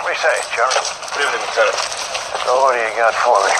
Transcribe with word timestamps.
What 0.00 0.16
do 0.16 0.28
you? 0.32 0.40
Good 0.56 1.28
evening, 1.28 1.44
Lieutenant. 1.44 1.76
So 1.76 2.56
what 2.56 2.72
do 2.72 2.80
you 2.80 2.88
got 2.96 3.12
for 3.20 3.36
me? 3.44 3.52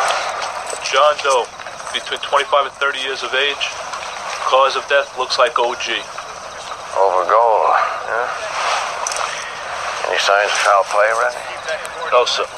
John 0.89 1.13
Doe, 1.21 1.45
between 1.93 2.17
25 2.17 2.65
and 2.65 2.75
30 2.81 2.99
years 3.05 3.21
of 3.23 3.35
age. 3.37 3.65
Cause 4.49 4.75
of 4.75 4.89
death 4.89 5.13
looks 5.21 5.37
like 5.37 5.53
OG. 5.61 6.01
Over 6.97 7.29
gold, 7.29 7.77
yeah? 8.09 8.25
Any 10.09 10.17
signs 10.17 10.49
of 10.49 10.65
foul 10.65 10.85
play, 10.89 11.13
Randy? 11.13 11.45
No, 12.09 12.25
sir. 12.25 12.49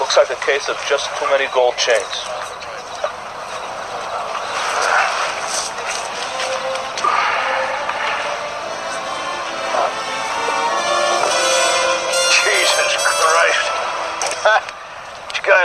Looks 0.00 0.16
like 0.16 0.32
a 0.32 0.40
case 0.40 0.72
of 0.72 0.80
just 0.88 1.04
too 1.20 1.28
many 1.28 1.52
gold 1.52 1.76
chains. 1.76 2.39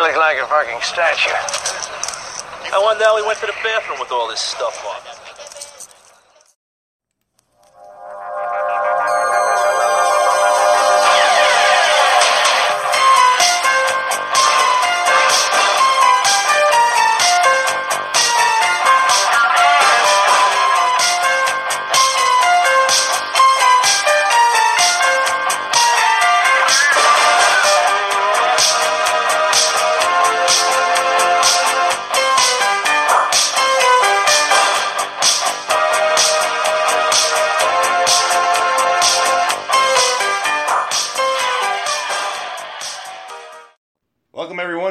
Looks 0.06 0.18
like 0.18 0.38
a 0.38 0.46
fucking 0.46 0.82
statue. 0.82 1.34
I 2.70 2.78
wonder 2.78 3.04
how 3.06 3.18
he 3.18 3.26
went 3.26 3.40
to 3.40 3.48
the 3.48 3.58
bathroom 3.64 4.00
with 4.00 4.12
all 4.12 4.28
this 4.30 4.40
stuff 4.40 4.78
on. 4.86 5.05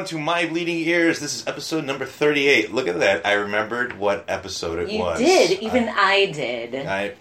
To 0.07 0.19
My 0.19 0.45
Bleeding 0.45 0.77
Ears. 0.77 1.19
This 1.19 1.35
is 1.35 1.47
episode 1.47 1.83
number 1.85 2.05
38. 2.05 2.71
Look 2.73 2.87
at 2.87 2.99
that. 2.99 3.25
I 3.25 3.33
remembered 3.33 3.97
what 3.97 4.25
episode 4.27 4.77
it 4.79 4.91
You 4.91 4.99
was. 4.99 5.19
You 5.19 5.25
did. 5.25 5.59
Even 5.63 5.89
I, 5.89 6.25
did. 6.31 6.75
I, 6.75 7.03
I 7.03 7.13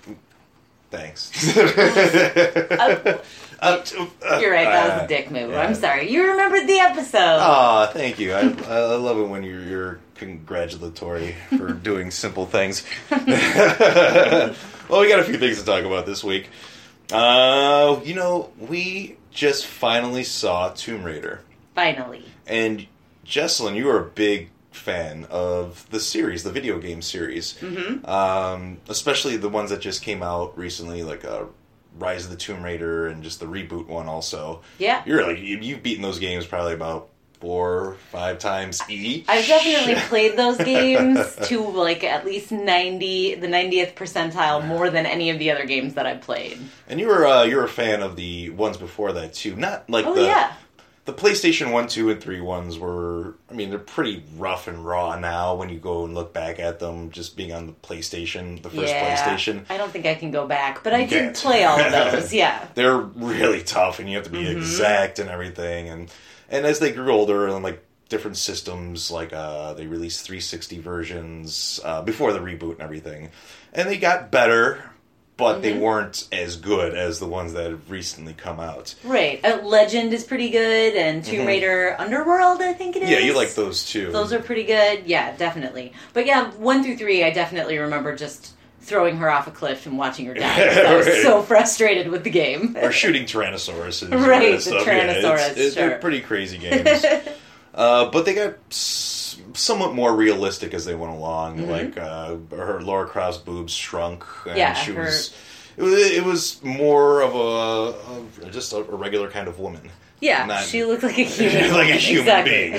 thanks. 0.90 1.30
Uh, 3.60 3.78
Uh, 3.80 3.82
uh, 4.28 4.38
you're 4.42 4.52
right. 4.52 4.64
That 4.64 4.84
was 4.92 5.02
uh, 5.02 5.04
a 5.04 5.08
dick 5.08 5.30
move. 5.30 5.50
yeah. 5.52 5.60
I'm 5.62 5.74
sorry. 5.74 6.10
You 6.10 6.28
remembered 6.32 6.66
the 6.68 6.80
episode. 6.80 7.38
Oh, 7.40 7.86
thank 7.92 8.18
you. 8.18 8.34
I, 8.34 8.40
I 8.40 8.94
love 8.96 9.18
it 9.18 9.28
when 9.28 9.42
you're, 9.42 9.62
you're 9.62 10.00
congratulatory 10.16 11.34
for 11.56 11.72
doing 11.82 12.10
simple 12.10 12.44
things. 12.44 12.84
well, 13.10 13.20
we 15.00 15.08
got 15.08 15.20
a 15.20 15.24
few 15.24 15.38
things 15.38 15.58
to 15.60 15.64
talk 15.64 15.84
about 15.84 16.04
this 16.04 16.22
week. 16.22 16.50
Uh, 17.10 18.00
you 18.04 18.14
know, 18.14 18.50
we 18.58 19.16
just 19.30 19.64
finally 19.66 20.24
saw 20.24 20.68
Tomb 20.70 21.02
Raider. 21.02 21.40
Finally. 21.74 22.24
And 22.46 22.86
Jesselyn, 23.26 23.76
you 23.76 23.88
are 23.90 23.98
a 24.00 24.08
big 24.10 24.50
fan 24.70 25.26
of 25.30 25.86
the 25.90 26.00
series, 26.00 26.42
the 26.42 26.50
video 26.52 26.78
game 26.78 27.00
series, 27.00 27.54
mm-hmm. 27.54 28.04
um, 28.06 28.78
especially 28.88 29.36
the 29.36 29.48
ones 29.48 29.70
that 29.70 29.80
just 29.80 30.02
came 30.02 30.22
out 30.22 30.56
recently, 30.58 31.02
like 31.02 31.24
uh, 31.24 31.44
Rise 31.98 32.24
of 32.24 32.30
the 32.30 32.36
Tomb 32.36 32.62
Raider 32.62 33.06
and 33.06 33.22
just 33.22 33.40
the 33.40 33.46
reboot 33.46 33.86
one. 33.86 34.06
Also, 34.08 34.62
Yeah. 34.78 35.02
you're 35.06 35.26
like 35.26 35.38
you, 35.38 35.58
you've 35.58 35.82
beaten 35.82 36.02
those 36.02 36.18
games 36.18 36.44
probably 36.44 36.74
about 36.74 37.08
four, 37.40 37.96
five 38.10 38.38
times 38.38 38.82
each. 38.88 39.26
I've 39.28 39.46
definitely 39.46 39.94
played 40.08 40.36
those 40.36 40.56
games 40.58 41.36
to 41.44 41.60
like 41.60 42.02
at 42.02 42.24
least 42.24 42.50
90, 42.50 43.36
the 43.36 43.46
90th 43.46 43.94
percentile 43.94 44.66
more 44.66 44.90
than 44.90 45.06
any 45.06 45.30
of 45.30 45.38
the 45.38 45.50
other 45.50 45.66
games 45.66 45.94
that 45.94 46.06
I've 46.06 46.22
played. 46.22 46.58
And 46.88 46.98
you 46.98 47.06
were 47.06 47.26
uh, 47.26 47.44
you're 47.44 47.64
a 47.64 47.68
fan 47.68 48.02
of 48.02 48.16
the 48.16 48.50
ones 48.50 48.76
before 48.76 49.12
that 49.12 49.34
too. 49.34 49.54
Not 49.56 49.88
like 49.88 50.04
Oh, 50.06 50.14
the 50.14 50.22
yeah. 50.24 50.52
The 51.04 51.12
PlayStation 51.12 51.70
One, 51.70 51.86
Two, 51.86 52.08
and 52.10 52.20
Three 52.20 52.40
ones 52.40 52.78
were. 52.78 53.34
I 53.50 53.54
mean, 53.54 53.70
they're 53.70 53.78
pretty 53.78 54.24
rough 54.36 54.68
and 54.68 54.84
raw 54.84 55.18
now 55.18 55.54
when 55.54 55.68
you 55.68 55.78
go 55.78 56.04
and 56.04 56.14
look 56.14 56.32
back 56.32 56.58
at 56.58 56.78
them. 56.78 57.10
Just 57.10 57.36
being 57.36 57.52
on 57.52 57.66
the 57.66 57.72
PlayStation, 57.72 58.62
the 58.62 58.70
first 58.70 58.88
yeah. 58.92 59.14
PlayStation, 59.16 59.64
I 59.68 59.76
don't 59.76 59.90
think 59.92 60.06
I 60.06 60.14
can 60.14 60.30
go 60.30 60.46
back, 60.46 60.82
but 60.82 60.94
I 60.94 61.00
You 61.02 61.06
did 61.08 61.22
can't. 61.22 61.36
play 61.36 61.64
all 61.64 61.78
of 61.78 61.92
those. 62.12 62.32
Yeah. 62.32 62.66
they're 62.74 62.96
really 62.98 63.62
tough, 63.62 63.98
and 63.98 64.08
you 64.08 64.16
have 64.16 64.24
to 64.24 64.30
be 64.30 64.44
Mm-hmm. 64.44 64.58
exact 64.58 65.18
and 65.18 65.28
everything. 65.28 65.88
And 65.88 66.10
and 66.48 66.64
as 66.66 66.78
they 66.78 66.92
grew 66.92 67.12
older 67.12 67.48
and 67.48 67.62
like 67.62 67.84
different 68.08 68.36
systems, 68.36 69.10
like 69.10 69.32
uh, 69.32 69.74
they 69.74 69.86
released 69.86 70.24
360 70.24 70.78
versions 70.80 71.80
uh, 71.84 72.00
before 72.02 72.32
the 72.32 72.38
reboot 72.38 72.72
and 72.72 72.80
everything, 72.82 73.30
and 73.72 73.88
they 73.88 73.98
got 73.98 74.30
better. 74.30 74.90
But 75.36 75.54
Mm-hmm. 75.54 75.62
they 75.62 75.72
weren't 75.78 76.28
as 76.30 76.56
good 76.56 76.94
as 76.94 77.18
the 77.18 77.26
ones 77.26 77.54
that 77.54 77.68
have 77.68 77.90
recently 77.90 78.34
come 78.34 78.60
out. 78.60 78.94
Right. 79.02 79.44
Uh, 79.44 79.62
Legend 79.64 80.12
is 80.12 80.22
pretty 80.22 80.48
good, 80.50 80.94
and 80.94 81.24
Tomb 81.24 81.44
Raider 81.44 81.96
Underworld, 81.98 82.62
I 82.62 82.72
think 82.72 82.94
it 82.94 83.02
is. 83.02 83.08
Mm-hmm. 83.08 83.18
Yeah, 83.20 83.26
you 83.26 83.34
like 83.34 83.52
those 83.54 83.84
too. 83.84 84.12
Those 84.12 84.32
are 84.32 84.38
pretty 84.38 84.62
good. 84.62 85.06
Yeah, 85.06 85.36
definitely. 85.36 85.92
But 86.12 86.26
yeah, 86.26 86.52
one 86.52 86.84
through 86.84 86.98
three, 86.98 87.24
I 87.24 87.30
definitely 87.30 87.78
remember 87.78 88.14
just 88.14 88.52
throwing 88.82 89.16
her 89.16 89.28
off 89.28 89.48
a 89.48 89.50
cliff 89.50 89.86
and 89.86 89.98
watching 89.98 90.26
her 90.26 90.34
die. 90.34 90.46
I 90.86 90.94
was 90.94 91.06
Right. 91.06 91.22
so 91.22 91.42
frustrated 91.42 92.08
with 92.12 92.22
the 92.22 92.30
game. 92.30 92.76
or 92.80 92.92
shooting 92.92 93.24
Tyrannosauruses. 93.24 94.10
Right, 94.28 94.52
the 94.52 94.60
stuff. 94.60 94.86
Yeah, 94.86 94.92
it's- 95.10 95.24
Tyrannosaurus, 95.24 95.50
it's- 95.56 95.74
They're 95.74 95.98
pretty 95.98 96.20
crazy 96.20 96.58
games. 96.68 97.04
uh, 97.74 98.08
but 98.10 98.24
they 98.24 98.34
got 98.34 98.54
s- 98.70 99.23
somewhat 99.54 99.94
more 99.94 100.14
realistic 100.14 100.74
as 100.74 100.84
they 100.84 100.94
went 100.94 101.12
along. 101.12 101.68
Like 101.68 101.96
uh, 101.96 102.36
her 102.50 102.80
Laura 102.82 103.06
Croft's 103.06 103.38
boobs 103.40 103.72
shrunk, 103.72 104.22
and 104.46 104.50
Mm-hmm. 104.50 104.58
Yeah, 104.58 104.72
she 104.74 104.92
her- 104.92 105.02
was. 105.04 105.34
It 105.76 105.82
was, 105.82 105.92
it 106.12 106.24
was 106.24 106.62
more 106.62 107.20
of 107.20 107.34
a 107.34 107.38
of 107.38 108.50
just 108.52 108.72
a, 108.72 108.76
a 108.76 108.82
regular 108.96 109.28
kind 109.28 109.48
of 109.48 109.58
woman, 109.58 109.90
Yeah, 110.20 110.46
Not- 110.46 110.62
she 110.64 110.84
looked 110.84 111.02
like 111.02 111.18
a 111.18 111.22
human. 111.24 111.72
like 111.72 111.90
a 111.90 111.96
human 111.96 112.28
exactly. 112.28 112.70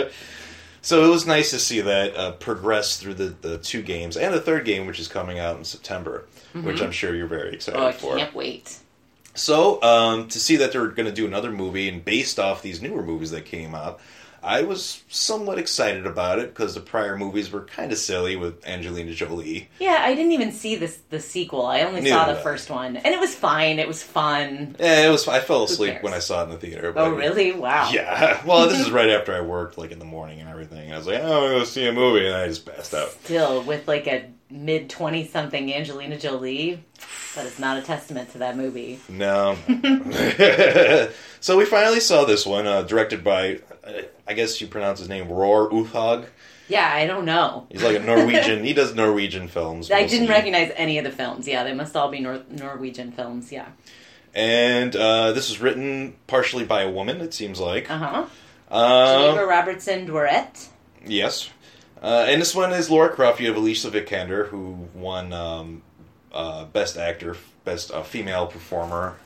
being. 0.00 0.10
so 0.82 1.04
it 1.04 1.08
was 1.08 1.26
nice 1.28 1.50
to 1.50 1.60
see 1.60 1.80
that 1.82 2.16
uh, 2.16 2.32
progress 2.32 2.96
through 2.96 3.14
the, 3.14 3.26
the 3.40 3.58
two 3.58 3.82
games 3.82 4.16
and 4.16 4.34
the 4.34 4.40
third 4.40 4.64
game, 4.64 4.86
which 4.86 4.98
is 4.98 5.06
coming 5.06 5.38
out 5.38 5.58
in 5.58 5.64
September, 5.64 6.24
which 6.54 6.82
I'm 6.82 6.90
sure 6.90 7.14
you're 7.14 7.28
very 7.28 7.54
excited 7.54 7.80
oh, 7.80 7.86
I 7.86 7.92
for. 7.92 8.16
can't 8.16 8.34
wait. 8.34 8.78
So, 9.34 9.80
um, 9.82 10.26
to 10.28 10.40
see 10.40 10.56
that 10.56 10.72
they're 10.72 10.88
going 10.88 11.06
to 11.06 11.12
do 11.12 11.26
another 11.26 11.52
movie 11.52 11.88
and 11.88 12.04
based 12.04 12.38
off 12.40 12.62
these 12.62 12.80
newer 12.82 13.02
movies 13.04 13.30
that 13.32 13.44
came 13.44 13.74
out, 13.76 14.00
I 14.42 14.62
was 14.62 15.02
somewhat 15.08 15.58
excited 15.58 16.06
about 16.06 16.38
it 16.38 16.54
because 16.54 16.74
the 16.74 16.80
prior 16.80 17.16
movies 17.16 17.50
were 17.50 17.62
kind 17.64 17.90
of 17.92 17.98
silly 17.98 18.36
with 18.36 18.64
Angelina 18.66 19.12
Jolie. 19.12 19.68
Yeah, 19.80 19.98
I 20.00 20.14
didn't 20.14 20.32
even 20.32 20.52
see 20.52 20.76
this 20.76 20.98
the 21.10 21.20
sequel. 21.20 21.66
I 21.66 21.80
only 21.82 22.00
Neither 22.02 22.14
saw 22.14 22.32
the 22.32 22.40
first 22.40 22.70
one, 22.70 22.96
and 22.96 23.14
it 23.14 23.18
was 23.20 23.34
fine. 23.34 23.78
It 23.78 23.88
was 23.88 24.02
fun. 24.02 24.76
Yeah, 24.78 25.06
it 25.06 25.10
was. 25.10 25.26
I 25.26 25.40
fell 25.40 25.64
asleep 25.64 26.02
when 26.02 26.12
I 26.14 26.18
saw 26.20 26.40
it 26.42 26.44
in 26.44 26.50
the 26.50 26.58
theater. 26.58 26.92
but- 26.92 27.04
Oh, 27.04 27.10
really? 27.10 27.52
Wow. 27.52 27.90
Yeah. 27.92 28.42
Well, 28.46 28.68
this 28.68 28.80
is 28.80 28.90
right 28.92 29.10
after 29.10 29.34
I 29.34 29.40
worked, 29.40 29.76
like 29.78 29.90
in 29.90 29.98
the 29.98 30.04
morning 30.04 30.40
and 30.40 30.48
everything. 30.48 30.92
I 30.92 30.98
was 30.98 31.06
like, 31.06 31.20
oh, 31.22 31.54
I'm 31.54 31.60
to 31.60 31.66
see 31.66 31.86
a 31.86 31.92
movie, 31.92 32.26
and 32.26 32.36
I 32.36 32.46
just 32.48 32.64
passed 32.66 32.94
out. 32.94 33.10
Still, 33.10 33.62
with 33.62 33.88
like 33.88 34.06
a 34.06 34.26
mid 34.50 34.88
twenty 34.88 35.26
something 35.26 35.72
Angelina 35.74 36.16
Jolie, 36.18 36.82
that 37.34 37.46
is 37.46 37.58
not 37.58 37.78
a 37.78 37.82
testament 37.82 38.30
to 38.32 38.38
that 38.38 38.56
movie. 38.56 39.00
No. 39.08 39.56
so 41.40 41.56
we 41.56 41.64
finally 41.64 42.00
saw 42.00 42.24
this 42.24 42.46
one, 42.46 42.66
uh, 42.66 42.82
directed 42.82 43.24
by, 43.24 43.60
I 44.26 44.34
guess 44.34 44.60
you 44.60 44.66
pronounce 44.66 44.98
his 44.98 45.08
name, 45.08 45.28
Roar 45.28 45.70
Uthaug. 45.70 46.26
Yeah, 46.68 46.90
I 46.92 47.06
don't 47.06 47.24
know. 47.24 47.66
He's 47.70 47.82
like 47.82 47.96
a 47.96 48.00
Norwegian. 48.00 48.64
he 48.64 48.72
does 48.72 48.94
Norwegian 48.94 49.46
films. 49.48 49.90
I 49.90 50.06
didn't 50.06 50.28
recognize 50.28 50.72
any 50.76 50.98
of 50.98 51.04
the 51.04 51.12
films. 51.12 51.46
Yeah, 51.46 51.62
they 51.62 51.74
must 51.74 51.94
all 51.96 52.10
be 52.10 52.18
Nor- 52.20 52.42
Norwegian 52.50 53.12
films. 53.12 53.52
Yeah. 53.52 53.68
And 54.34 54.94
uh, 54.96 55.32
this 55.32 55.48
was 55.48 55.60
written 55.60 56.16
partially 56.26 56.64
by 56.64 56.82
a 56.82 56.90
woman, 56.90 57.20
it 57.20 57.32
seems 57.32 57.60
like. 57.60 57.88
Uh 57.90 57.98
huh. 57.98 58.26
Um, 58.76 59.22
Geneva 59.30 59.46
Robertson 59.46 60.06
Dworet. 60.08 60.66
yes. 61.06 61.50
Uh, 62.02 62.26
and 62.28 62.40
this 62.40 62.54
one 62.54 62.72
is 62.72 62.90
Laura 62.90 63.08
Croft. 63.08 63.40
You 63.40 63.46
have 63.46 63.56
Alicia 63.56 63.90
Vikander, 63.90 64.48
who 64.48 64.88
won 64.94 65.32
um, 65.32 65.82
uh, 66.32 66.64
Best 66.66 66.96
Actor, 66.98 67.36
Best 67.64 67.90
uh, 67.92 68.02
Female 68.02 68.46
Performer. 68.48 69.16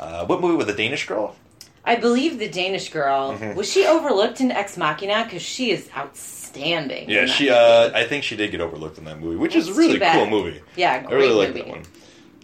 Uh, 0.00 0.24
what 0.26 0.40
movie 0.40 0.56
with 0.56 0.68
the 0.68 0.72
Danish 0.72 1.06
girl? 1.06 1.36
I 1.86 1.96
believe 1.96 2.38
the 2.38 2.48
Danish 2.48 2.88
girl 2.90 3.32
Mm-hmm. 3.32 3.54
was 3.56 3.70
she 3.70 3.86
overlooked 3.86 4.40
in 4.40 4.50
Ex 4.50 4.76
Machina 4.76 5.24
because 5.24 5.42
she 5.42 5.70
is 5.70 5.88
outstanding. 5.96 7.08
Yeah, 7.10 7.26
she. 7.26 7.50
Uh, 7.50 7.90
I 7.94 8.04
think 8.04 8.24
she 8.24 8.36
did 8.36 8.50
get 8.50 8.60
overlooked 8.60 8.98
in 8.98 9.04
that 9.04 9.20
movie, 9.20 9.36
which 9.36 9.54
is 9.54 9.68
a 9.68 9.74
really 9.74 9.98
cool 9.98 10.26
movie. 10.26 10.60
yeah, 10.76 11.04
I 11.08 11.12
really 11.12 11.34
like 11.34 11.54
that 11.54 11.68
one. 11.68 11.82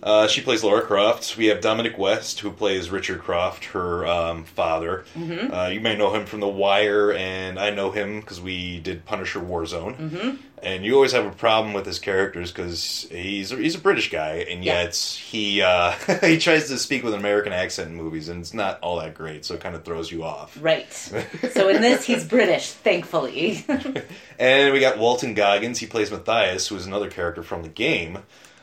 Uh, 0.03 0.27
she 0.29 0.41
plays 0.41 0.65
Laura 0.65 0.83
Croft. 0.83 1.37
We 1.37 1.47
have 1.47 1.61
Dominic 1.61 1.99
West, 1.99 2.41
who 2.41 2.51
plays 2.51 2.91
Richard 2.91 3.21
Croft, 3.21 3.67
her 3.67 4.07
um, 4.07 4.45
father. 4.45 5.05
Mm-hmm. 5.15 5.53
Uh, 5.53 5.69
you 5.69 5.81
may 5.81 5.95
know 5.97 6.15
him 6.15 6.25
from 6.25 6.41
The 6.41 6.49
Wire, 6.49 7.13
and 7.13 7.59
I 7.59 7.71
know 7.71 7.91
him 7.91 8.21
because 8.21 8.41
we 8.41 8.81
did 8.81 9.05
Punisher 9.05 9.41
Warzone. 9.41 9.97
Mm-hmm. 9.99 10.37
And 10.63 10.85
you 10.85 10.95
always 10.95 11.13
have 11.13 11.25
a 11.25 11.31
problem 11.31 11.73
with 11.75 11.87
his 11.87 11.99
characters 11.99 12.53
because 12.53 13.07
he's 13.11 13.49
he's 13.51 13.75
a 13.75 13.79
British 13.79 14.11
guy, 14.11 14.45
and 14.49 14.63
Yeah. 14.63 14.83
yet 14.83 14.95
he 14.97 15.63
uh, 15.63 15.93
he 16.23 16.37
tries 16.39 16.69
to 16.69 16.77
speak 16.79 17.03
with 17.03 17.15
an 17.15 17.21
American 17.21 17.53
accent 17.55 17.89
in 17.91 17.97
movies, 17.97 18.29
and 18.29 18.41
it's 18.43 18.53
not 18.53 18.79
all 18.81 19.01
that 19.01 19.15
great, 19.15 19.45
so 19.47 19.55
it 19.55 19.61
kind 19.61 19.75
of 19.75 19.85
throws 19.85 20.11
you 20.13 20.23
off. 20.23 20.57
Right. 20.61 20.91
so 21.53 21.69
in 21.71 21.81
this, 21.81 22.05
he's 22.05 22.25
British, 22.27 22.71
thankfully. 22.73 23.65
And 24.39 24.73
we 24.73 24.81
got 24.81 24.97
Walton 24.99 25.35
Goggins. 25.35 25.79
He 25.81 25.87
plays 25.87 26.11
Matthias, 26.11 26.69
who 26.69 26.77
is 26.77 26.87
another 26.87 27.11
character 27.11 27.43
from 27.43 27.63
the 27.63 27.69
game. 27.69 28.21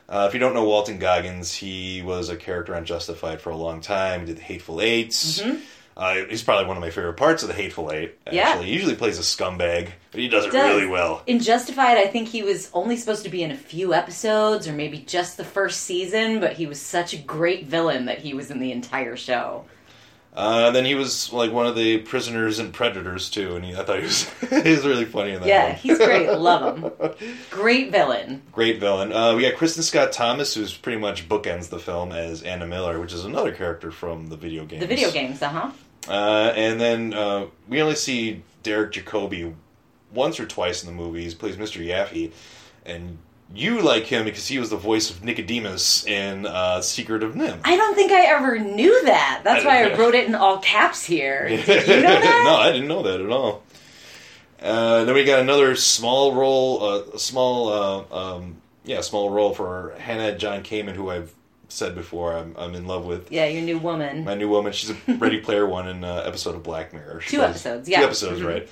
Uh, 0.10 0.26
if 0.28 0.34
you 0.34 0.40
don't 0.40 0.54
know 0.54 0.64
Walton 0.64 1.00
Goggins, 1.00 1.54
he 1.54 2.02
was 2.02 2.30
a 2.30 2.36
character 2.38 2.76
on 2.76 2.86
Justified 2.86 3.42
for 3.42 3.50
a 3.50 3.56
long 3.58 3.82
time. 3.82 4.22
He 4.22 4.26
did 4.28 4.38
the 4.38 4.42
Hateful 4.42 4.78
8s 4.78 5.60
Uh, 5.98 6.26
he's 6.30 6.44
probably 6.44 6.68
one 6.68 6.78
of 6.78 6.82
my 6.82 6.92
favorite 6.92 7.18
parts 7.18 7.42
of 7.42 7.50
the 7.50 7.56
Hateful 7.56 7.92
Eight. 7.92 8.16
Actually, 8.28 8.38
Mm-hmm. 8.40 8.60
Yeah. 8.60 8.62
he 8.62 8.72
usually 8.72 8.96
plays 8.96 9.18
a 9.18 9.24
scumbag, 9.24 9.90
but 10.12 10.22
he 10.22 10.28
does 10.30 10.46
it 10.46 10.52
does. 10.52 10.76
really 10.76 10.88
well. 10.88 11.24
In 11.26 11.40
Justified, 11.40 11.98
I 11.98 12.06
think 12.06 12.28
he 12.30 12.44
was 12.44 12.70
only 12.74 12.96
supposed 12.98 13.24
to 13.24 13.30
be 13.30 13.42
in 13.42 13.50
a 13.52 13.58
few 13.58 13.96
episodes 13.96 14.68
or 14.68 14.74
maybe 14.74 15.00
just 15.00 15.38
the 15.38 15.44
first 15.44 15.82
season, 15.82 16.40
but 16.40 16.54
he 16.54 16.68
was 16.68 16.80
such 16.80 17.14
a 17.14 17.18
great 17.18 17.66
villain 17.66 18.06
that 18.06 18.20
he 18.20 18.34
was 18.36 18.52
in 18.52 18.60
the 18.60 18.72
entire 18.72 19.16
show. 19.18 19.66
Uh, 20.38 20.70
then 20.70 20.86
he 20.86 20.94
was 20.94 21.34
like 21.34 21.52
one 21.52 21.66
of 21.66 21.76
the 21.76 21.98
prisoners 21.98 22.60
and 22.60 22.72
predators 22.72 23.28
too, 23.28 23.56
and 23.56 23.66
he, 23.66 23.74
I 23.74 23.84
thought 23.84 23.98
he 23.98 24.04
was 24.04 24.30
he 24.64 24.70
was 24.70 24.86
really 24.86 25.06
funny 25.06 25.32
in 25.32 25.40
that. 25.40 25.48
Yeah, 25.48 25.66
one. 25.70 25.76
he's 25.78 25.98
great. 25.98 26.30
Love 26.32 26.78
him. 26.78 26.92
Great 27.50 27.92
villain. 27.92 28.44
Great 28.52 28.80
villain. 28.80 29.12
Uh, 29.12 29.34
we 29.36 29.42
got 29.42 29.56
Kristin 29.56 29.82
Scott 29.82 30.12
Thomas, 30.12 30.54
who's 30.54 30.78
pretty 30.78 31.00
much 31.00 31.28
bookends 31.28 31.70
the 31.70 31.80
film 31.80 32.12
as 32.12 32.44
Anna 32.44 32.68
Miller, 32.68 33.00
which 33.00 33.14
is 33.14 33.26
another 33.26 33.52
character 33.52 33.90
from 33.90 34.28
the 34.28 34.38
video 34.38 34.64
games. 34.64 34.82
The 34.82 34.88
video 34.88 35.10
games, 35.10 35.42
uh 35.42 35.50
huh. 35.50 35.72
Uh, 36.08 36.54
and 36.56 36.80
then 36.80 37.16
uh, 37.16 37.48
we 37.68 37.82
only 37.82 37.96
see 37.96 38.44
Derek 38.62 38.92
Jacobi 38.94 39.56
once 40.14 40.40
or 40.40 40.46
twice 40.46 40.84
in 40.84 40.88
the 40.88 40.96
movies. 40.96 41.34
Plays 41.34 41.56
Mr. 41.56 41.84
Yaffe, 41.84 42.32
and 42.86 43.18
you 43.54 43.82
like 43.82 44.04
him 44.06 44.26
because 44.26 44.48
he 44.48 44.60
was 44.60 44.70
the 44.70 44.78
voice 44.78 45.10
of 45.10 45.24
Nicodemus 45.24 46.06
in 46.06 46.46
uh, 46.46 46.82
Secret 46.82 47.24
of 47.24 47.34
NIMH. 47.36 47.62
I 47.64 47.76
don't 47.78 47.96
think 47.96 48.12
I 48.12 48.26
ever 48.26 48.60
knew 48.60 49.04
that. 49.06 49.42
That's 49.44 49.64
I 49.66 49.68
why 49.68 49.84
I 49.92 49.98
wrote 49.98 50.16
it 50.16 50.28
in 50.28 50.36
all 50.36 50.58
caps 50.60 51.04
here. 51.04 51.48
Did 51.48 51.68
you 51.88 51.96
know 51.96 52.02
that? 52.20 52.42
no, 52.46 52.56
I 52.56 52.72
didn't 52.72 52.88
know 52.88 53.04
that 53.04 53.22
at 53.22 53.30
all. 53.30 53.64
Uh, 54.62 55.04
then 55.06 55.14
we 55.16 55.24
got 55.24 55.40
another 55.40 55.76
small 55.76 56.34
role, 56.34 56.84
uh, 56.84 57.02
a 57.14 57.20
small, 57.20 57.70
uh, 58.12 58.36
um, 58.36 58.58
yeah, 58.84 59.02
small 59.02 59.30
role 59.30 59.54
for 59.54 59.94
Hannah 60.00 60.36
John 60.38 60.64
Kamen, 60.64 60.94
who 60.94 61.10
I've 61.10 61.32
said 61.70 61.94
before 61.96 62.34
I'm, 62.36 62.56
I'm 62.58 62.74
in 62.76 62.88
love 62.88 63.06
with. 63.06 63.32
Yeah, 63.32 63.46
your 63.46 63.62
new 63.62 63.78
woman. 63.78 64.24
My 64.24 64.34
new 64.34 64.50
woman. 64.50 64.74
She's 64.74 64.90
a 64.90 64.96
Ready 65.14 65.40
Player 65.42 65.66
One 65.68 65.88
in 65.88 66.04
uh, 66.04 66.24
episode 66.26 66.56
of 66.56 66.64
Black 66.64 66.92
Mirror. 66.94 67.22
She 67.22 67.32
Two 67.32 67.38
plays- 67.38 67.50
episodes, 67.52 67.88
yeah. 67.90 68.00
Two 68.00 68.06
episodes, 68.06 68.42
Mhm. 68.42 68.48
right. 68.48 68.70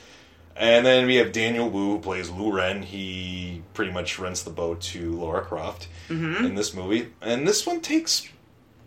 And 0.57 0.85
then 0.85 1.05
we 1.05 1.15
have 1.15 1.31
Daniel 1.33 1.69
Wu, 1.69 1.91
who 1.91 1.99
plays 1.99 2.29
Lu 2.29 2.51
Ren. 2.51 2.81
He 2.81 3.61
pretty 3.73 3.91
much 3.91 4.17
rents 4.19 4.43
the 4.43 4.51
boat 4.51 4.79
to 4.81 5.11
Laura 5.11 5.41
Croft 5.43 5.87
Mm-hmm. 6.09 6.45
in 6.45 6.55
this 6.55 6.73
movie. 6.73 7.07
And 7.21 7.47
this 7.47 7.65
one 7.65 7.81
takes. 7.81 8.27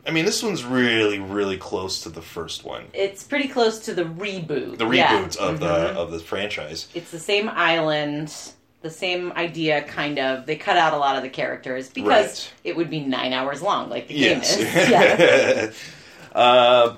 I 0.07 0.11
mean, 0.13 0.25
this 0.25 0.43
one's 0.43 0.65
really, 0.65 1.19
really 1.19 1.59
close 1.59 2.01
to 2.05 2.09
the 2.09 2.23
first 2.23 2.65
one. 2.65 2.85
It's 2.95 3.23
pretty 3.25 3.49
close 3.49 3.81
to 3.81 3.93
the 3.93 4.05
reboot. 4.05 4.79
The 4.79 4.89
Yeah. 4.89 5.23
reboot 5.25 5.37
of 5.37 5.57
Mhm. 5.57 5.61
the 5.61 5.67
of 6.01 6.11
the 6.11 6.21
franchise. 6.21 6.89
It's 6.95 7.11
the 7.11 7.19
same 7.19 7.51
island, 7.51 8.33
the 8.81 8.89
same 8.91 9.33
idea, 9.33 9.83
kind 9.83 10.19
of. 10.19 10.47
They 10.47 10.57
cut 10.57 10.79
out 10.79 10.95
a 10.95 10.97
lot 10.97 11.17
of 11.17 11.23
the 11.23 11.29
characters 11.29 11.89
because 11.91 12.25
Right. 12.47 12.51
it 12.65 12.77
would 12.77 12.89
be 12.89 13.01
nine 13.01 13.35
hours 13.35 13.61
long, 13.61 13.91
like 13.91 14.09
the 14.09 14.15
game 14.19 14.41
is. 14.41 14.59
Yeah. 14.75 15.71
uh, 16.35 16.95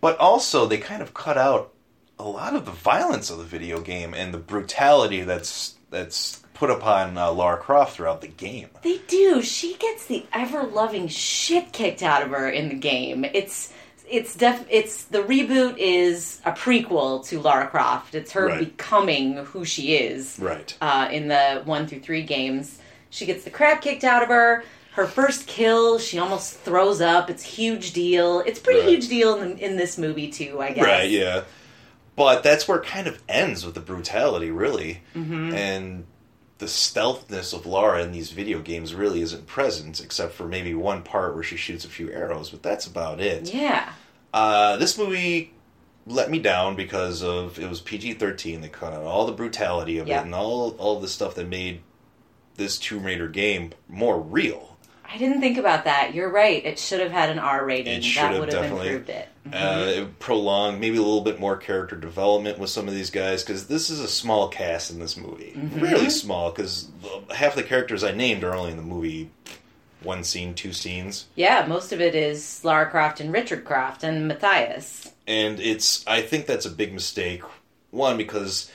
but 0.00 0.16
also, 0.18 0.66
they 0.66 0.78
kind 0.78 1.02
of 1.02 1.14
cut 1.14 1.36
out 1.38 1.72
a 2.18 2.24
lot 2.24 2.54
of 2.54 2.64
the 2.64 2.70
violence 2.72 3.30
of 3.30 3.38
the 3.38 3.44
video 3.44 3.80
game 3.80 4.14
and 4.14 4.32
the 4.32 4.38
brutality 4.38 5.22
that's 5.22 5.74
that's 5.90 6.40
put 6.54 6.70
upon 6.70 7.18
uh, 7.18 7.32
Lara 7.32 7.56
Croft 7.56 7.96
throughout 7.96 8.20
the 8.20 8.28
game. 8.28 8.68
They 8.82 8.98
do. 9.08 9.42
She 9.42 9.74
gets 9.76 10.06
the 10.06 10.24
ever 10.32 10.62
loving 10.62 11.08
shit 11.08 11.72
kicked 11.72 12.02
out 12.02 12.22
of 12.22 12.30
her 12.30 12.48
in 12.48 12.68
the 12.68 12.74
game. 12.76 13.24
It's 13.24 13.72
it's 14.08 14.36
def 14.36 14.64
it's 14.68 15.04
the 15.06 15.20
reboot 15.22 15.76
is 15.78 16.40
a 16.44 16.52
prequel 16.52 17.26
to 17.28 17.40
Lara 17.40 17.66
Croft. 17.68 18.14
It's 18.14 18.32
her 18.32 18.46
Right. 18.46 18.58
becoming 18.60 19.36
who 19.38 19.64
she 19.64 19.96
is. 19.96 20.38
Right. 20.38 20.76
Uh, 20.80 21.08
in 21.10 21.28
the 21.28 21.62
one 21.64 21.86
through 21.86 22.00
three 22.00 22.22
games, 22.22 22.78
she 23.10 23.26
gets 23.26 23.44
the 23.44 23.50
crap 23.50 23.80
kicked 23.82 24.04
out 24.04 24.22
of 24.22 24.28
her. 24.28 24.62
Her 24.92 25.06
first 25.06 25.48
kill, 25.48 25.98
she 25.98 26.20
almost 26.20 26.60
throws 26.60 27.00
up. 27.00 27.28
It's 27.28 27.42
a 27.42 27.48
huge 27.48 27.92
deal. 27.94 28.40
It's 28.46 28.60
pretty 28.60 28.80
Right. 28.80 28.90
huge 28.90 29.08
deal 29.08 29.40
in, 29.42 29.58
in 29.58 29.76
this 29.76 29.98
movie 29.98 30.28
too. 30.30 30.60
I 30.60 30.70
guess. 30.72 30.84
Right. 30.84 31.10
Yeah. 31.10 31.42
But 32.16 32.42
that's 32.42 32.68
where 32.68 32.78
it 32.78 32.86
kind 32.86 33.06
of 33.06 33.22
ends 33.28 33.64
with 33.66 33.74
the 33.74 33.80
brutality, 33.80 34.50
really, 34.50 35.02
Mm-hmm. 35.14 35.52
and 35.54 36.06
the 36.58 36.66
stealthness 36.66 37.52
of 37.52 37.66
Lara 37.66 38.02
in 38.04 38.12
these 38.12 38.30
video 38.30 38.60
games 38.60 38.94
really 38.94 39.20
isn't 39.20 39.46
present, 39.48 40.00
except 40.00 40.32
for 40.34 40.46
maybe 40.46 40.72
one 40.74 41.02
part 41.02 41.34
where 41.34 41.42
she 41.42 41.56
shoots 41.56 41.84
a 41.84 41.88
few 41.88 42.10
arrows. 42.12 42.50
But 42.50 42.62
that's 42.62 42.86
about 42.86 43.20
it. 43.20 43.52
Yeah. 43.52 43.92
Uh, 44.32 44.76
this 44.76 44.96
movie 44.96 45.52
let 46.06 46.30
me 46.30 46.38
down 46.38 46.76
because 46.76 47.22
of 47.22 47.58
it 47.58 47.68
was 47.68 47.80
PG 47.80 48.14
thirteen. 48.14 48.60
They 48.60 48.68
cut 48.68 48.92
out 48.92 49.02
all 49.02 49.26
the 49.26 49.32
brutality 49.32 49.98
of 49.98 50.06
Yeah. 50.06 50.20
it 50.20 50.26
and 50.26 50.34
all 50.34 50.70
all 50.78 51.00
the 51.00 51.08
stuff 51.08 51.34
that 51.34 51.48
made 51.48 51.80
this 52.56 52.78
Tomb 52.78 53.04
Raider 53.04 53.26
game 53.28 53.72
more 53.88 54.20
real. 54.20 54.73
I 55.12 55.16
didn't 55.18 55.40
think 55.40 55.58
about 55.58 55.84
that. 55.84 56.14
You're 56.14 56.30
right. 56.30 56.64
It 56.64 56.78
should 56.78 57.00
have 57.00 57.12
had 57.12 57.30
an 57.30 57.38
R 57.38 57.64
rating. 57.64 57.92
It 57.94 58.04
should 58.04 58.22
that 58.22 58.30
have 58.32 58.40
would 58.40 58.52
have 58.52 58.62
definitely. 58.62 58.88
improved 58.88 59.10
it. 59.10 59.28
Mm-hmm. 59.48 59.54
Uh, 59.54 60.02
it 60.02 60.18
prolonged 60.18 60.80
maybe 60.80 60.96
a 60.96 61.02
little 61.02 61.20
bit 61.20 61.38
more 61.38 61.56
character 61.56 61.94
development 61.96 62.58
with 62.58 62.70
some 62.70 62.88
of 62.88 62.94
these 62.94 63.10
guys 63.10 63.42
because 63.44 63.66
this 63.66 63.90
is 63.90 64.00
a 64.00 64.08
small 64.08 64.48
cast 64.48 64.90
in 64.90 64.98
this 64.98 65.16
movie, 65.16 65.52
Mm-hmm. 65.56 65.80
really 65.80 66.10
small 66.10 66.50
because 66.50 66.88
half 67.34 67.54
the 67.54 67.62
characters 67.62 68.02
I 68.02 68.12
named 68.12 68.42
are 68.44 68.54
only 68.54 68.70
in 68.72 68.76
the 68.78 68.82
movie 68.82 69.30
one 70.02 70.24
scene, 70.24 70.54
two 70.54 70.72
scenes. 70.72 71.26
Yeah, 71.34 71.64
most 71.68 71.92
of 71.92 72.00
it 72.00 72.14
is 72.14 72.62
Lara 72.64 72.90
Croft 72.90 73.20
and 73.20 73.32
Richard 73.32 73.64
Croft 73.64 74.02
and 74.04 74.26
Matthias. 74.28 75.12
and 75.26 75.58
it's 75.60 76.06
i 76.06 76.20
think 76.20 76.44
that's 76.46 76.66
a 76.66 76.70
big 76.70 76.92
mistake 76.92 77.40
one 77.90 78.16
because 78.18 78.70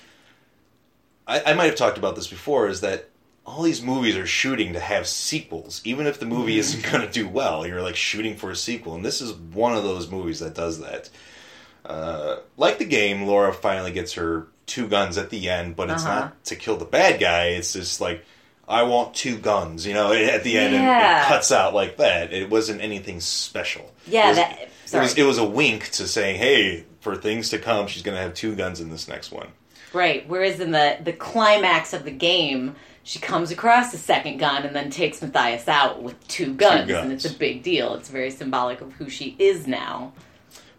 I, 1.28 1.42
I 1.52 1.54
might 1.54 1.66
have 1.66 1.76
talked 1.76 1.98
about 2.00 2.16
this 2.16 2.28
before 2.28 2.68
is 2.68 2.82
that 2.82 3.10
all 3.50 3.64
these 3.64 3.82
movies 3.82 4.16
are 4.16 4.28
shooting 4.28 4.74
to 4.74 4.80
have 4.80 5.08
sequels 5.08 5.82
even 5.84 6.06
if 6.06 6.20
the 6.20 6.26
movie 6.26 6.52
Mm-hmm. 6.54 6.60
isn't 6.60 6.92
going 6.92 7.06
to 7.06 7.12
do 7.12 7.28
well 7.28 7.66
you're 7.66 7.82
like 7.82 7.96
shooting 7.96 8.36
for 8.36 8.52
a 8.52 8.56
sequel 8.56 8.94
and 8.96 9.04
this 9.04 9.22
is 9.22 9.34
one 9.34 9.74
of 9.76 9.84
those 9.84 10.10
movies 10.12 10.40
that 10.40 10.54
does 10.54 10.80
that 10.82 11.10
uh, 11.86 12.38
like 12.58 12.78
the 12.78 12.86
game 12.86 13.24
laura 13.26 13.54
finally 13.54 13.92
gets 13.92 14.14
her 14.14 14.48
two 14.66 14.88
guns 14.88 15.18
at 15.18 15.30
the 15.32 15.50
end 15.50 15.76
but 15.76 15.90
it's 15.90 16.04
Uh-huh. 16.06 16.20
not 16.20 16.44
to 16.46 16.56
kill 16.56 16.78
the 16.78 16.86
bad 16.86 17.20
guy 17.20 17.48
it's 17.48 17.74
just 17.74 18.00
like 18.02 18.24
I 18.68 18.84
want 18.84 19.16
two 19.16 19.40
guns, 19.40 19.88
you 19.88 19.96
know, 19.96 20.14
at 20.36 20.44
the 20.44 20.56
end, 20.56 20.76
and 20.76 20.84
it 20.86 21.28
cuts 21.28 21.52
out 21.52 21.74
like 21.74 21.98
that. 21.98 22.32
It 22.32 22.52
wasn't 22.52 22.82
anything 22.82 23.20
special. 23.20 23.92
Yeah, 24.06 24.26
It 24.26 24.30
was- 24.30 24.38
that. 24.38 24.60
it 24.94 25.00
was, 25.02 25.18
it 25.18 25.24
was 25.24 25.38
a 25.40 25.44
wink 25.44 25.90
to 25.94 26.08
saying, 26.08 26.38
hey, 26.38 26.84
for 27.00 27.16
things 27.16 27.50
to 27.50 27.58
come, 27.58 27.88
she's 27.88 28.04
going 28.04 28.16
to 28.16 28.22
have 28.22 28.36
two 28.36 28.54
guns 28.56 28.80
in 28.80 28.92
this 28.92 29.08
next 29.08 29.32
one. 29.32 29.48
Right. 29.94 30.28
Whereas 30.28 30.60
in 30.60 30.72
the 30.72 30.98
the 31.04 31.14
climax 31.14 31.94
of 31.94 32.04
the 32.04 32.12
game, 32.12 32.76
she 33.04 33.20
comes 33.20 33.52
across 33.52 33.94
a 33.94 33.98
second 33.98 34.38
gun 34.38 34.64
and 34.64 34.76
then 34.76 34.90
takes 34.90 35.22
Matthias 35.22 35.68
out 35.68 36.02
with 36.04 36.28
two 36.28 36.54
guns, 36.54 36.82
and 36.82 36.90
guns. 36.90 37.26
it's 37.26 37.34
a 37.34 37.38
big 37.38 37.64
deal. 37.64 37.96
It's 37.96 38.10
very 38.10 38.32
symbolic 38.32 38.82
of 38.82 38.94
who 38.94 39.10
she 39.10 39.36
is 39.40 39.68
now. 39.68 40.14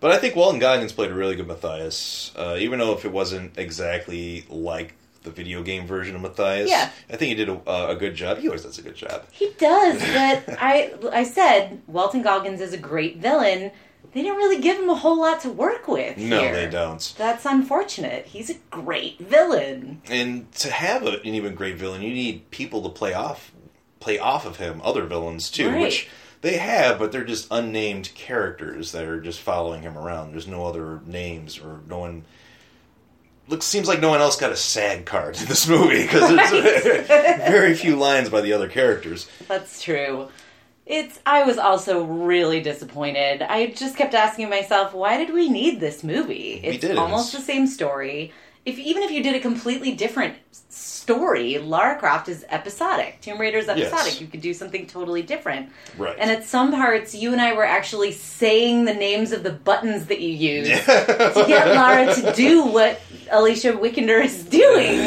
But 0.00 0.12
I 0.12 0.18
think 0.18 0.34
Walton 0.34 0.60
Goggins 0.60 0.92
played 0.92 1.10
a 1.10 1.14
really 1.14 1.36
good 1.36 1.46
Matthias, 1.46 2.32
uh, 2.34 2.56
even 2.58 2.78
though 2.78 2.94
if 2.94 3.04
it 3.04 3.12
wasn't 3.12 3.58
exactly 3.58 4.46
like 4.48 4.94
the 5.22 5.30
video 5.30 5.62
game 5.62 5.86
version 5.86 6.16
of 6.16 6.22
Matthias. 6.22 6.70
Yeah. 6.70 6.90
I 7.10 7.16
think 7.16 7.28
he 7.28 7.34
did 7.34 7.48
a, 7.48 7.88
a 7.90 7.94
good 7.94 8.14
job. 8.14 8.38
He 8.38 8.48
always 8.48 8.62
does 8.62 8.78
a 8.78 8.82
good 8.82 8.96
job. 8.96 9.24
He 9.30 9.52
does, 9.58 10.00
but 10.46 10.56
I 10.60 10.94
I 11.12 11.24
said 11.24 11.82
Walton 11.86 12.22
Goggins 12.22 12.60
is 12.60 12.72
a 12.72 12.78
great 12.78 13.18
villain. 13.18 13.70
They 14.12 14.22
didn't 14.22 14.38
really 14.38 14.60
give 14.60 14.78
him 14.78 14.88
a 14.90 14.94
whole 14.94 15.20
lot 15.20 15.40
to 15.42 15.50
work 15.50 15.86
with. 15.86 16.16
No, 16.16 16.40
here. 16.40 16.52
they 16.52 16.68
don't. 16.68 17.14
That's 17.16 17.44
unfortunate. 17.46 18.26
He's 18.26 18.50
a 18.50 18.54
great 18.70 19.18
villain. 19.18 20.02
And 20.06 20.50
to 20.56 20.70
have 20.70 21.04
a, 21.04 21.20
an 21.20 21.26
even 21.34 21.54
great 21.54 21.76
villain, 21.76 22.02
you 22.02 22.12
need 22.12 22.50
people 22.50 22.82
to 22.82 22.88
play 22.88 23.14
off, 23.14 23.52
play 24.00 24.18
off 24.18 24.46
of 24.46 24.56
him, 24.56 24.80
other 24.82 25.04
villains 25.04 25.48
too, 25.50 25.68
Right. 25.70 25.80
which 25.82 26.08
they 26.40 26.56
have, 26.56 26.98
but 26.98 27.12
they're 27.12 27.24
just 27.24 27.46
unnamed 27.50 28.10
characters 28.14 28.92
that 28.92 29.04
are 29.04 29.20
just 29.20 29.40
following 29.40 29.82
him 29.82 29.96
around. 29.96 30.32
There's 30.32 30.48
no 30.48 30.66
other 30.66 31.00
names 31.06 31.58
or 31.58 31.80
no 31.88 31.98
one. 32.00 32.24
Looks 33.46 33.66
seems 33.66 33.88
like 33.88 34.00
no 34.00 34.10
one 34.10 34.20
else 34.20 34.36
got 34.38 34.52
a 34.52 34.56
SAG 34.56 35.04
card 35.06 35.36
in 35.40 35.46
this 35.46 35.68
movie 35.68 36.02
because 36.02 36.28
there's 36.30 37.06
very 37.06 37.74
few 37.74 37.96
lines 37.96 38.28
by 38.28 38.40
the 38.40 38.52
other 38.52 38.68
characters. 38.68 39.28
That's 39.48 39.82
true. 39.82 40.28
It's 40.90 41.20
I 41.24 41.44
was 41.44 41.56
also 41.56 42.02
really 42.02 42.60
disappointed. 42.60 43.42
I 43.42 43.68
just 43.68 43.96
kept 43.96 44.12
asking 44.12 44.50
myself, 44.50 44.92
why 44.92 45.16
did 45.18 45.32
we 45.32 45.48
need 45.48 45.78
this 45.78 46.02
movie? 46.02 46.60
It's 46.64 46.84
almost 46.98 47.32
the 47.32 47.40
same 47.40 47.68
story. 47.68 48.32
if 48.64 48.76
even 48.76 49.04
if 49.04 49.10
you 49.12 49.22
did 49.22 49.36
a 49.36 49.40
completely 49.40 49.92
different 49.92 50.34
story, 50.68 51.58
Lara 51.58 51.96
Croft 51.96 52.28
is 52.28 52.44
episodic. 52.50 53.20
Tomb 53.20 53.38
Raider 53.40 53.58
is 53.58 53.68
episodic. 53.68 54.12
Yes. 54.14 54.20
You 54.20 54.26
could 54.26 54.40
do 54.40 54.52
something 54.52 54.86
totally 54.86 55.22
different. 55.22 55.70
Right. 55.96 56.16
And 56.18 56.28
at 56.28 56.44
some 56.44 56.72
parts, 56.72 57.14
you 57.14 57.32
and 57.32 57.40
I 57.40 57.52
were 57.54 57.64
actually 57.64 58.10
saying 58.12 58.84
the 58.84 58.94
names 58.94 59.30
of 59.30 59.44
the 59.44 59.52
buttons 59.52 60.06
that 60.06 60.20
you 60.20 60.32
use 60.54 60.68
to 60.68 61.44
get 61.46 61.68
Lara 61.68 62.12
to 62.16 62.32
do 62.34 62.64
what 62.64 63.00
Alicia 63.30 63.74
Vikander 63.74 64.24
is 64.24 64.44
doing, 64.44 64.98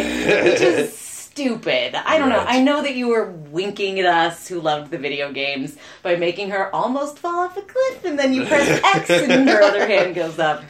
which 0.46 0.62
is 0.62 0.98
stupid. 1.34 1.96
I 1.96 2.18
don't 2.18 2.30
know. 2.30 2.44
I 2.48 2.62
know 2.62 2.82
that 2.84 2.96
you 2.96 3.08
were 3.08 3.32
winking 3.32 4.00
at 4.00 4.06
us 4.06 4.48
who 4.48 4.60
loved 4.62 4.92
the 4.92 4.98
video 4.98 5.32
games 5.32 5.76
by 6.04 6.16
making 6.16 6.52
her 6.52 6.74
almost 6.76 7.18
fall 7.20 7.40
off 7.40 7.58
a 7.58 7.62
cliff, 7.62 8.06
and 8.06 8.18
then 8.20 8.34
you 8.34 8.46
press 8.46 8.82
X 8.96 9.10
and 9.10 9.50
her 9.50 9.62
other 9.62 9.86
hand 9.88 10.16
goes 10.16 10.38
up. 10.40 10.64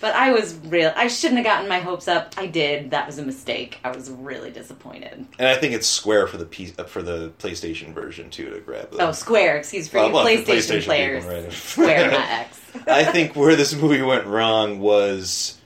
But 0.00 0.14
I 0.14 0.30
was 0.32 0.54
real. 0.66 0.92
I 0.94 1.08
shouldn't 1.08 1.38
have 1.38 1.44
gotten 1.46 1.68
my 1.68 1.80
hopes 1.80 2.06
up. 2.06 2.34
I 2.36 2.46
did. 2.46 2.92
That 2.92 3.06
was 3.08 3.18
a 3.18 3.24
mistake. 3.24 3.80
I 3.82 3.90
was 3.90 4.08
really 4.08 4.50
disappointed. 4.52 5.26
And 5.40 5.48
I 5.48 5.56
think 5.56 5.74
it's 5.74 5.88
Square 5.88 6.28
for 6.28 6.36
the 6.36 6.44
P- 6.46 6.72
uh, 6.78 6.84
for 6.84 7.02
the 7.02 7.30
PlayStation 7.40 7.92
version 7.92 8.30
too 8.30 8.48
to 8.50 8.60
grab. 8.60 8.92
The, 8.92 9.08
Oh, 9.08 9.10
Square. 9.12 9.56
Excuse 9.56 9.88
for 9.88 9.96
Well, 9.98 10.08
you 10.08 10.14
well, 10.14 10.26
PlayStation, 10.26 10.44
PlayStation 10.80 10.84
players. 10.84 11.24
people, 11.24 11.42
right. 11.42 11.52
Square, 11.52 12.10
not 12.12 12.28
X. 12.28 12.60
I 12.86 13.04
think 13.06 13.34
where 13.34 13.56
this 13.56 13.74
movie 13.74 14.00
went 14.02 14.26
wrong 14.26 14.78
was, 14.78 15.58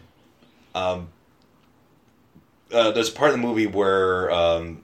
um, 0.74 1.08
uh, 2.72 2.90
there's 2.92 3.10
a 3.10 3.12
part 3.12 3.30
of 3.30 3.36
the 3.36 3.46
movie 3.46 3.66
where 3.66 4.30
um, 4.30 4.82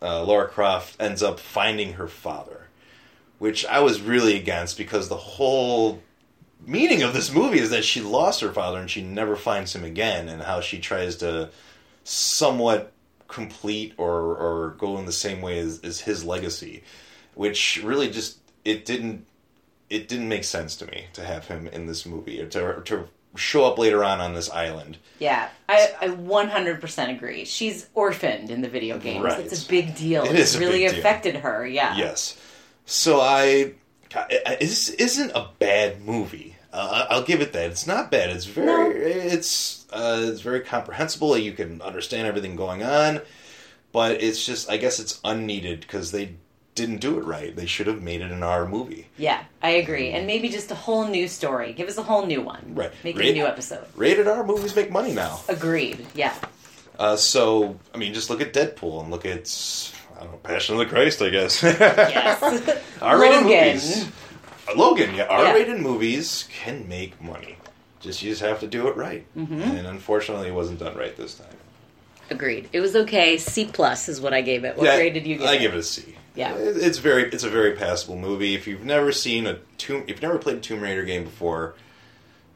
uh, 0.00 0.22
Laura 0.22 0.48
Croft 0.48 1.00
ends 1.00 1.22
up 1.22 1.40
finding 1.40 1.94
her 1.94 2.08
father, 2.08 2.68
which 3.38 3.64
I 3.66 3.80
was 3.80 4.00
really 4.00 4.36
against 4.36 4.76
because 4.76 5.08
the 5.08 5.16
whole 5.16 6.02
meaning 6.66 7.02
of 7.02 7.12
this 7.12 7.32
movie 7.32 7.58
is 7.58 7.70
that 7.70 7.84
she 7.84 8.00
lost 8.00 8.40
her 8.40 8.52
father 8.52 8.78
and 8.78 8.90
she 8.90 9.02
never 9.02 9.36
finds 9.36 9.74
him 9.74 9.84
again, 9.84 10.28
and 10.28 10.42
how 10.42 10.60
she 10.60 10.78
tries 10.78 11.16
to 11.16 11.50
somewhat 12.04 12.92
complete 13.28 13.94
or 13.96 14.36
or 14.36 14.74
go 14.78 14.98
in 14.98 15.06
the 15.06 15.12
same 15.12 15.40
way 15.40 15.58
as, 15.58 15.80
as 15.80 16.00
his 16.00 16.24
legacy, 16.24 16.82
which 17.34 17.80
really 17.82 18.10
just 18.10 18.38
it 18.64 18.84
didn't 18.84 19.26
it 19.90 20.08
didn't 20.08 20.28
make 20.28 20.44
sense 20.44 20.76
to 20.76 20.86
me 20.86 21.06
to 21.12 21.24
have 21.24 21.46
him 21.48 21.66
in 21.68 21.86
this 21.86 22.06
movie 22.06 22.40
or 22.40 22.46
to 22.46 22.80
to 22.84 23.08
show 23.36 23.64
up 23.64 23.78
later 23.78 24.04
on 24.04 24.20
on 24.20 24.34
this 24.34 24.50
island. 24.50 24.98
Yeah, 25.18 25.48
I, 25.68 25.90
I 26.00 26.08
100% 26.08 27.10
agree. 27.16 27.44
She's 27.44 27.88
orphaned 27.94 28.50
in 28.50 28.60
the 28.62 28.68
video 28.68 28.98
games. 28.98 29.24
Right. 29.24 29.40
It's 29.40 29.64
a 29.64 29.68
big 29.68 29.94
deal. 29.96 30.24
It 30.24 30.32
It's 30.36 30.54
is 30.54 30.58
really 30.58 30.80
big 30.80 30.90
deal. 30.90 30.98
affected 31.00 31.36
her. 31.36 31.66
Yeah. 31.66 31.96
Yes. 31.96 32.38
So 32.86 33.20
I, 33.20 33.74
I 34.14 34.56
this 34.60 34.88
isn't 34.90 35.30
a 35.34 35.48
bad 35.58 36.02
movie. 36.04 36.56
Uh, 36.72 37.06
I'll 37.08 37.22
give 37.22 37.40
it 37.40 37.52
that. 37.52 37.70
It's 37.70 37.86
not 37.86 38.10
bad. 38.10 38.30
It's 38.30 38.44
very 38.46 38.66
No. 38.66 38.90
it's 38.94 39.86
uh, 39.92 40.20
it's 40.24 40.40
very 40.40 40.60
comprehensible. 40.60 41.38
You 41.38 41.52
can 41.52 41.80
understand 41.80 42.26
everything 42.26 42.56
going 42.56 42.82
on, 42.82 43.20
but 43.92 44.20
it's 44.22 44.44
just 44.44 44.68
I 44.68 44.76
guess 44.76 44.98
it's 44.98 45.20
unneeded 45.24 45.80
because 45.80 46.10
they 46.10 46.34
didn't 46.74 46.98
do 46.98 47.18
it 47.18 47.24
right. 47.24 47.54
They 47.54 47.66
should 47.66 47.86
have 47.86 48.02
made 48.02 48.20
it 48.20 48.30
an 48.30 48.42
R 48.42 48.66
movie. 48.66 49.06
Yeah, 49.16 49.42
I 49.62 49.70
agree. 49.70 50.10
And 50.10 50.26
maybe 50.26 50.48
just 50.48 50.70
a 50.70 50.74
whole 50.74 51.06
new 51.06 51.28
story. 51.28 51.72
Give 51.72 51.88
us 51.88 51.98
a 51.98 52.02
whole 52.02 52.26
new 52.26 52.40
one. 52.42 52.74
Right. 52.74 52.92
Make 53.04 53.16
a 53.16 53.32
new 53.32 53.46
episode. 53.46 53.84
Rated 53.94 54.26
R 54.28 54.44
movies 54.44 54.74
make 54.74 54.90
money 54.90 55.12
now. 55.12 55.40
Agreed. 55.48 56.04
Yeah. 56.14 56.34
Uh, 56.98 57.16
so 57.16 57.78
I 57.94 57.98
mean, 57.98 58.14
just 58.14 58.30
look 58.30 58.40
at 58.40 58.52
Deadpool 58.52 59.02
and 59.02 59.10
look 59.10 59.24
at 59.26 59.92
I 60.16 60.20
don't 60.24 60.32
know, 60.32 60.38
Passion 60.38 60.74
of 60.74 60.78
the 60.80 60.86
Christ. 60.86 61.20
I 61.22 61.28
guess. 61.30 61.62
Yes. 61.62 62.42
R-rated 63.02 63.42
Logan. 63.42 63.66
movies. 63.74 64.04
Uh, 64.68 64.74
Logan, 64.76 65.14
yeah, 65.14 65.24
R-rated 65.24 65.80
movies 65.80 66.48
can 66.52 66.88
make 66.88 67.20
money. 67.20 67.56
Just 68.00 68.22
you 68.22 68.30
just 68.30 68.42
have 68.42 68.60
to 68.60 68.66
do 68.66 68.88
it 68.88 68.96
right, 68.96 69.24
Mm-hmm. 69.36 69.60
and 69.60 69.86
unfortunately, 69.86 70.48
it 70.48 70.54
wasn't 70.54 70.78
done 70.78 70.94
right 70.96 71.16
this 71.16 71.34
time. 71.36 71.48
Agreed. 72.30 72.68
It 72.72 72.80
was 72.80 72.94
okay. 72.96 73.36
C 73.38 73.66
plus 73.66 74.08
is 74.08 74.20
what 74.20 74.32
I 74.32 74.40
gave 74.40 74.64
it. 74.64 74.76
What 74.76 74.84
Yeah, 74.86 74.96
grade 74.96 75.14
did 75.14 75.26
you 75.26 75.36
give 75.36 75.46
I 75.46 75.54
it? 75.54 75.58
give 75.60 75.74
it 75.74 75.78
a 75.78 75.82
C. 75.82 76.14
Yeah. 76.34 76.54
It's 76.56 76.98
very, 76.98 77.24
it's 77.30 77.44
a 77.44 77.50
very 77.50 77.72
passable 77.76 78.16
movie. 78.16 78.54
If 78.54 78.66
you've 78.66 78.84
never 78.84 79.12
seen 79.12 79.46
a 79.46 79.58
Tomb, 79.78 80.02
if 80.02 80.08
you've 80.10 80.22
never 80.22 80.38
played 80.38 80.56
a 80.56 80.60
Tomb 80.60 80.80
Raider 80.80 81.04
game 81.04 81.24
before, 81.24 81.74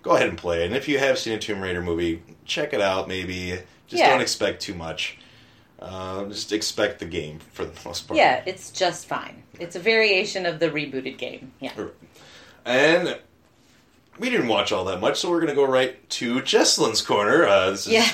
go 0.02 0.12
ahead 0.16 0.28
and 0.28 0.37
play 0.37 0.62
it. 0.62 0.66
And 0.66 0.75
if 0.75 0.88
you 0.88 0.99
have 0.99 1.18
seen 1.18 1.35
a 1.35 1.38
Tomb 1.38 1.61
Raider 1.61 1.80
movie, 1.82 2.23
check 2.44 2.73
it 2.73 2.80
out. 2.80 3.06
Maybe 3.08 3.58
just 3.87 4.00
Yeah. 4.00 4.11
don't 4.11 4.20
expect 4.20 4.61
too 4.62 4.75
much. 4.75 5.16
Uh, 5.80 6.25
just 6.25 6.52
expect 6.52 6.99
the 6.99 7.04
game 7.06 7.38
for 7.52 7.64
the 7.64 7.73
most 7.85 8.08
part. 8.08 8.18
Yeah, 8.18 8.42
it's 8.47 8.70
just 8.73 9.06
fine. 9.06 9.42
It's 9.61 9.76
a 9.76 9.80
variation 9.80 10.44
of 10.44 10.58
the 10.58 10.70
rebooted 10.70 11.16
game. 11.18 11.52
Yeah. 11.61 11.73
And 12.64 13.18
we 14.18 14.28
didn't 14.30 14.49
watch 14.49 14.73
all 14.73 14.85
that 14.87 15.00
much, 15.00 15.18
so 15.20 15.30
we're 15.30 15.38
going 15.40 15.50
to 15.50 15.54
go 15.54 15.64
right 15.64 16.08
to 16.11 16.40
Jesselyn's 16.42 17.00
Corner. 17.02 17.47
Uh, 17.47 17.70
this 17.70 17.87
is, 17.87 17.92
Yeah. 17.92 18.08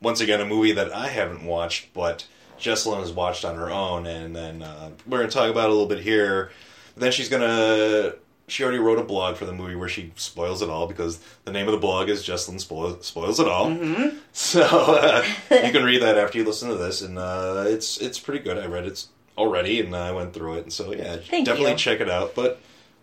once 0.00 0.20
again, 0.20 0.40
a 0.40 0.46
movie 0.46 0.72
that 0.72 0.94
I 0.94 1.08
haven't 1.08 1.44
watched, 1.44 1.92
but 1.92 2.24
Jesselyn 2.58 3.00
has 3.00 3.12
watched 3.12 3.44
on 3.44 3.56
her 3.56 3.70
own, 3.70 4.06
and 4.06 4.34
then 4.34 4.62
uh, 4.62 4.90
we're 5.06 5.18
going 5.18 5.30
to 5.30 5.34
talk 5.34 5.50
about 5.50 5.64
it 5.64 5.70
a 5.70 5.72
little 5.72 5.86
bit 5.86 6.00
here. 6.00 6.50
then 6.96 7.12
she's 7.12 7.28
going 7.28 7.42
to. 7.42 8.16
She 8.50 8.62
already 8.62 8.78
wrote 8.78 8.98
a 8.98 9.04
blog 9.04 9.36
for 9.36 9.44
the 9.44 9.52
movie 9.52 9.74
where 9.74 9.90
she 9.90 10.10
spoils 10.16 10.62
it 10.62 10.70
all 10.70 10.86
because 10.86 11.20
the 11.44 11.52
name 11.52 11.66
of 11.66 11.72
the 11.72 11.78
blog 11.78 12.08
is 12.08 12.24
Jesselyn 12.26 12.58
Spoils, 12.58 13.04
Spoils 13.04 13.38
It 13.38 13.46
All. 13.46 13.66
Mm-hmm. 13.70 14.16
So 14.32 14.62
uh, 14.62 15.22
you 15.50 15.70
can 15.70 15.84
read 15.84 16.00
that 16.00 16.16
after 16.16 16.38
you 16.38 16.44
listen 16.44 16.70
to 16.70 16.76
this, 16.76 17.02
and 17.02 17.18
uh, 17.18 17.64
it's 17.66 17.98
it's 17.98 18.18
pretty 18.18 18.42
good. 18.42 18.56
I 18.56 18.64
read 18.66 18.86
it 18.86 19.04
already, 19.36 19.80
and 19.80 19.94
I 19.94 20.12
went 20.12 20.32
through 20.32 20.54
it, 20.54 20.62
and 20.62 20.72
so 20.72 20.92
yeah, 20.94 21.16
Thank 21.16 21.44
definitely 21.44 21.72
you. 21.72 21.76
check 21.78 22.00
it 22.00 22.08
out. 22.08 22.34
But 22.34 22.58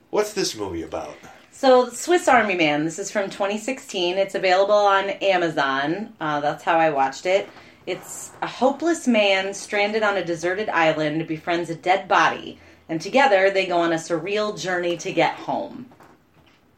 what's 0.09 0.33
this 0.33 0.55
movie 0.55 0.81
about? 0.81 1.15
So, 1.51 1.87
Swiss 1.89 2.27
Army 2.27 2.55
Man. 2.55 2.83
This 2.83 2.97
is 2.99 3.11
from 3.11 3.29
2016. 3.29 4.17
It's 4.17 4.35
available 4.35 4.73
on 4.73 5.09
Amazon. 5.09 6.13
Uh, 6.19 6.39
that's 6.41 6.63
how 6.63 6.77
I 6.77 6.89
watched 6.89 7.25
it. 7.25 7.47
It's 7.85 8.31
a 8.41 8.47
hopeless 8.47 9.07
man 9.07 9.53
stranded 9.53 10.01
on 10.03 10.17
a 10.17 10.25
deserted 10.25 10.69
island 10.69 11.27
befriends 11.27 11.69
a 11.69 11.75
dead 11.75 12.07
body, 12.07 12.59
and 12.89 12.99
together 12.99 13.51
they 13.51 13.65
go 13.67 13.77
on 13.77 13.93
a 13.93 13.97
surreal 13.97 14.59
journey 14.59 14.97
to 14.97 15.11
get 15.11 15.35
home. 15.35 15.87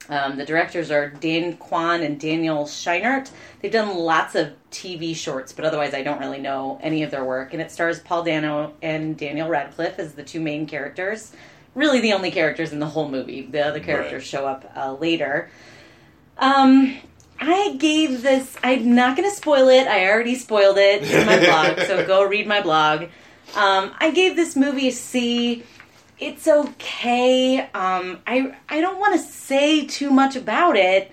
Um, 0.09 0.37
the 0.37 0.45
directors 0.45 0.89
are 0.89 1.09
Dan 1.09 1.57
Kwan 1.57 2.01
and 2.01 2.19
Daniel 2.19 2.63
Scheinert. 2.65 3.29
They've 3.61 3.71
done 3.71 3.97
lots 3.97 4.35
of 4.35 4.53
TV 4.71 5.13
shorts, 5.15 5.51
but 5.51 5.65
otherwise 5.65 5.93
I 5.93 6.01
don't 6.01 6.19
really 6.19 6.39
know 6.39 6.79
any 6.81 7.03
of 7.03 7.11
their 7.11 7.25
work. 7.25 7.51
And 7.53 7.61
it 7.61 7.71
stars 7.71 7.99
Paul 7.99 8.23
Dano 8.23 8.73
and 8.81 9.17
Daniel 9.17 9.49
Radcliffe 9.49 9.99
as 9.99 10.13
the 10.13 10.23
two 10.23 10.39
main 10.39 10.65
characters. 10.65 11.33
Really, 11.75 11.99
the 11.99 12.13
only 12.13 12.31
characters 12.31 12.71
in 12.71 12.79
the 12.79 12.85
whole 12.85 13.09
movie. 13.09 13.41
The 13.41 13.65
other 13.65 13.81
characters 13.81 14.21
Right. 14.21 14.23
show 14.23 14.47
up 14.47 14.71
uh, 14.77 14.93
later. 14.93 15.49
Um, 16.37 16.97
I 17.39 17.75
gave 17.77 18.21
this. 18.21 18.55
I'm 18.63 18.95
not 18.95 19.15
going 19.15 19.29
to 19.29 19.35
spoil 19.35 19.69
it. 19.69 19.87
I 19.87 20.09
already 20.09 20.35
spoiled 20.35 20.77
it 20.77 21.03
in 21.03 21.25
my 21.25 21.39
blog, 21.45 21.79
so 21.87 22.05
go 22.05 22.23
read 22.23 22.47
my 22.47 22.61
blog. 22.61 23.03
Um, 23.55 23.93
I 23.99 24.11
gave 24.11 24.35
this 24.35 24.55
movie 24.55 24.89
a 24.89 24.91
C. 24.91 25.63
It's 26.19 26.47
okay. 26.47 27.59
Um, 27.59 28.19
I 28.25 28.55
I 28.67 28.81
don't 28.81 28.99
want 28.99 29.13
to 29.13 29.19
say 29.19 29.85
too 29.85 30.09
much 30.09 30.35
about 30.35 30.75
it. 30.75 31.11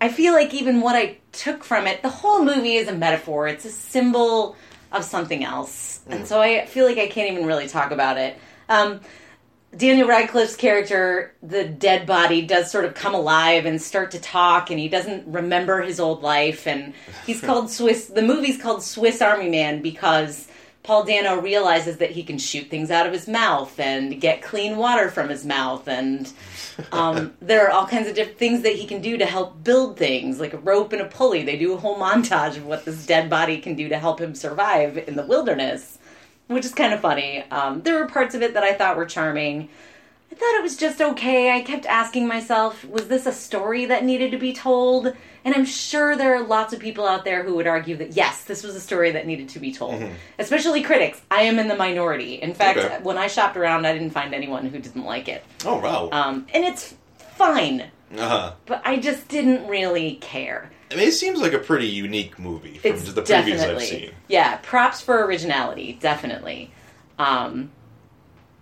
I 0.00 0.08
feel 0.08 0.32
like 0.32 0.52
even 0.52 0.80
what 0.80 0.96
I 0.96 1.18
took 1.30 1.62
from 1.62 1.86
it, 1.86 2.02
the 2.02 2.10
whole 2.10 2.44
movie 2.44 2.74
is 2.74 2.88
a 2.88 2.94
metaphor. 2.94 3.46
It's 3.46 3.64
a 3.64 3.70
symbol 3.70 4.56
of 4.90 5.04
something 5.04 5.44
else, 5.44 6.00
and 6.08 6.26
so 6.26 6.40
I 6.40 6.66
feel 6.66 6.86
like 6.86 6.98
I 6.98 7.06
can't 7.06 7.32
even 7.32 7.46
really 7.46 7.68
talk 7.68 7.92
about 7.92 8.18
it. 8.18 8.36
Um, 8.68 9.00
Daniel 9.74 10.06
Radcliffe's 10.06 10.54
character, 10.54 11.32
the 11.42 11.64
dead 11.64 12.06
body, 12.06 12.42
does 12.42 12.70
sort 12.70 12.84
of 12.84 12.94
come 12.94 13.14
alive 13.14 13.64
and 13.64 13.80
start 13.80 14.10
to 14.10 14.20
talk, 14.20 14.70
and 14.70 14.78
he 14.78 14.88
doesn't 14.88 15.26
remember 15.26 15.80
his 15.80 15.98
old 15.98 16.22
life. 16.22 16.66
And 16.66 16.92
he's 17.24 17.40
called 17.42 17.70
Swiss. 17.70 18.06
The 18.06 18.22
movie's 18.22 18.60
called 18.60 18.82
Swiss 18.82 19.22
Army 19.22 19.48
Man 19.48 19.80
because 19.80 20.46
Paul 20.82 21.04
Dano 21.04 21.40
realizes 21.40 21.96
that 21.98 22.10
he 22.10 22.22
can 22.22 22.36
shoot 22.36 22.68
things 22.68 22.90
out 22.90 23.06
of 23.06 23.14
his 23.14 23.26
mouth 23.26 23.78
and 23.80 24.20
get 24.20 24.42
clean 24.42 24.76
water 24.76 25.10
from 25.10 25.30
his 25.30 25.46
mouth, 25.46 25.88
and 25.88 26.30
um, 26.90 27.32
there 27.40 27.66
are 27.66 27.70
all 27.70 27.86
kinds 27.86 28.08
of 28.08 28.14
different 28.14 28.38
things 28.38 28.62
that 28.62 28.74
he 28.74 28.86
can 28.86 29.00
do 29.00 29.16
to 29.16 29.24
help 29.24 29.64
build 29.64 29.96
things, 29.96 30.38
like 30.38 30.52
a 30.52 30.58
rope 30.58 30.92
and 30.92 31.00
a 31.00 31.06
pulley. 31.06 31.44
They 31.44 31.56
do 31.56 31.72
a 31.72 31.78
whole 31.78 31.98
montage 31.98 32.58
of 32.58 32.66
what 32.66 32.84
this 32.84 33.06
dead 33.06 33.30
body 33.30 33.58
can 33.58 33.74
do 33.74 33.88
to 33.88 33.98
help 33.98 34.20
him 34.20 34.34
survive 34.34 34.98
in 34.98 35.16
the 35.16 35.24
wilderness 35.24 35.98
which 36.52 36.64
is 36.64 36.74
kind 36.74 36.92
of 36.92 37.00
funny. 37.00 37.44
Um, 37.50 37.82
there 37.82 37.98
were 37.98 38.06
parts 38.06 38.34
of 38.34 38.42
it 38.42 38.54
that 38.54 38.62
I 38.62 38.74
thought 38.74 38.96
were 38.96 39.06
charming. 39.06 39.68
I 40.30 40.34
thought 40.34 40.54
it 40.54 40.62
was 40.62 40.76
just 40.76 41.00
okay. 41.00 41.50
I 41.50 41.60
kept 41.60 41.84
asking 41.84 42.26
myself, 42.26 42.84
was 42.86 43.08
this 43.08 43.26
a 43.26 43.32
story 43.32 43.84
that 43.86 44.02
needed 44.04 44.30
to 44.30 44.38
be 44.38 44.54
told? 44.54 45.12
And 45.44 45.54
I'm 45.54 45.66
sure 45.66 46.16
there 46.16 46.34
are 46.36 46.42
lots 46.42 46.72
of 46.72 46.80
people 46.80 47.06
out 47.06 47.24
there 47.24 47.42
who 47.42 47.54
would 47.56 47.66
argue 47.66 47.96
that 47.96 48.12
yes, 48.16 48.44
this 48.44 48.62
was 48.62 48.74
a 48.74 48.80
story 48.80 49.10
that 49.10 49.26
needed 49.26 49.50
to 49.50 49.58
be 49.58 49.72
told. 49.72 50.02
Especially 50.38 50.82
critics. 50.82 51.20
I 51.30 51.42
am 51.42 51.58
in 51.58 51.68
the 51.68 51.76
minority. 51.76 52.36
In 52.36 52.54
fact, 52.54 52.78
Okay. 52.78 52.98
when 53.02 53.18
I 53.18 53.26
shopped 53.26 53.56
around, 53.56 53.86
I 53.86 53.92
didn't 53.92 54.10
find 54.10 54.34
anyone 54.34 54.66
who 54.66 54.78
didn't 54.78 55.04
like 55.04 55.28
it. 55.28 55.44
Oh 55.66 55.78
wow. 55.78 56.08
Um, 56.12 56.46
and 56.54 56.64
it's 56.64 56.94
fine, 57.36 57.90
uh-huh. 58.16 58.52
but 58.66 58.80
I 58.84 58.98
just 58.98 59.28
didn't 59.28 59.66
really 59.66 60.14
care. 60.16 60.70
I 60.92 60.96
mean, 60.96 61.08
it 61.08 61.12
seems 61.12 61.40
like 61.40 61.52
a 61.52 61.58
pretty 61.58 61.86
unique 61.86 62.38
movie 62.38 62.78
from 62.78 62.90
It's 62.92 63.12
the 63.12 63.22
previews 63.22 63.60
I've 63.60 63.82
seen. 63.82 64.10
yeah. 64.28 64.56
Props 64.62 65.00
for 65.00 65.24
originality, 65.24 65.98
definitely. 66.00 66.70
Um, 67.18 67.70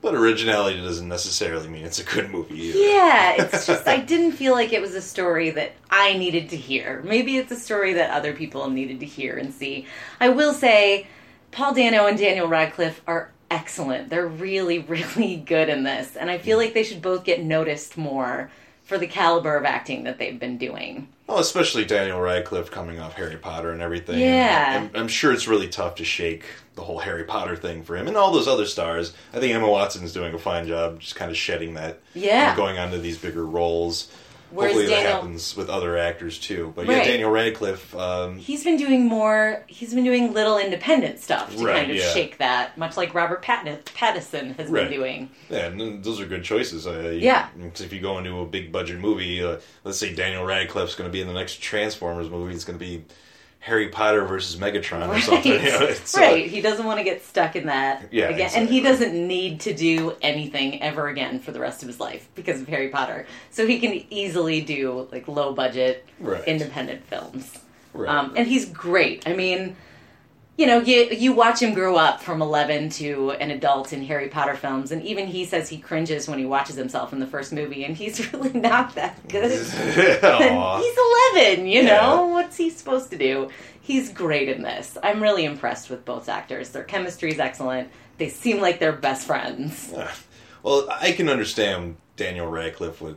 But 0.01 0.15
originality 0.15 0.81
doesn't 0.81 1.09
necessarily 1.09 1.69
mean 1.69 1.85
it's 1.85 1.99
a 1.99 2.05
good 2.05 2.31
movie 2.31 2.59
either. 2.59 2.79
Yeah, 2.79 3.33
it's 3.43 3.67
just 3.67 3.87
I 3.87 3.99
didn't 3.99 4.33
feel 4.33 4.53
like 4.55 4.73
it 4.73 4.81
was 4.81 4.95
a 4.95 5.03
story 5.03 5.51
that 5.51 5.73
I 5.91 6.17
needed 6.17 6.49
to 6.51 6.57
hear. 6.57 7.03
Maybe 7.05 7.37
it's 7.37 7.53
a 7.53 7.57
story 7.57 7.93
that 7.95 8.11
other 8.11 8.33
people 8.33 8.69
needed 8.71 9.01
to 9.01 9.07
hear 9.07 9.37
and 9.37 9.53
see. 9.53 9.87
I 10.21 10.31
will 10.31 10.55
say 10.55 11.07
Paul 11.51 11.75
Dano 11.75 12.07
and 12.07 12.17
Daniel 12.19 12.47
Radcliffe 12.49 13.03
are 13.07 13.31
excellent. 13.51 14.09
They're 14.11 14.27
really 14.27 14.79
really 14.95 15.37
good 15.37 15.69
in 15.69 15.83
this 15.85 16.17
and 16.17 16.31
I 16.31 16.39
feel 16.39 16.57
like 16.59 16.73
they 16.75 16.85
should 16.85 17.03
both 17.03 17.25
get 17.25 17.43
noticed 17.43 17.99
more 17.99 18.51
for 18.91 18.99
the 18.99 19.07
caliber 19.07 19.57
of 19.57 19.65
acting 19.65 20.03
that 20.03 20.19
they've 20.19 20.41
been 20.41 20.59
doing. 20.59 21.07
Well, 21.29 21.39
especially 21.39 21.85
Daniel 21.85 22.21
Radcliffe 22.21 22.73
coming 22.73 22.99
off 22.99 23.15
Harry 23.15 23.37
Potter 23.37 23.71
and 23.71 23.81
everything. 23.81 24.19
Yeah. 24.19 24.89
I'm, 24.93 25.01
I'm 25.03 25.07
sure 25.07 25.33
it's 25.33 25.47
really 25.47 25.69
tough 25.69 25.95
to 25.95 26.05
shake 26.05 26.43
the 26.75 26.83
whole 26.83 26.99
Harry 26.99 27.23
Potter 27.23 27.55
thing 27.55 27.85
for 27.85 27.97
him 27.97 28.09
and 28.09 28.17
all 28.17 28.33
those 28.33 28.49
other 28.49 28.67
stars. 28.67 29.13
I 29.33 29.39
think 29.39 29.55
Emma 29.55 29.71
Watson's 29.71 30.13
doing 30.13 30.35
a 30.35 30.39
fine 30.41 30.67
job 30.67 30.99
just 30.99 31.15
kind 31.15 31.31
of 31.31 31.37
shedding 31.37 31.75
that 31.75 32.01
Yeah. 32.15 32.49
and 32.49 32.57
going 32.57 32.79
on 32.79 32.91
to 32.91 32.99
these 32.99 33.17
bigger 33.17 33.47
roles. 33.47 34.11
Whereas 34.51 34.75
Hopefully 34.75 34.95
that 34.95 35.07
happens 35.07 35.57
with 35.57 35.69
other 35.71 35.97
actors 35.97 36.39
too. 36.39 36.73
But 36.75 36.87
yeah, 36.87 36.99
Right. 36.99 37.05
Daniel 37.07 37.31
Radcliffe, 37.31 37.95
um, 37.95 38.39
He's 38.39 38.65
been 38.65 38.77
doing 38.77 39.07
more. 39.07 39.63
He's 39.69 39.95
been 39.95 40.05
doing 40.05 40.33
little 40.33 40.59
independent 40.59 41.21
stuff 41.21 41.55
to 41.57 41.65
Right, 41.65 41.77
kind 41.77 41.91
of 41.91 41.97
yeah. 41.97 42.13
shake 42.13 42.39
that, 42.39 42.77
much 42.77 42.97
like 42.97 43.15
Robert 43.15 43.43
Pattin- 43.43 43.79
Pattinson 43.85 44.57
has 44.57 44.69
Right. 44.69 44.89
been 44.89 44.99
doing. 44.99 45.31
yeah, 45.49 45.67
and 45.67 46.03
those 46.03 46.21
are 46.21 46.27
good 46.27 46.43
choices. 46.45 46.87
Uh, 46.87 47.11
you- 47.13 47.21
Yeah. 47.21 47.47
if 47.79 47.93
you 47.93 48.01
go 48.01 48.19
into 48.19 48.41
a 48.41 48.47
big 48.47 48.73
budget 48.73 48.99
movie, 48.99 49.43
uh, 49.43 49.57
let's 49.85 49.99
say 49.99 50.13
Daniel 50.15 50.45
Radcliffe's 50.45 50.95
going 50.95 51.09
to 51.09 51.13
be 51.13 51.21
in 51.21 51.29
the 51.29 51.35
next 51.35 51.61
Transformers 51.63 52.29
movie, 52.29 52.55
it's 52.55 52.65
going 52.65 52.79
to 52.79 52.85
be 52.85 53.05
Harry 53.61 53.89
Potter 53.89 54.25
versus 54.25 54.59
Megatron 54.59 55.07
or 55.07 55.13
Right, 55.13 55.23
something. 55.23 55.53
You 55.53 55.59
know, 55.63 55.79
uh, 55.89 55.95
right. 56.17 56.47
He 56.47 56.63
doesn't 56.63 56.85
want 56.87 56.99
to 56.99 57.05
get 57.05 57.23
stuck 57.23 57.57
in 57.57 57.67
that 57.67 58.11
Yeah, 58.11 58.31
again, 58.31 58.51
and 58.55 58.69
he 58.69 58.81
doesn't 58.81 59.13
need 59.15 59.61
to 59.61 59.75
do 59.75 60.17
anything 60.23 60.81
ever 60.83 61.09
again 61.09 61.41
for 61.41 61.53
the 61.53 61.61
rest 61.61 61.83
of 61.83 61.87
his 61.89 62.01
life 62.01 62.27
because 62.35 62.63
of 62.63 62.69
Harry 62.69 62.89
Potter. 62.89 63.27
So 63.51 63.67
he 63.67 63.79
can 63.79 64.03
easily 64.11 64.63
do 64.63 65.07
like 65.13 65.29
low 65.29 65.53
budget 65.53 66.07
Right. 66.19 66.43
independent 66.49 67.05
films. 67.05 67.59
Right. 67.93 68.09
Um, 68.09 68.33
and 68.35 68.47
he's 68.47 68.65
great. 68.65 69.29
I 69.29 69.35
mean, 69.35 69.77
you 70.61 70.67
know, 70.67 70.79
you 70.81 71.09
you 71.11 71.33
watch 71.33 71.63
him 71.63 71.73
grow 71.73 71.97
up 71.97 72.21
from 72.23 72.43
eleven 72.43 72.91
to 72.91 73.31
an 73.31 73.51
adult 73.51 73.95
in 73.95 74.05
Harry 74.05 74.29
Potter 74.29 74.55
films, 74.55 74.93
and 74.93 75.03
even 75.03 75.27
he 75.27 75.47
says 75.47 75.71
he 75.71 75.79
cringes 75.79 76.29
when 76.29 76.39
he 76.39 76.45
watches 76.45 76.77
himself 76.77 77.15
in 77.15 77.19
the 77.19 77.27
first 77.27 77.51
movie, 77.51 77.83
and 77.83 77.97
he's 77.97 78.31
really 78.35 78.53
not 78.53 78.95
that 78.95 79.27
good. 79.27 79.51
He's 79.51 80.99
eleven, 81.43 81.67
you 81.67 81.81
Yeah. 81.81 81.97
know 82.03 82.27
what's 82.27 82.59
he 82.59 82.69
supposed 82.69 83.11
to 83.11 83.17
do? 83.17 83.49
He's 83.81 84.13
great 84.13 84.51
in 84.51 84.61
this. 84.61 84.99
I'm 85.03 85.23
really 85.23 85.47
impressed 85.47 85.89
with 85.89 86.05
both 86.05 86.29
actors. 86.29 86.69
Their 86.69 86.85
chemistry 86.85 87.33
is 87.33 87.39
excellent. 87.41 87.89
They 88.19 88.29
seem 88.29 88.61
like 88.61 88.81
they're 88.81 88.93
best 88.93 89.27
friends. 89.27 89.95
Well, 90.63 90.87
I 90.91 91.13
can 91.13 91.31
understand 91.31 91.97
Daniel 92.17 92.47
Radcliffe 92.49 93.01
with, 93.01 93.17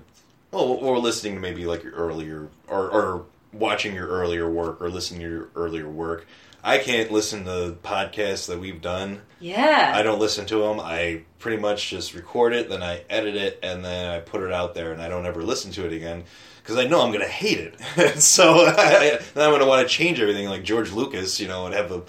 well, 0.51 0.63
or 0.63 0.97
listening 0.97 1.35
to 1.35 1.41
maybe 1.41 1.65
like 1.65 1.83
your 1.83 1.91
earlier, 1.91 2.47
or, 2.69 2.89
or 2.89 3.25
watching 3.51 3.93
your 3.93 4.07
earlier 4.07 4.49
work, 4.49 4.81
or 4.81 4.89
listening 4.89 5.19
to 5.19 5.29
your 5.29 5.49
earlier 5.57 5.89
work. 5.89 6.25
I 6.63 6.77
can't 6.77 7.11
listen 7.11 7.43
to 7.45 7.77
podcasts 7.83 8.47
that 8.47 8.59
we've 8.59 8.81
done. 8.81 9.21
Yeah, 9.39 9.91
I 9.93 10.01
don't 10.01 10.19
listen 10.19 10.45
to 10.47 10.59
them. 10.59 10.79
I 10.79 11.23
pretty 11.39 11.61
much 11.61 11.89
just 11.89 12.13
record 12.13 12.53
it, 12.53 12.69
then 12.69 12.81
I 12.81 13.03
edit 13.09 13.35
it, 13.35 13.59
and 13.61 13.83
then 13.83 14.09
I 14.09 14.19
put 14.19 14.43
it 14.43 14.53
out 14.53 14.73
there, 14.73 14.93
and 14.93 15.01
I 15.01 15.09
don't 15.09 15.25
ever 15.25 15.43
listen 15.43 15.71
to 15.73 15.85
it 15.85 15.91
again 15.91 16.23
because 16.61 16.77
I 16.77 16.85
know 16.85 17.01
I'm 17.01 17.09
going 17.11 17.25
to 17.25 17.27
hate 17.27 17.59
it. 17.59 18.19
so 18.21 18.53
I, 18.65 19.19
then 19.33 19.43
I'm 19.43 19.51
going 19.51 19.59
to 19.59 19.67
want 19.67 19.87
to 19.87 19.93
change 19.93 20.21
everything, 20.21 20.47
like 20.47 20.63
George 20.63 20.91
Lucas, 20.93 21.39
you 21.39 21.47
know, 21.49 21.65
and 21.65 21.75
have 21.75 21.91
a 21.91 22.03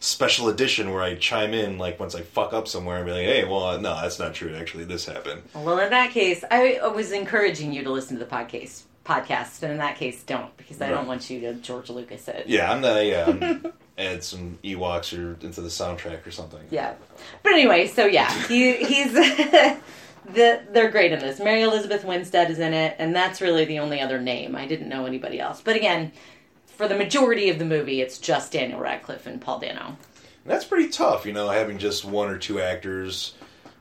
special 0.00 0.48
edition 0.48 0.90
where 0.90 1.02
I 1.02 1.14
chime 1.16 1.52
in, 1.52 1.76
like 1.76 2.00
once 2.00 2.14
I 2.14 2.22
fuck 2.22 2.52
up 2.52 2.66
somewhere, 2.68 2.96
and 2.96 3.06
be 3.06 3.12
like, 3.12 3.26
"Hey, 3.26 3.44
well, 3.44 3.78
no, 3.78 4.00
that's 4.00 4.18
not 4.18 4.34
true. 4.34 4.54
Actually, 4.54 4.84
this 4.84 5.04
happened." 5.04 5.42
Well, 5.54 5.78
in 5.80 5.90
that 5.90 6.12
case, 6.12 6.44
I 6.50 6.80
was 6.94 7.12
encouraging 7.12 7.72
you 7.72 7.82
to 7.84 7.90
listen 7.90 8.18
to 8.18 8.24
the 8.24 8.30
podcast. 8.30 8.82
Podcast, 9.08 9.62
and 9.62 9.72
in 9.72 9.78
that 9.78 9.96
case, 9.96 10.22
don't 10.22 10.54
because 10.58 10.82
I 10.82 10.90
don't 10.90 11.06
want 11.06 11.30
you 11.30 11.40
to 11.40 11.54
George 11.54 11.88
Lucas 11.88 12.28
it. 12.28 12.44
Yeah, 12.46 12.70
I'm 12.70 12.82
gonna 12.82 13.62
I'm, 13.64 13.72
add 13.96 14.22
some 14.22 14.58
Ewoks 14.62 15.16
or 15.16 15.42
into 15.44 15.62
the 15.62 15.68
soundtrack 15.68 16.26
or 16.26 16.30
something. 16.30 16.60
Yeah. 16.70 16.94
But 17.42 17.52
anyway, 17.52 17.86
so 17.86 18.04
yeah, 18.04 18.30
he 18.46 18.74
he's 18.76 19.12
the 20.26 20.62
they're 20.70 20.90
great 20.90 21.12
in 21.12 21.20
this. 21.20 21.40
Mary 21.40 21.62
Elizabeth 21.62 22.04
Winstead 22.04 22.50
is 22.50 22.58
in 22.58 22.74
it, 22.74 22.96
and 22.98 23.16
that's 23.16 23.40
really 23.40 23.64
the 23.64 23.78
only 23.78 24.00
other 24.00 24.20
name. 24.20 24.54
I 24.54 24.66
didn't 24.66 24.90
know 24.90 25.06
anybody 25.06 25.40
else. 25.40 25.62
But 25.62 25.76
again, 25.76 26.12
for 26.66 26.86
the 26.86 26.96
majority 26.96 27.48
of 27.48 27.58
the 27.58 27.64
movie, 27.64 28.02
it's 28.02 28.18
just 28.18 28.52
Daniel 28.52 28.78
Radcliffe 28.78 29.26
and 29.26 29.40
Paul 29.40 29.60
Dano. 29.60 29.96
That's 30.44 30.64
pretty 30.64 30.90
tough, 30.90 31.24
you 31.26 31.32
know, 31.32 31.48
having 31.48 31.78
just 31.78 32.04
one 32.04 32.28
or 32.28 32.38
two 32.38 32.60
actors. 32.60 33.34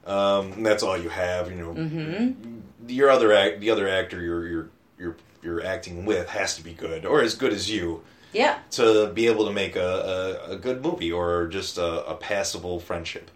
Um, 0.05 0.53
and 0.53 0.65
that's 0.65 0.83
all 0.83 0.97
you 0.97 1.09
have, 1.09 1.51
you 1.51 1.57
know. 1.57 1.73
Mm-hmm. 1.73 2.59
Your 2.87 3.09
other 3.09 3.33
act, 3.33 3.59
the 3.59 3.69
other 3.69 3.89
actor 3.89 4.21
you're 4.21 4.47
you're 4.47 4.69
you're 4.99 5.15
you're 5.43 5.63
acting 5.65 6.05
with 6.05 6.29
has 6.29 6.55
to 6.55 6.63
be 6.63 6.73
good 6.73 7.05
or 7.05 7.21
as 7.21 7.35
good 7.35 7.53
as 7.53 7.69
you 7.69 8.01
Yeah. 8.33 8.57
to 8.71 9.07
be 9.13 9.27
able 9.27 9.45
to 9.45 9.51
make 9.51 9.75
a, 9.75 10.39
a, 10.49 10.51
a 10.53 10.55
good 10.57 10.81
movie 10.83 11.11
or 11.11 11.47
just 11.47 11.77
a, 11.77 12.05
a 12.07 12.15
passable 12.15 12.79
friendship 12.79 13.29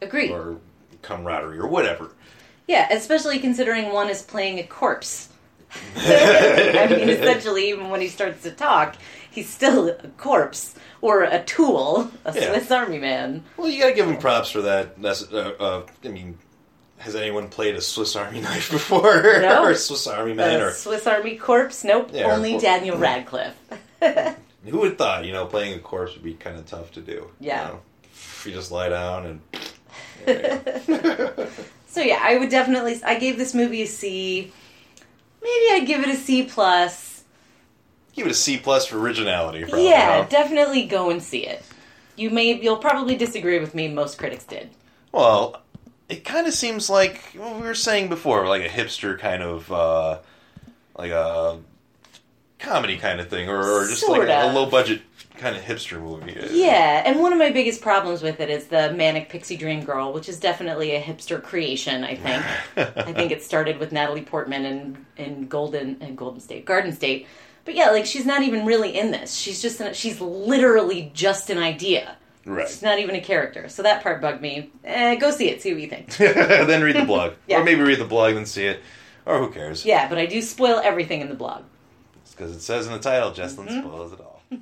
Agreed. 0.00 0.30
or 0.30 0.58
camaraderie 1.02 1.58
or 1.58 1.66
whatever. 1.66 2.12
Yeah, 2.68 2.86
especially 2.92 3.38
considering 3.38 3.92
one 3.92 4.08
is 4.10 4.22
playing 4.22 4.58
a 4.58 4.62
corpse. 4.64 5.28
I 5.96 6.86
mean, 6.90 7.08
essentially, 7.08 7.68
even 7.70 7.90
when 7.90 8.00
he 8.00 8.08
starts 8.08 8.42
to 8.44 8.50
talk, 8.50 8.96
he's 9.30 9.48
still 9.48 9.88
a 9.88 10.08
corpse 10.16 10.74
or 11.00 11.22
a 11.24 11.42
tool, 11.44 12.10
a 12.24 12.32
Yeah. 12.34 12.50
Swiss 12.52 12.70
Army 12.70 12.98
man. 12.98 13.44
Well, 13.56 13.68
you 13.68 13.80
got 13.80 13.88
to 13.88 13.94
give 13.94 14.06
him 14.08 14.18
props 14.18 14.50
for 14.50 14.62
that. 14.62 15.00
That's, 15.00 15.30
uh, 15.32 15.54
uh, 15.58 15.82
I 16.04 16.08
mean, 16.08 16.38
has 16.98 17.14
anyone 17.14 17.48
played 17.48 17.74
a 17.76 17.80
Swiss 17.80 18.14
Army 18.16 18.40
knife 18.42 18.70
before? 18.70 19.22
No. 19.40 19.64
or 19.64 19.70
a 19.70 19.76
Swiss 19.76 20.06
Army 20.06 20.34
man? 20.34 20.60
A 20.60 20.64
Or 20.66 20.70
Swiss 20.72 21.06
Army 21.06 21.36
corpse? 21.36 21.84
Nope, 21.84 22.10
Yeah, 22.12 22.34
only 22.34 22.56
or- 22.56 22.60
Daniel 22.60 22.98
Radcliffe. 22.98 23.56
who 24.64 24.78
would 24.78 24.98
thought? 24.98 25.24
You 25.24 25.32
know, 25.32 25.46
playing 25.46 25.74
a 25.74 25.78
corpse 25.78 26.14
would 26.14 26.22
be 26.24 26.34
kind 26.34 26.56
of 26.58 26.66
tough 26.66 26.92
to 26.92 27.00
do. 27.00 27.30
Yeah. 27.40 27.62
You, 27.68 27.72
know? 27.74 27.80
you 28.44 28.52
just 28.52 28.70
lie 28.70 28.88
down 28.88 29.26
and. 29.26 29.40
So 31.90 32.02
yeah, 32.02 32.18
I 32.22 32.36
would 32.38 32.50
definitely. 32.50 33.00
I 33.04 33.18
gave 33.18 33.38
this 33.38 33.54
movie 33.54 33.82
a 33.82 33.86
C. 33.86 34.52
Maybe 35.42 35.64
I'd 35.72 35.86
give 35.86 36.00
it 36.02 36.08
a 36.10 36.16
C 36.16 36.42
plus. 36.44 37.24
Give 38.12 38.26
it 38.26 38.30
a 38.30 38.34
C 38.34 38.58
plus 38.58 38.86
for 38.86 38.98
originality. 38.98 39.62
Probably, 39.62 39.88
yeah, 39.88 40.26
definitely 40.28 40.86
go 40.86 41.10
and 41.10 41.22
see 41.22 41.46
it. 41.46 41.62
You 42.16 42.30
may. 42.30 42.60
You'll 42.60 42.76
probably 42.76 43.16
disagree 43.16 43.58
with 43.58 43.74
me. 43.74 43.88
Most 43.88 44.18
critics 44.18 44.44
did. 44.44 44.70
Well, 45.12 45.62
it 46.08 46.24
kind 46.24 46.46
of 46.46 46.54
seems 46.54 46.88
like 46.88 47.20
what 47.36 47.56
we 47.56 47.62
were 47.62 47.74
saying 47.74 48.08
before, 48.08 48.46
like 48.46 48.62
a 48.62 48.68
hipster 48.68 49.18
kind 49.18 49.42
of, 49.42 49.70
uh, 49.70 50.18
like 50.96 51.10
a 51.10 51.58
comedy 52.58 52.96
kind 52.96 53.20
of 53.20 53.28
thing, 53.28 53.48
or, 53.48 53.60
or 53.60 53.86
just 53.86 54.08
like 54.08 54.18
Sorta. 54.18 54.50
a, 54.50 54.52
low 54.52 54.66
budget 54.66 55.02
kind 55.36 55.56
of 55.56 55.62
hipster 55.62 56.00
movie. 56.00 56.36
Yeah, 56.50 57.02
and 57.04 57.20
one 57.20 57.32
of 57.32 57.38
my 57.38 57.50
biggest 57.50 57.80
problems 57.80 58.22
with 58.22 58.40
it 58.40 58.50
is 58.50 58.66
the 58.66 58.92
manic 58.92 59.28
pixie 59.28 59.56
dream 59.56 59.84
girl, 59.84 60.12
which 60.12 60.28
is 60.28 60.40
definitely 60.40 60.94
a 60.94 61.00
hipster 61.00 61.42
creation. 61.42 62.04
I 62.04 62.16
think. 62.16 62.44
I 62.96 63.12
think 63.12 63.30
it 63.30 63.42
started 63.42 63.78
with 63.78 63.92
Natalie 63.92 64.22
Portman 64.22 64.64
in 64.64 65.06
in 65.16 65.46
Golden 65.46 65.98
and 66.00 66.16
Golden 66.16 66.40
State, 66.40 66.64
Garden 66.64 66.92
State. 66.92 67.26
But 67.64 67.74
yeah, 67.74 67.90
like 67.90 68.06
she's 68.06 68.24
not 68.24 68.42
even 68.42 68.64
really 68.64 68.98
in 68.98 69.10
this. 69.10 69.34
She's 69.34 69.60
just 69.60 69.80
an, 69.80 69.92
she's 69.92 70.20
literally 70.20 71.10
just 71.14 71.50
an 71.50 71.58
idea. 71.58 72.16
Right. 72.48 72.68
She's 72.68 72.82
not 72.82 72.98
even 72.98 73.14
a 73.14 73.20
character. 73.20 73.68
So 73.68 73.82
that 73.82 74.02
part 74.02 74.20
bugged 74.20 74.40
me. 74.40 74.70
Eh, 74.84 75.16
go 75.16 75.30
see 75.30 75.48
it. 75.50 75.60
See 75.62 75.72
what 75.72 75.82
you 75.82 75.88
think. 75.88 76.16
then 76.16 76.82
read 76.82 76.96
the 76.96 77.04
blog, 77.04 77.34
Yeah. 77.46 77.60
or 77.60 77.64
maybe 77.64 77.82
read 77.82 77.98
the 78.00 78.04
blog 78.04 78.34
and 78.36 78.48
see 78.48 78.66
it, 78.66 78.80
or 79.26 79.38
who 79.38 79.50
cares? 79.50 79.84
Yeah, 79.84 80.08
but 80.08 80.18
I 80.18 80.26
do 80.26 80.40
spoil 80.40 80.80
everything 80.82 81.20
in 81.20 81.28
the 81.28 81.34
blog. 81.34 81.64
It's 82.22 82.32
because 82.34 82.56
it 82.56 82.60
says 82.60 82.86
in 82.86 82.92
the 82.92 82.98
title, 82.98 83.32
Jesslyn 83.32 83.66
Mm-hmm. 83.68 83.80
spoils 83.80 84.12
it 84.12 84.20
all. 84.20 84.42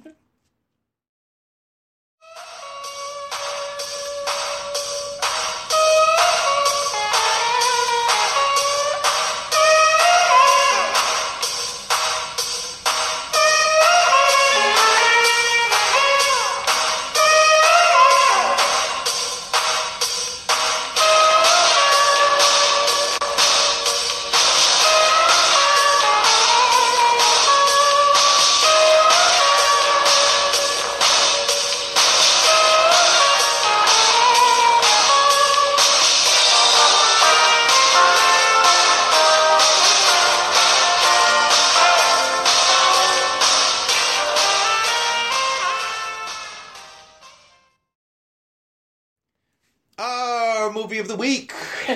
movie 50.97 51.01
of 51.01 51.09
the 51.09 51.17
week. 51.17 51.53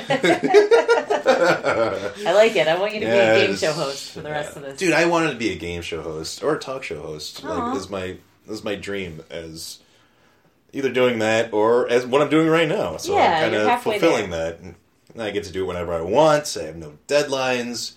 I 2.27 2.33
like 2.35 2.57
it. 2.57 2.69
I 2.69 2.79
want 2.79 2.95
you 2.95 3.01
to 3.01 3.07
be 3.07 3.13
a 3.13 3.47
game 3.47 3.57
show 3.57 3.73
host 3.73 4.13
for 4.13 4.21
the 4.21 4.31
rest 4.31 4.53
Yeah. 4.57 4.59
of 4.63 4.65
this. 4.69 4.79
Dude, 4.79 4.93
I 4.93 5.07
wanted 5.07 5.31
to 5.31 5.37
be 5.37 5.51
a 5.53 5.57
game 5.57 5.83
show 5.83 6.03
host 6.03 6.43
or 6.43 6.55
a 6.55 6.59
talk 6.59 6.83
show 6.83 7.01
host. 7.01 7.45
Aw. 7.45 7.49
Like, 7.49 7.77
is 7.77 7.91
my 7.91 8.17
is 8.49 8.65
my 8.65 8.75
dream 8.75 9.23
as 9.31 9.79
either 10.73 10.91
doing 10.93 11.19
that 11.21 11.53
or 11.53 11.89
as 11.89 12.07
what 12.07 12.23
I'm 12.23 12.31
doing 12.31 12.49
right 12.49 12.69
now. 12.69 12.97
So 12.97 13.15
Yeah, 13.17 13.45
I'm 13.45 13.53
kind 13.53 13.55
of 13.71 13.83
fulfilling 13.83 14.31
there. 14.31 14.53
that. 14.53 14.61
And 14.61 14.75
I 15.19 15.31
get 15.31 15.45
to 15.45 15.53
do 15.53 15.65
it 15.65 15.67
whenever 15.67 15.93
I 15.93 16.01
want. 16.03 16.57
I 16.61 16.65
have 16.65 16.77
no 16.77 16.99
deadlines. 17.09 17.93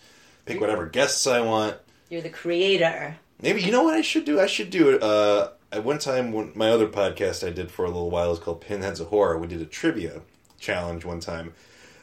Pick 0.46 0.60
whatever 0.60 0.86
guests 0.88 1.26
I 1.28 1.42
want. 1.42 1.78
You're 2.10 2.22
the 2.22 2.30
creator. 2.30 3.16
Maybe 3.42 3.62
you 3.62 3.72
know 3.72 3.84
what 3.84 3.94
I 3.94 4.02
should 4.02 4.26
do? 4.26 4.40
I 4.40 4.46
should 4.46 4.70
do 4.70 4.90
it. 4.90 5.02
Uh, 5.04 5.50
at 5.72 5.84
one 5.84 5.98
time, 6.00 6.32
when 6.34 6.52
my 6.56 6.70
other 6.70 6.88
podcast 6.88 7.46
I 7.48 7.50
did 7.52 7.72
for 7.72 7.86
a 7.86 7.88
little 7.88 8.10
while 8.12 8.32
is 8.32 8.40
called 8.40 8.62
Pinheads 8.62 9.00
of 9.00 9.08
Horror. 9.08 9.38
We 9.40 9.48
did 9.48 9.62
a 9.62 9.66
trivia 9.66 10.22
challenge 10.64 11.06
one 11.06 11.20
time, 11.20 11.54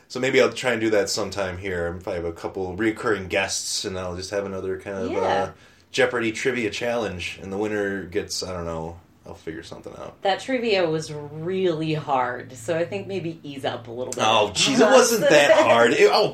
so 0.08 0.20
maybe 0.20 0.40
I'll 0.40 0.52
try 0.52 0.72
and 0.72 0.80
do 0.80 0.90
that 0.90 1.08
sometime 1.08 1.58
here. 1.58 1.96
If 1.98 2.06
I 2.06 2.14
have 2.14 2.24
a 2.24 2.32
couple 2.32 2.76
recurring 2.76 3.28
guests, 3.28 3.84
and 3.84 3.98
I'll 3.98 4.16
just 4.16 4.30
have 4.30 4.44
another 4.46 4.78
kind 4.78 4.98
of 4.98 5.10
Yeah. 5.10 5.18
uh, 5.20 5.50
Jeopardy 5.92 6.30
trivia 6.32 6.70
challenge, 6.70 7.40
and 7.42 7.52
the 7.52 7.56
winner 7.56 8.04
gets 8.04 8.42
I 8.42 8.52
don't 8.52 8.64
know. 8.66 8.98
I'll 9.26 9.34
figure 9.34 9.62
something 9.62 9.92
out. 9.98 10.20
That 10.22 10.40
trivia 10.40 10.88
was 10.88 11.12
really 11.12 11.92
hard, 11.94 12.56
so 12.56 12.76
I 12.76 12.84
think 12.84 13.06
maybe 13.06 13.38
ease 13.44 13.64
up 13.64 13.86
a 13.86 13.90
little 13.90 14.12
bit. 14.12 14.24
Oh, 14.26 14.50
jeez, 14.54 14.80
it 14.80 14.90
wasn't 14.90 15.28
that 15.28 15.52
hard. 15.66 15.92
It, 15.92 16.10
oh, 16.12 16.32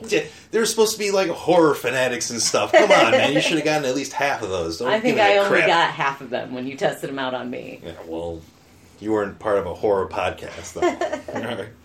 they 0.51 0.59
were 0.59 0.65
supposed 0.65 0.93
to 0.93 0.99
be 0.99 1.11
like 1.11 1.29
horror 1.29 1.75
fanatics 1.75 2.31
and 2.31 2.41
stuff. 2.41 2.71
Come 2.73 2.91
on, 2.91 3.11
man, 3.11 3.33
you 3.35 3.41
should 3.43 3.57
have 3.57 3.65
gotten 3.65 3.85
at 3.87 3.95
least 3.97 4.13
half 4.13 4.41
of 4.41 4.49
those. 4.51 4.79
Don't 4.79 4.89
I 4.89 5.01
think 5.01 5.19
I 5.19 5.37
only 5.39 5.59
crap. 5.59 5.67
got 5.67 5.91
half 5.91 6.21
of 6.23 6.31
them 6.31 6.55
when 6.55 6.67
you 6.67 6.77
tested 6.77 7.11
them 7.11 7.19
out 7.19 7.35
on 7.35 7.51
me. 7.51 7.81
Yeah, 7.85 7.93
well, 8.07 8.41
you 9.01 9.13
weren't 9.13 9.39
part 9.41 9.59
of 9.59 9.67
a 9.67 9.75
horror 9.75 10.09
podcast, 10.09 10.75
though. 10.75 11.67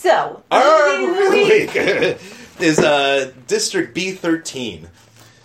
So, 0.00 0.42
Our 0.50 0.98
movie 0.98 1.64
of 1.64 1.72
the 1.74 2.18
week. 2.18 2.62
is 2.66 2.78
uh, 2.78 3.32
District 3.46 3.94
B13. 3.94 4.88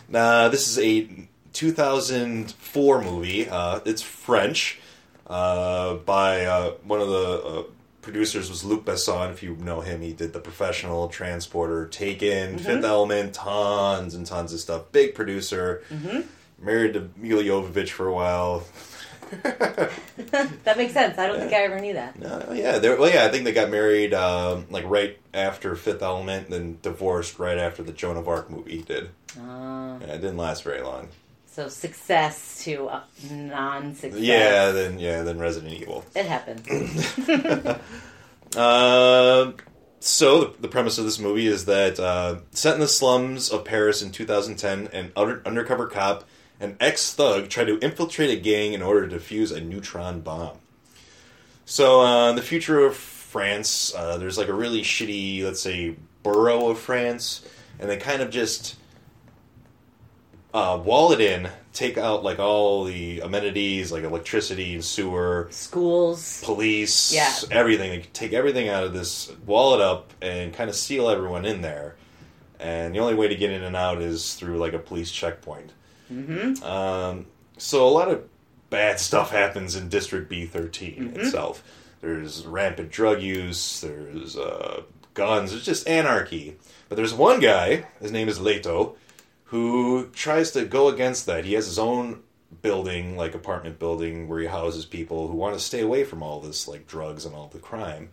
Now, 0.07 0.47
this 0.47 0.69
is 0.69 0.79
a 0.79 1.09
2004 1.51 3.01
movie. 3.01 3.49
Uh, 3.49 3.81
it's 3.83 4.01
French 4.01 4.79
uh, 5.27 5.95
by 5.95 6.45
uh, 6.45 6.71
one 6.85 7.01
of 7.01 7.09
the 7.09 7.43
uh, 7.43 7.63
producers 8.01 8.49
was 8.49 8.63
Luc 8.63 8.85
Besson. 8.85 9.29
If 9.33 9.43
you 9.43 9.57
know 9.57 9.81
him, 9.81 9.99
he 10.01 10.13
did 10.13 10.31
The 10.31 10.39
Professional, 10.39 11.09
Transporter, 11.09 11.87
Taken, 11.87 12.57
Fifth 12.57 12.85
Element, 12.85 13.33
tons 13.33 14.15
and 14.15 14.25
tons 14.25 14.53
of 14.53 14.61
stuff. 14.61 14.83
Big 14.93 15.15
producer. 15.15 15.83
Married 16.61 16.93
to 16.93 17.09
Milla 17.17 17.43
Jovovich 17.43 17.89
for 17.89 18.07
a 18.07 18.13
while. 18.13 18.63
That 20.63 20.77
makes 20.77 20.93
sense. 20.93 21.17
I 21.17 21.27
don't 21.27 21.39
think 21.39 21.53
I 21.53 21.63
ever 21.63 21.79
knew 21.79 21.93
that. 21.93 22.15
Uh, 22.23 22.53
yeah, 22.53 22.77
well, 22.79 23.09
yeah. 23.09 23.25
I 23.25 23.29
think 23.29 23.43
they 23.45 23.53
got 23.53 23.69
married 23.69 24.13
um, 24.13 24.65
like 24.69 24.83
right 24.87 25.17
after 25.33 25.75
Fifth 25.75 26.01
Element, 26.01 26.49
then 26.49 26.77
divorced 26.81 27.39
right 27.39 27.57
after 27.57 27.83
the 27.83 27.91
Joan 27.93 28.17
of 28.17 28.27
Arc 28.27 28.49
movie 28.49 28.81
did. 28.81 29.09
Uh, 29.37 29.97
Yeah, 30.01 30.13
it 30.13 30.21
didn't 30.21 30.37
last 30.37 30.63
very 30.63 30.81
long. 30.81 31.09
so 31.47 31.67
success 31.69 32.63
to 32.65 32.87
uh, 32.87 33.01
non-success. 33.31 34.19
Yeah, 34.19 34.71
then 34.71 34.99
yeah, 34.99 35.21
then 35.23 35.37
Resident 35.39 35.73
Evil. 35.73 36.03
it 36.15 36.25
happens. 36.25 36.65
Um, 38.55 39.55
so 39.99 40.45
the, 40.45 40.61
the 40.61 40.67
premise 40.69 40.97
of 40.97 41.03
this 41.05 41.19
movie 41.19 41.47
is 41.47 41.65
that 41.65 41.99
uh, 41.99 42.37
set 42.51 42.75
in 42.75 42.79
the 42.79 42.87
slums 42.87 43.49
of 43.49 43.65
Paris 43.65 44.01
in 44.01 44.11
2010, 44.11 44.87
an 44.93 45.11
under, 45.15 45.41
undercover 45.45 45.87
cop, 45.87 46.23
an 46.59 46.77
ex-thug, 46.79 47.49
tried 47.49 47.65
to 47.67 47.79
infiltrate 47.79 48.29
a 48.29 48.35
gang 48.39 48.73
in 48.73 48.81
order 48.81 49.07
to 49.07 49.15
defuse 49.17 49.55
a 49.55 49.59
neutron 49.61 50.21
bomb. 50.21 50.57
So 51.65 52.01
uh, 52.01 52.29
in 52.29 52.35
the 52.35 52.41
future 52.41 52.79
of 52.85 52.95
France, 52.95 53.93
uh, 53.95 54.17
there's 54.17 54.37
like 54.37 54.47
a 54.47 54.53
really 54.53 54.81
shitty, 54.81 55.43
let's 55.43 55.61
say, 55.61 55.95
borough 56.23 56.69
of 56.69 56.79
France, 56.79 57.45
and 57.79 57.89
they 57.89 57.97
kind 57.97 58.21
of 58.21 58.29
just 58.29 58.75
uh, 60.53 60.79
wall 60.83 61.11
it 61.11 61.19
in, 61.19 61.49
take 61.73 61.97
out 61.97 62.23
like 62.23 62.39
all 62.39 62.85
the 62.85 63.19
amenities, 63.19 63.91
like 63.91 64.03
electricity 64.03 64.73
and 64.75 64.83
sewer, 64.85 65.47
Schools. 65.51 66.41
police, 66.45 67.13
Yeah. 67.13 67.33
everything. 67.51 67.89
They 67.91 68.05
take 68.13 68.31
everything 68.31 68.69
out 68.69 68.83
of 68.85 68.93
this, 68.93 69.31
wall 69.45 69.75
it 69.75 69.81
up, 69.81 70.13
and 70.21 70.53
kind 70.53 70.69
of 70.69 70.75
seal 70.75 71.09
everyone 71.09 71.43
in 71.45 71.61
there. 71.61 71.95
And 72.59 72.95
the 72.95 72.99
only 72.99 73.15
way 73.15 73.27
to 73.27 73.35
get 73.35 73.51
in 73.51 73.63
and 73.63 73.75
out 73.75 74.01
is 74.01 74.35
through 74.35 74.57
like 74.57 74.71
a 74.71 74.79
police 74.79 75.11
checkpoint. 75.11 75.71
Mm-hmm. 76.11 76.63
Um, 76.63 77.25
so 77.57 77.87
a 77.87 77.89
lot 77.89 78.09
of 78.09 78.23
bad 78.69 78.99
stuff 78.99 79.31
happens 79.31 79.75
in 79.75 79.89
District 79.89 80.29
B 80.29 80.45
13 80.45 80.95
Mm-hmm. 80.95 81.19
itself. 81.19 81.63
There's 82.01 82.45
rampant 82.45 82.91
drug 82.91 83.21
use. 83.21 83.81
There's 83.81 84.37
uh, 84.37 84.83
guns. 85.13 85.53
It's 85.53 85.65
just 85.65 85.87
anarchy. 85.87 86.57
But 86.89 86.95
there's 86.97 87.13
one 87.13 87.39
guy. 87.39 87.85
His 87.99 88.11
name 88.11 88.27
is 88.29 88.39
Leto, 88.39 88.95
who 89.45 90.09
tries 90.13 90.51
to 90.51 90.65
go 90.65 90.87
against 90.89 91.25
that. 91.25 91.45
He 91.45 91.53
has 91.53 91.65
his 91.65 91.79
own 91.79 92.21
building, 92.61 93.17
like 93.17 93.33
apartment 93.33 93.79
building, 93.79 94.27
where 94.27 94.39
he 94.39 94.45
houses 94.45 94.85
people 94.85 95.27
who 95.27 95.35
want 95.35 95.55
to 95.55 95.59
stay 95.59 95.81
away 95.81 96.03
from 96.03 96.21
all 96.21 96.39
this, 96.39 96.67
like 96.67 96.85
drugs 96.87 97.25
and 97.25 97.33
all 97.33 97.47
the 97.47 97.57
crime. 97.59 98.09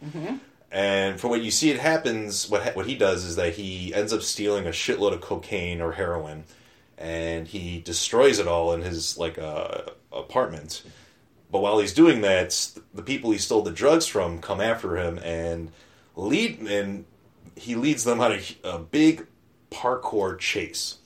And 0.70 1.20
from 1.20 1.28
what 1.30 1.42
you 1.42 1.50
see, 1.50 1.70
it 1.70 1.78
happens. 1.78 2.48
What 2.48 2.62
ha- 2.62 2.70
what 2.72 2.86
he 2.86 2.94
does 2.94 3.24
is 3.24 3.36
that 3.36 3.54
he 3.54 3.92
ends 3.94 4.10
up 4.12 4.22
stealing 4.22 4.66
a 4.66 4.70
shitload 4.70 5.12
of 5.12 5.20
cocaine 5.20 5.82
or 5.82 5.92
heroin, 5.92 6.44
and 7.02 7.48
he 7.48 7.80
destroys 7.80 8.38
it 8.38 8.46
all 8.46 8.72
in 8.72 8.80
his 8.80 9.18
like 9.18 9.36
uh, 9.36 9.82
apartment. 10.12 10.84
But 11.50 11.60
while 11.60 11.80
he's 11.80 11.92
doing 11.92 12.20
that, 12.22 12.70
the 12.94 13.02
people 13.02 13.32
he 13.32 13.38
stole 13.38 13.62
the 13.62 13.72
drugs 13.72 14.06
from 14.06 14.40
come 14.40 14.60
after 14.60 14.96
him 14.96 15.18
and 15.18 15.72
lead, 16.14 16.60
and 16.60 17.04
he 17.56 17.74
leads 17.74 18.04
them 18.04 18.20
on 18.20 18.32
a, 18.32 18.40
a 18.64 18.78
big 18.78 19.26
parkour 19.70 20.38
chase. 20.38 20.98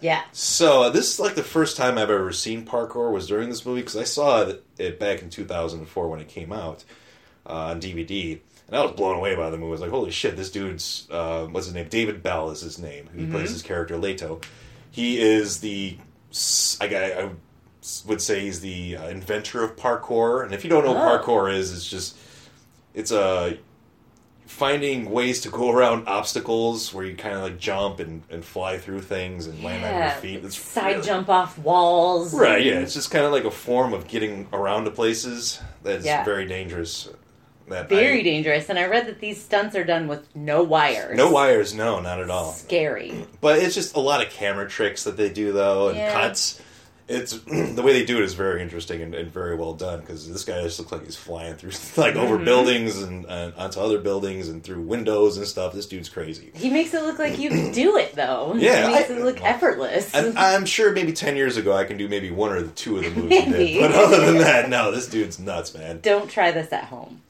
Yeah. 0.00 0.22
So 0.32 0.82
uh, 0.82 0.90
this 0.90 1.14
is 1.14 1.20
like 1.20 1.36
the 1.36 1.42
first 1.44 1.76
time 1.76 1.96
I've 1.96 2.10
ever 2.10 2.32
seen 2.32 2.66
parkour 2.66 3.12
was 3.12 3.26
during 3.28 3.48
this 3.48 3.64
movie 3.64 3.80
because 3.80 3.96
I 3.96 4.04
saw 4.04 4.52
it, 4.76 4.98
back 4.98 5.22
in 5.22 5.30
2004 5.30 6.08
when 6.08 6.20
it 6.20 6.28
came 6.28 6.52
out 6.52 6.84
uh, 7.46 7.66
on 7.66 7.80
DVD, 7.80 8.40
and 8.66 8.76
I 8.76 8.82
was 8.82 8.92
blown 8.92 9.16
away 9.16 9.36
by 9.36 9.50
the 9.50 9.56
movie. 9.56 9.68
I 9.68 9.70
was 9.70 9.80
like, 9.80 9.90
"Holy 9.90 10.10
shit! 10.10 10.36
This 10.36 10.50
dude's 10.50 11.06
uh, 11.10 11.46
what's 11.46 11.66
his 11.66 11.74
name? 11.74 11.88
David 11.88 12.24
Belle 12.24 12.50
is 12.50 12.60
his 12.60 12.78
name. 12.78 13.08
Who 13.14 13.30
plays 13.30 13.50
his 13.50 13.62
character 13.62 13.96
Leto. 13.96 14.40
He 14.94 15.20
is 15.20 15.58
the 15.58 15.98
I, 16.80 16.86
I 16.86 17.30
would 18.06 18.20
say 18.20 18.40
he's 18.42 18.60
the 18.60 18.96
uh, 18.96 19.08
inventor 19.08 19.64
of 19.64 19.74
parkour. 19.74 20.44
And 20.44 20.54
if 20.54 20.62
you 20.62 20.70
don't 20.70 20.84
know 20.84 20.92
what 20.92 21.20
Oh. 21.20 21.24
parkour 21.26 21.52
is, 21.52 21.72
it's 21.72 21.88
just 21.90 22.16
it's 22.94 23.10
a 23.10 23.58
finding 24.46 25.10
ways 25.10 25.40
to 25.40 25.48
go 25.48 25.70
around 25.76 26.06
obstacles 26.06 26.94
where 26.94 27.04
you 27.04 27.16
kind 27.16 27.34
of 27.34 27.42
like 27.42 27.58
jump 27.58 27.98
and, 27.98 28.22
and 28.30 28.44
fly 28.44 28.78
through 28.78 29.00
things 29.00 29.48
and 29.48 29.64
land 29.64 29.84
on 29.84 30.00
your 30.00 30.10
feet. 30.10 30.44
It's 30.44 30.56
Side 30.56 30.92
really- 30.96 31.06
jump 31.06 31.28
off 31.28 31.58
walls. 31.58 32.32
Right, 32.32 32.64
yeah. 32.64 32.74
It's 32.78 32.94
just 32.94 33.10
kind 33.10 33.24
of 33.24 33.32
like 33.32 33.44
a 33.44 33.50
form 33.50 33.92
of 33.92 34.06
getting 34.06 34.46
around 34.52 34.84
to 34.84 34.92
places 34.92 35.60
that's 35.82 36.04
Yeah. 36.06 36.24
very 36.24 36.46
dangerous. 36.46 37.08
Very 37.66 38.20
I- 38.20 38.22
dangerous. 38.22 38.68
And 38.68 38.78
I 38.78 38.86
read 38.86 39.06
that 39.06 39.20
these 39.20 39.42
stunts 39.42 39.74
are 39.76 39.84
done 39.84 40.08
with 40.08 40.26
no 40.36 40.62
wires. 40.62 41.16
No 41.16 41.30
wires, 41.30 41.74
no, 41.74 42.00
not 42.00 42.20
at 42.20 42.30
all. 42.30 42.52
Scary. 42.52 43.14
But 43.40 43.58
it's 43.58 43.74
just 43.74 43.94
a 43.96 44.00
lot 44.00 44.24
of 44.24 44.32
camera 44.32 44.68
tricks 44.68 45.04
that 45.04 45.16
they 45.16 45.28
do 45.30 45.52
though, 45.52 45.88
and 45.88 45.98
Yeah. 45.98 46.12
cuts. 46.12 46.60
It's 47.06 47.32
the 47.38 47.82
way 47.82 47.92
they 47.92 48.06
do 48.06 48.16
it 48.16 48.24
is 48.24 48.32
very 48.32 48.62
interesting 48.62 49.02
and, 49.02 49.14
and 49.14 49.30
very 49.30 49.54
well 49.56 49.74
done 49.74 50.00
because 50.00 50.26
this 50.32 50.42
guy 50.42 50.62
just 50.62 50.78
looks 50.78 50.90
like 50.90 51.04
he's 51.04 51.16
flying 51.16 51.54
through 51.56 51.72
like 52.02 52.16
over 52.16 52.36
Mm-hmm. 52.36 52.44
buildings 52.46 53.02
and, 53.02 53.26
and 53.26 53.52
onto 53.56 53.78
other 53.78 53.98
buildings 53.98 54.48
and 54.48 54.64
through 54.64 54.80
windows 54.80 55.36
and 55.36 55.46
stuff. 55.46 55.74
This 55.74 55.84
dude's 55.84 56.08
crazy. 56.08 56.50
He 56.54 56.70
makes 56.70 56.94
it 56.94 57.02
look 57.02 57.18
like 57.18 57.38
you 57.38 57.50
can 57.50 57.72
do 57.84 57.98
it, 57.98 58.14
though. 58.14 58.54
Yeah, 58.56 58.86
He 58.88 58.94
makes 58.94 59.10
I- 59.10 59.14
it 59.14 59.20
look 59.22 59.42
effortless. 59.44 60.14
And 60.14 60.38
I'm 60.38 60.64
sure 60.64 60.92
maybe 60.92 61.12
ten 61.12 61.36
years 61.36 61.58
ago 61.58 61.74
I 61.76 61.84
can 61.84 61.98
do 61.98 62.08
maybe 62.08 62.30
one 62.30 62.52
or 62.52 62.66
two 62.68 62.96
of 62.96 63.04
the 63.04 63.10
moves 63.10 63.34
he 63.36 63.50
Maybe. 63.50 63.72
did, 63.74 63.80
but 63.82 63.90
other 63.92 64.24
than 64.24 64.38
that, 64.48 64.70
no, 64.70 64.90
this 64.90 65.06
dude's 65.06 65.38
nuts, 65.38 65.74
man. 65.74 66.00
Don't 66.00 66.30
try 66.30 66.52
this 66.52 66.72
at 66.72 66.84
home. 66.84 67.20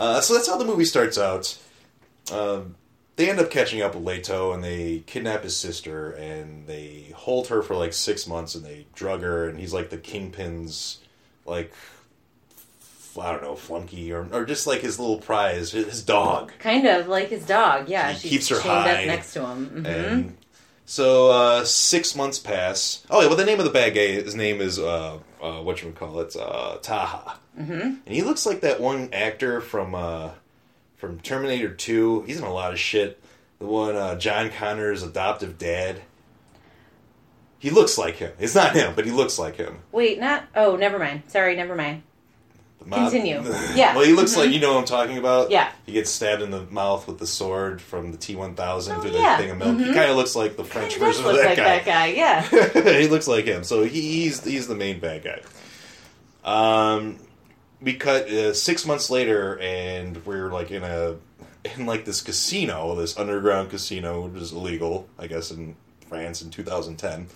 Uh, 0.00 0.20
so 0.20 0.32
that's 0.34 0.48
how 0.48 0.56
the 0.56 0.64
movie 0.64 0.84
starts 0.86 1.18
out. 1.18 1.58
Um, 2.32 2.74
they 3.16 3.28
end 3.28 3.38
up 3.38 3.50
catching 3.50 3.82
up 3.82 3.94
with 3.94 4.04
Leto 4.04 4.52
and 4.52 4.64
they 4.64 5.02
kidnap 5.06 5.42
his 5.42 5.54
sister 5.56 6.12
and 6.12 6.66
they 6.66 7.12
hold 7.14 7.48
her 7.48 7.60
for 7.60 7.76
like 7.76 7.92
six 7.92 8.26
months 8.26 8.54
and 8.54 8.64
they 8.64 8.86
drug 8.94 9.20
her 9.20 9.46
and 9.48 9.58
he's 9.58 9.74
like 9.74 9.90
the 9.90 9.98
kingpin's 9.98 11.00
like 11.44 11.72
I 13.20 13.32
don't 13.32 13.42
know 13.42 13.56
flunky 13.56 14.12
or 14.12 14.26
or 14.32 14.44
just 14.46 14.66
like 14.66 14.80
his 14.80 14.98
little 14.98 15.18
prize, 15.18 15.72
his 15.72 15.86
his 15.86 16.02
dog. 16.02 16.52
Kind 16.60 16.86
of 16.86 17.08
like 17.08 17.28
his 17.28 17.44
dog. 17.44 17.88
Yeah, 17.88 18.12
He 18.12 18.18
she's 18.20 18.30
keeps 18.30 18.48
her 18.48 18.54
chained 18.56 18.66
high. 18.86 19.00
up 19.02 19.06
next 19.06 19.32
to 19.34 19.44
him. 19.46 19.66
hmm 19.66 19.86
And 19.86 20.36
so 20.86 21.30
uh, 21.30 21.64
six 21.64 22.16
months 22.16 22.38
pass. 22.38 23.04
Oh, 23.10 23.20
yeah, 23.20 23.26
well, 23.26 23.36
the 23.36 23.44
name 23.44 23.58
of 23.58 23.64
the 23.64 23.70
bad 23.72 23.94
guy, 23.94 24.06
his 24.22 24.34
name 24.34 24.60
is 24.60 24.78
uh, 24.78 25.18
uh, 25.42 25.62
what 25.62 25.80
you 25.82 25.88
would 25.88 25.96
call 25.96 26.20
it, 26.20 26.36
uh, 26.36 26.76
Taha, 26.82 27.38
mm-hmm. 27.58 27.80
and 27.80 28.02
he 28.06 28.22
looks 28.22 28.46
like 28.46 28.60
that 28.60 28.80
one 28.80 29.10
actor 29.12 29.60
from 29.60 29.94
uh, 29.94 30.30
from 30.96 31.20
Terminator 31.20 31.74
Two. 31.74 32.22
He's 32.22 32.38
in 32.38 32.44
a 32.44 32.52
lot 32.52 32.72
of 32.72 32.78
shit. 32.78 33.22
The 33.58 33.66
one 33.66 33.96
uh, 33.96 34.16
John 34.16 34.50
Connor's 34.50 35.02
adoptive 35.02 35.58
dad. 35.58 36.02
He 37.58 37.68
looks 37.68 37.98
like 37.98 38.16
him. 38.16 38.32
It's 38.38 38.54
not 38.54 38.74
him, 38.74 38.94
but 38.96 39.04
he 39.04 39.10
looks 39.10 39.38
like 39.38 39.56
him. 39.56 39.80
Wait, 39.92 40.18
not. 40.18 40.44
Oh, 40.56 40.76
never 40.76 40.98
mind. 40.98 41.24
Sorry, 41.26 41.54
never 41.56 41.74
mind. 41.74 42.02
Mob- 42.86 43.10
Continue. 43.10 43.42
Yeah. 43.74 43.94
well, 43.94 44.04
he 44.04 44.12
looks 44.12 44.32
Mhm. 44.34 44.38
like 44.38 44.50
you 44.50 44.58
know 44.60 44.72
what 44.74 44.80
I'm 44.80 44.84
talking 44.86 45.18
about. 45.18 45.50
Yeah. 45.50 45.70
He 45.86 45.92
gets 45.92 46.10
stabbed 46.10 46.42
in 46.42 46.50
the 46.50 46.62
mouth 46.70 47.06
with 47.06 47.18
the 47.18 47.26
sword 47.26 47.80
from 47.82 48.10
the 48.12 48.18
T1000 48.18 48.96
Oh, 48.96 49.00
through 49.00 49.10
yeah. 49.12 49.36
the 49.36 49.42
thing 49.42 49.50
of 49.52 49.58
milk. 49.58 49.78
He 49.78 49.84
Mhm. 49.84 49.94
kind 49.94 50.10
of 50.10 50.16
looks 50.16 50.34
like 50.34 50.56
the 50.56 50.64
French 50.64 50.94
He 50.94 51.00
does 51.00 51.16
version 51.20 51.30
of 51.30 51.36
that 51.36 51.46
like 51.46 51.56
guy. 51.56 51.64
that 51.64 51.84
guy. 51.84 52.06
Yeah. 52.06 52.98
he 53.00 53.06
looks 53.08 53.28
like 53.28 53.44
him. 53.44 53.64
So 53.64 53.82
he, 53.84 54.00
he's 54.22 54.42
he's 54.44 54.66
the 54.66 54.74
main 54.74 54.98
bad 54.98 55.22
guy. 55.22 55.40
Um, 56.44 57.18
we 57.80 57.94
cut 57.94 58.28
uh, 58.30 58.54
six 58.54 58.86
months 58.86 59.10
later, 59.10 59.58
and 59.60 60.24
we're 60.26 60.50
like 60.52 60.70
in 60.70 60.82
a 60.82 61.16
in 61.76 61.86
like 61.86 62.04
this 62.06 62.22
casino, 62.22 62.94
this 62.94 63.18
underground 63.18 63.70
casino, 63.70 64.22
which 64.26 64.40
is 64.42 64.52
illegal, 64.52 65.06
I 65.18 65.26
guess, 65.26 65.50
in 65.50 65.76
France 66.08 66.40
in 66.42 66.50
2010. 66.50 67.26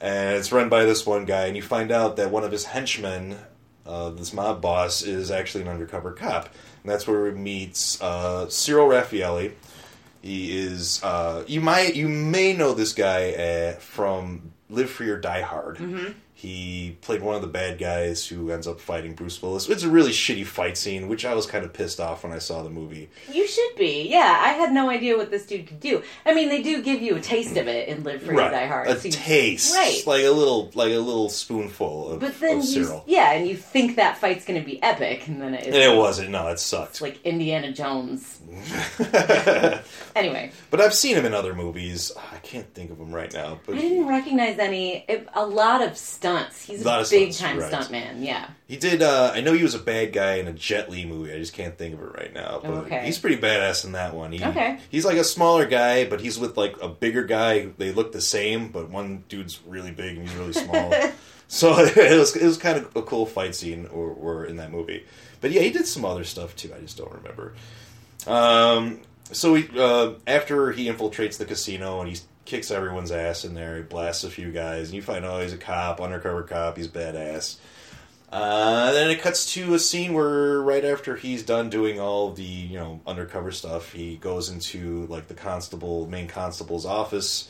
And 0.00 0.36
it's 0.36 0.50
run 0.52 0.68
by 0.68 0.84
this 0.84 1.04
one 1.04 1.24
guy, 1.24 1.46
and 1.46 1.56
you 1.56 1.62
find 1.62 1.90
out 1.90 2.16
that 2.16 2.30
one 2.30 2.44
of 2.44 2.52
his 2.52 2.64
henchmen, 2.66 3.36
uh, 3.86 4.10
this 4.10 4.32
mob 4.32 4.60
boss, 4.60 5.02
is 5.02 5.30
actually 5.30 5.62
an 5.62 5.68
undercover 5.68 6.12
cop, 6.12 6.46
and 6.82 6.90
that's 6.90 7.06
where 7.06 7.22
we 7.22 7.32
meet 7.32 7.98
uh, 8.00 8.48
Cyril 8.48 8.88
Raffaelli. 8.88 9.52
He 10.22 10.58
is 10.58 11.02
uh, 11.02 11.44
you 11.46 11.60
might 11.60 11.94
you 11.94 12.08
may 12.08 12.52
know 12.52 12.74
this 12.74 12.92
guy 12.92 13.32
uh, 13.32 13.72
from 13.80 14.52
Live 14.68 14.90
Free 14.90 15.08
or 15.08 15.18
Die 15.18 15.40
Hard. 15.42 15.78
Mm-hmm. 15.78 16.12
He 16.40 16.96
played 17.02 17.20
one 17.20 17.34
of 17.34 17.42
the 17.42 17.48
bad 17.48 17.78
guys 17.78 18.26
who 18.26 18.50
ends 18.50 18.66
up 18.66 18.80
fighting 18.80 19.12
Bruce 19.12 19.42
Willis. 19.42 19.68
It's 19.68 19.82
a 19.82 19.90
really 19.90 20.10
shitty 20.10 20.46
fight 20.46 20.78
scene, 20.78 21.06
which 21.06 21.26
I 21.26 21.34
was 21.34 21.44
kind 21.44 21.66
of 21.66 21.74
pissed 21.74 22.00
off 22.00 22.22
when 22.24 22.32
I 22.32 22.38
saw 22.38 22.62
the 22.62 22.70
movie. 22.70 23.10
You 23.30 23.46
should 23.46 23.76
be. 23.76 24.08
Yeah, 24.08 24.38
I 24.40 24.54
had 24.54 24.72
no 24.72 24.88
idea 24.88 25.18
what 25.18 25.30
this 25.30 25.44
dude 25.44 25.66
could 25.66 25.80
do. 25.80 26.02
I 26.24 26.32
mean, 26.32 26.48
they 26.48 26.62
do 26.62 26.80
give 26.80 27.02
you 27.02 27.14
a 27.16 27.20
taste 27.20 27.58
of 27.58 27.68
it 27.68 27.88
in 27.88 28.04
Live 28.04 28.22
Free 28.22 28.36
or 28.38 28.50
Die 28.50 28.66
Hard. 28.66 28.88
a 28.88 28.98
so 28.98 29.04
you- 29.04 29.12
taste, 29.12 29.74
Right. 29.76 30.02
like 30.06 30.24
a 30.24 30.30
little, 30.30 30.70
like 30.74 30.92
a 30.92 30.98
little 30.98 31.28
spoonful 31.28 32.12
of, 32.12 32.20
But 32.20 32.40
then 32.40 32.62
you, 32.62 33.02
yeah, 33.06 33.32
and 33.32 33.46
you 33.46 33.54
think 33.54 33.96
that 33.96 34.16
fight's 34.16 34.46
going 34.46 34.58
to 34.58 34.64
be 34.64 34.82
epic, 34.82 35.26
and 35.28 35.42
then 35.42 35.52
it 35.52 35.66
And 35.66 35.74
it 35.74 35.94
wasn't. 35.94 36.30
No, 36.30 36.48
it 36.48 36.58
sucked. 36.58 37.02
like 37.02 37.22
Indiana 37.22 37.70
Jones. 37.70 38.38
Anyway, 40.16 40.50
but 40.70 40.80
I've 40.80 40.94
seen 40.94 41.16
him 41.16 41.24
in 41.24 41.32
other 41.34 41.54
movies. 41.54 42.10
I 42.32 42.38
can't 42.38 42.72
think 42.74 42.90
of 42.90 42.98
him 42.98 43.12
right 43.12 43.32
now. 43.32 43.60
But 43.64 43.76
I 43.76 43.78
didn't 43.80 44.08
recognize 44.08 44.58
any. 44.58 45.04
It, 45.08 45.28
a 45.34 45.46
lot 45.46 45.82
of 45.82 45.96
stunts. 46.38 46.64
He's 46.64 46.84
A 46.84 46.88
a, 46.88 47.00
of 47.00 47.10
big 47.10 47.32
stunts, 47.32 47.38
time 47.38 47.58
right. 47.58 47.68
stunt 47.68 47.90
man. 47.90 48.22
Yeah. 48.22 48.48
he 48.68 48.76
did. 48.76 49.02
Uh, 49.02 49.32
I 49.34 49.40
know 49.40 49.52
he 49.52 49.62
was 49.62 49.74
a 49.74 49.78
bad 49.78 50.12
guy 50.12 50.34
in 50.34 50.46
a 50.48 50.52
Jet 50.52 50.90
Li 50.90 51.04
movie. 51.04 51.32
I 51.32 51.38
just 51.38 51.52
can't 51.52 51.76
think 51.76 51.94
of 51.94 52.00
it 52.00 52.12
right 52.14 52.32
now. 52.32 52.60
But 52.62 52.70
Okay. 52.84 53.04
he's 53.04 53.18
pretty 53.18 53.36
badass 53.36 53.84
in 53.84 53.92
that 53.92 54.14
one. 54.14 54.32
He, 54.32 54.44
Okay. 54.44 54.78
He's 54.90 55.04
like 55.04 55.16
a 55.16 55.24
smaller 55.24 55.66
guy, 55.66 56.04
but 56.08 56.20
he's 56.20 56.38
with 56.38 56.56
like 56.56 56.74
a 56.80 56.88
bigger 56.88 57.24
guy. 57.24 57.68
They 57.78 57.92
look 57.92 58.12
the 58.12 58.20
same, 58.20 58.68
but 58.68 58.90
one 58.90 59.24
dude's 59.28 59.60
really 59.66 59.90
big 59.92 60.16
and 60.16 60.28
he's 60.28 60.36
really 60.36 60.52
small. 60.52 60.92
so 61.48 61.78
it 61.78 62.18
was 62.18 62.36
it 62.36 62.44
was 62.46 62.56
kind 62.58 62.78
of 62.78 62.94
a 62.96 63.02
cool 63.02 63.26
fight 63.26 63.54
scene 63.54 63.86
or, 63.92 64.08
or 64.10 64.44
in 64.44 64.56
that 64.56 64.70
movie. 64.70 65.04
But 65.40 65.50
yeah, 65.52 65.62
he 65.62 65.70
did 65.70 65.86
some 65.86 66.04
other 66.04 66.24
stuff 66.24 66.54
too. 66.56 66.70
I 66.76 66.80
just 66.80 66.96
don't 66.98 67.12
remember. 67.12 67.54
Um, 68.26 69.00
so 69.32 69.54
he, 69.54 69.68
uh, 69.78 70.12
after 70.26 70.72
he 70.72 70.86
infiltrates 70.88 71.38
the 71.38 71.44
casino 71.44 72.00
and 72.00 72.10
he 72.10 72.18
kicks 72.44 72.70
everyone's 72.70 73.12
ass 73.12 73.44
in 73.44 73.54
there, 73.54 73.76
he 73.76 73.82
blasts 73.82 74.24
a 74.24 74.30
few 74.30 74.50
guys, 74.50 74.88
and 74.88 74.94
you 74.94 75.02
find 75.02 75.24
out 75.24 75.42
he's 75.42 75.52
a 75.52 75.58
cop, 75.58 76.00
undercover 76.00 76.42
cop. 76.42 76.76
He's 76.76 76.88
badass. 76.88 77.56
Uh, 78.32 78.92
then 78.92 79.10
it 79.10 79.20
cuts 79.20 79.54
to 79.54 79.74
a 79.74 79.78
scene 79.78 80.12
where 80.12 80.60
right 80.60 80.84
after 80.84 81.16
he's 81.16 81.42
done 81.42 81.68
doing 81.68 81.98
all 81.98 82.30
the 82.30 82.42
you 82.44 82.78
know 82.78 83.00
undercover 83.06 83.50
stuff, 83.50 83.92
he 83.92 84.16
goes 84.16 84.48
into 84.48 85.06
like 85.06 85.26
the 85.26 85.34
constable, 85.34 86.06
main 86.06 86.28
constable's 86.28 86.86
office 86.86 87.48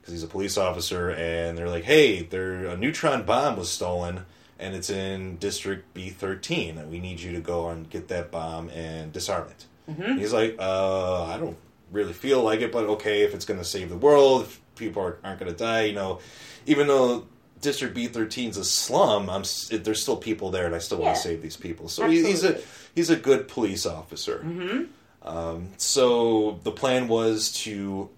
because 0.00 0.12
he's 0.12 0.22
a 0.22 0.26
police 0.28 0.58
officer, 0.58 1.10
and 1.10 1.56
they're 1.56 1.70
like, 1.70 1.84
"Hey, 1.84 2.22
there 2.22 2.66
a 2.66 2.76
neutron 2.76 3.24
bomb 3.24 3.56
was 3.56 3.70
stolen, 3.70 4.26
and 4.58 4.74
it's 4.74 4.90
in 4.90 5.36
District 5.38 5.94
B 5.94 6.10
thirteen, 6.10 6.76
and 6.76 6.90
we 6.90 7.00
need 7.00 7.20
you 7.20 7.32
to 7.32 7.40
go 7.40 7.70
and 7.70 7.88
get 7.88 8.08
that 8.08 8.30
bomb 8.30 8.68
and 8.68 9.10
disarm 9.12 9.48
it." 9.48 9.64
And 9.86 10.20
He's 10.20 10.34
like, 10.34 10.56
uh, 10.58 11.24
"I 11.24 11.38
don't 11.38 11.56
really 11.90 12.12
feel 12.12 12.42
like 12.42 12.60
it, 12.60 12.72
but 12.72 12.84
okay, 12.84 13.22
if 13.22 13.34
it's 13.34 13.44
going 13.44 13.58
to 13.58 13.64
save 13.64 13.88
the 13.88 13.96
world, 13.96 14.42
if 14.42 14.60
people 14.76 15.02
are, 15.02 15.18
aren't 15.24 15.40
going 15.40 15.50
to 15.50 15.56
die, 15.56 15.84
you 15.84 15.94
know, 15.94 16.20
even 16.66 16.86
though." 16.86 17.26
District 17.60 17.92
B 17.92 18.06
13 18.06 18.50
is 18.50 18.56
a 18.56 18.64
slum. 18.64 19.28
I'm. 19.28 19.42
There's 19.70 20.00
still 20.00 20.16
people 20.16 20.52
there, 20.52 20.64
and 20.66 20.76
I 20.76 20.78
still 20.78 20.98
want 20.98 21.16
to 21.16 21.20
save 21.20 21.42
these 21.42 21.56
people. 21.56 21.88
So 21.88 22.08
he, 22.08 22.24
he's 22.24 22.44
a 22.44 22.60
he's 22.94 23.10
a 23.10 23.16
good 23.16 23.48
police 23.48 23.84
officer. 23.84 24.42
Um, 25.22 25.70
so 25.76 26.60
the 26.62 26.70
plan 26.70 27.08
was 27.08 27.50
to 27.64 28.10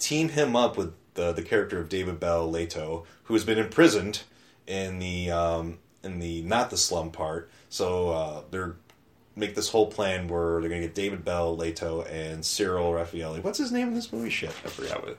team 0.00 0.30
him 0.30 0.56
up 0.56 0.76
with 0.76 0.94
the 1.14 1.30
the 1.30 1.42
character 1.42 1.78
of 1.78 1.88
David 1.88 2.18
Belle 2.18 2.50
Leto, 2.50 3.04
who 3.24 3.34
has 3.34 3.44
been 3.44 3.56
imprisoned 3.58 4.22
in 4.66 4.98
the 4.98 5.30
um, 5.30 5.78
in 6.02 6.18
the 6.18 6.42
not 6.42 6.70
the 6.70 6.76
slum 6.76 7.12
part. 7.12 7.48
So 7.68 8.10
uh, 8.10 8.42
they're 8.50 8.74
make 9.40 9.54
this 9.54 9.68
whole 9.68 9.86
plan 9.86 10.28
where 10.28 10.60
they're 10.60 10.68
going 10.68 10.82
to 10.82 10.86
get 10.86 10.94
David 10.94 11.24
Belle 11.24 11.56
Leto 11.56 12.02
and 12.02 12.44
Cyril 12.44 12.92
Raffaelli. 12.92 13.42
What's 13.42 13.58
his 13.58 13.72
name 13.72 13.88
in 13.88 13.94
this 13.94 14.12
movie? 14.12 14.30
Shit, 14.30 14.50
I 14.64 14.68
forgot 14.68 15.02
what. 15.02 15.18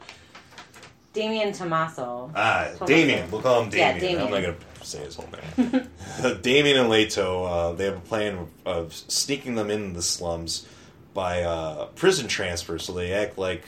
Damien 1.14 1.52
Tomaso. 1.52 2.32
Ah, 2.36 2.68
Tomaso. 2.68 2.86
Damien. 2.86 3.30
We'll 3.30 3.42
call 3.42 3.64
him 3.64 3.72
Yeah, 3.74 4.00
Damien. 4.00 4.22
I'm 4.22 4.32
not 4.32 4.42
going 4.42 4.56
to 4.56 4.86
say 4.86 5.04
his 5.04 5.16
whole 5.16 5.28
name. 5.58 5.90
Damien 6.42 6.78
and 6.78 6.90
Leto, 6.90 7.44
uh, 7.44 7.72
they 7.74 7.86
have 7.86 7.98
a 7.98 8.02
plan 8.02 8.38
of, 8.38 8.50
of 8.66 8.94
sneaking 8.94 9.56
them 9.56 9.70
in 9.70 9.94
the 9.94 10.02
slums 10.02 10.66
by 11.14 11.44
uh, 11.44 11.88
prison 11.88 12.28
transfer. 12.30 12.80
So 12.80 12.94
they 12.94 13.12
act 13.12 13.38
like 13.38 13.66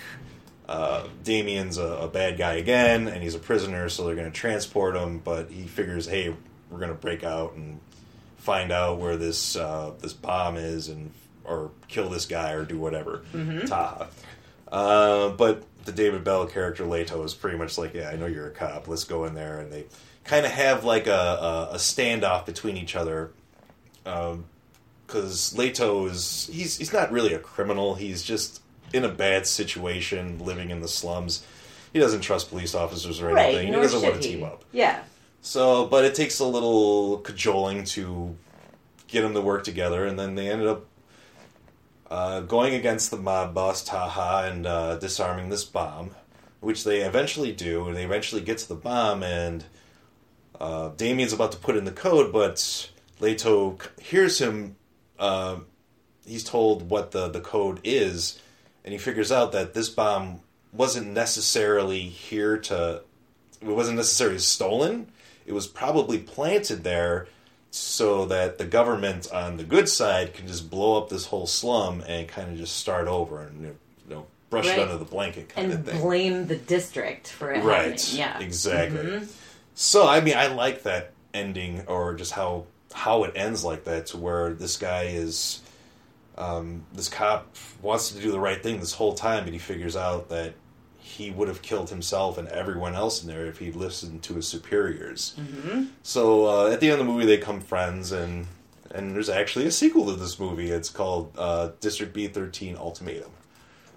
uh, 0.70 1.08
Damien's 1.24 1.78
a, 1.78 1.84
a 1.84 2.08
bad 2.08 2.38
guy 2.38 2.54
again, 2.54 3.08
and 3.10 3.22
he's 3.22 3.36
a 3.36 3.39
prisoner, 3.39 3.89
so 3.89 4.06
they're 4.06 4.16
going 4.16 4.32
to 4.32 4.38
transport 4.38 4.96
him. 4.96 5.20
But 5.20 5.52
he 5.52 5.63
figures, 5.63 6.06
hey, 6.08 6.34
we're 6.70 6.80
going 6.80 6.92
to 6.92 6.98
break 6.98 7.26
out 7.26 7.54
and 7.56 7.80
find 8.43 8.71
out 8.71 8.99
where 8.99 9.15
this 9.17 9.56
uh, 9.56 9.93
this 9.99 10.13
bomb 10.13 10.58
is, 10.58 10.89
and 10.89 11.12
or 11.45 11.71
kill 11.88 12.10
this 12.10 12.25
guy 12.25 12.51
or 12.51 12.65
do 12.65 12.77
whatever. 12.77 13.23
Taha. 13.67 14.08
Uh, 14.71 15.29
but 15.29 15.63
the 15.86 15.91
David 15.91 16.23
Belle 16.23 16.45
character 16.47 16.86
Leto 16.86 17.21
is 17.23 17.34
pretty 17.34 17.58
much 17.58 17.77
like, 17.77 17.93
yeah, 17.93 18.10
I 18.10 18.15
know 18.15 18.25
you're 18.25 18.47
a 18.47 18.51
cop. 18.51 18.88
Let's 18.88 19.03
go 19.03 19.25
in 19.25 19.34
there, 19.36 19.60
and 19.60 19.71
they 19.71 19.86
kind 20.23 20.45
of 20.45 20.51
have 20.51 20.84
like 20.84 21.08
a, 21.08 21.12
a, 21.12 21.69
a 21.73 21.77
standoff 21.77 22.45
between 22.45 22.77
each 22.77 22.95
other. 22.95 23.32
Because 24.03 25.56
Leto 25.58 26.06
is 26.08 26.49
he's 26.51 26.77
he's 26.77 26.93
not 26.93 27.12
really 27.12 27.34
a 27.34 27.39
criminal. 27.39 27.95
He's 27.95 28.23
just 28.23 28.62
in 28.93 29.03
a 29.03 29.10
bad 29.10 29.47
situation, 29.47 30.39
living 30.39 30.69
in 30.69 30.82
the 30.82 30.88
slums. 30.88 31.45
He 31.93 31.99
doesn't 31.99 32.21
trust 32.21 32.49
police 32.49 32.73
officers 32.75 33.21
or 33.21 33.27
Right. 33.34 33.45
anything. 33.53 33.67
He 33.67 33.73
doesn't 33.73 34.01
want 34.01 34.21
to 34.21 34.27
he. 34.27 34.36
team 34.36 34.43
up. 34.43 34.63
Yeah. 34.71 35.01
So, 35.45 35.86
but 35.86 36.06
it 36.06 36.15
takes 36.15 36.39
a 36.39 36.45
little 36.45 37.17
cajoling 37.17 37.84
to 37.84 38.38
get 39.10 39.23
them 39.23 39.34
to 39.34 39.41
work 39.41 39.65
together, 39.65 40.06
and 40.06 40.17
then 40.17 40.36
they 40.36 40.49
ended 40.49 40.69
up 40.69 40.86
uh, 42.10 42.39
going 42.39 42.73
against 42.73 43.12
the 43.12 43.17
mob 43.17 43.53
boss 43.53 43.84
Taha 43.84 44.49
and 44.49 44.65
uh, 44.65 44.95
disarming 44.95 45.49
this 45.49 45.65
bomb, 45.65 46.12
which 46.62 46.86
they 46.86 47.01
eventually 47.01 47.51
do, 47.51 47.86
and 47.88 47.97
they 47.97 48.06
eventually 48.06 48.41
get 48.41 48.58
to 48.60 48.69
the 48.69 48.75
bomb, 48.75 49.21
and 49.21 49.65
uh, 50.62 50.89
Damien's 50.95 51.34
about 51.34 51.51
to 51.51 51.58
put 51.58 51.75
in 51.75 51.84
the 51.84 51.91
code, 51.91 52.32
but 52.32 52.89
Leto 53.19 53.77
hears 54.01 54.39
him. 54.39 54.77
Uh, 55.19 55.58
he's 56.25 56.45
told 56.45 56.89
what 56.89 57.12
the 57.12 57.27
the 57.27 57.41
code 57.41 57.82
is, 57.84 58.39
and 58.86 58.93
he 58.93 58.97
figures 58.97 59.29
out 59.29 59.51
that 59.51 59.73
this 59.73 59.89
bomb 59.89 60.39
wasn't 60.71 61.08
necessarily 61.08 62.03
here 62.03 62.58
to 62.60 63.01
it 63.62 63.67
wasn't 63.67 63.97
necessarily 63.97 64.39
stolen. 64.39 65.10
It 65.45 65.53
was 65.53 65.67
probably 65.67 66.19
planted 66.19 66.84
there 66.84 67.27
so 67.71 68.25
that 68.25 68.58
the 68.60 68.65
government 68.65 69.32
on 69.32 69.58
the 69.58 69.63
good 69.63 69.89
side 69.89 70.34
can 70.34 70.47
just 70.47 70.69
blow 70.69 70.97
up 71.01 71.10
this 71.10 71.25
whole 71.25 71.47
slum 71.47 72.01
and 72.08 72.27
kind 72.27 72.51
of 72.51 72.58
just 72.58 72.77
start 72.77 73.08
over 73.08 73.41
and 73.41 73.62
you 73.63 73.75
know 74.10 74.27
brush 74.49 74.67
Right. 74.67 74.77
it 74.77 74.82
under 74.84 74.97
the 74.97 75.06
blanket 75.06 75.49
kind 75.49 75.71
And 75.71 75.79
of 75.79 75.86
thing. 75.91 76.01
blame 76.01 76.47
the 76.47 76.56
district 76.56 77.27
for 77.29 77.51
it 77.51 77.63
right. 77.63 77.99
happening. 77.99 78.17
Yeah. 78.17 78.39
Exactly. 78.39 78.99
Mhm. 78.99 79.27
So 79.75 80.08
I 80.08 80.21
mean, 80.21 80.36
I 80.38 80.47
like 80.47 80.84
that 80.84 81.12
ending, 81.34 81.84
or 81.88 82.13
just 82.13 82.32
how 82.34 82.65
how 82.93 83.23
it 83.23 83.32
ends 83.36 83.63
like 83.63 83.86
that, 83.86 84.06
to 84.08 84.17
where 84.17 84.53
this 84.53 84.77
guy 84.77 85.06
is, 85.06 85.62
um, 86.38 86.86
this 86.93 87.10
cop 87.10 87.56
wants 87.82 88.12
to 88.12 88.21
do 88.21 88.32
the 88.32 88.39
right 88.39 88.62
thing 88.62 88.79
this 88.79 88.93
whole 88.93 89.15
time, 89.15 89.43
but 89.45 89.51
he 89.53 89.58
figures 89.58 89.95
out 89.95 90.29
that 90.29 90.53
he 91.04 91.30
would 91.30 91.48
have 91.48 91.62
killed 91.62 91.89
himself 91.89 92.38
and 92.38 92.48
everyone 92.48 92.96
else 92.96 93.22
in 93.22 93.28
there 93.28 93.46
if 93.46 93.60
he'd 93.60 93.76
listened 93.76 94.24
to 94.24 94.36
his 94.36 94.48
superiors. 94.48 95.36
Mm-hmm. 95.38 95.86
So 96.02 96.48
uh, 96.48 96.72
at 96.72 96.80
the 96.80 96.89
end 96.89 97.00
of 97.00 97.06
the 97.06 97.12
movie, 97.12 97.26
they 97.26 97.38
become 97.38 97.60
friends, 97.62 98.12
and 98.12 98.48
and 98.89 99.13
there's 99.16 99.30
actually 99.30 99.66
a 99.66 99.72
sequel 99.72 100.06
to 100.06 100.13
this 100.13 100.39
movie. 100.39 100.72
It's 100.72 100.89
called 100.89 101.34
uh, 101.38 101.72
District 101.82 102.13
B 102.13 102.28
thirteen 102.28 102.78
Ultimatum. 102.78 103.32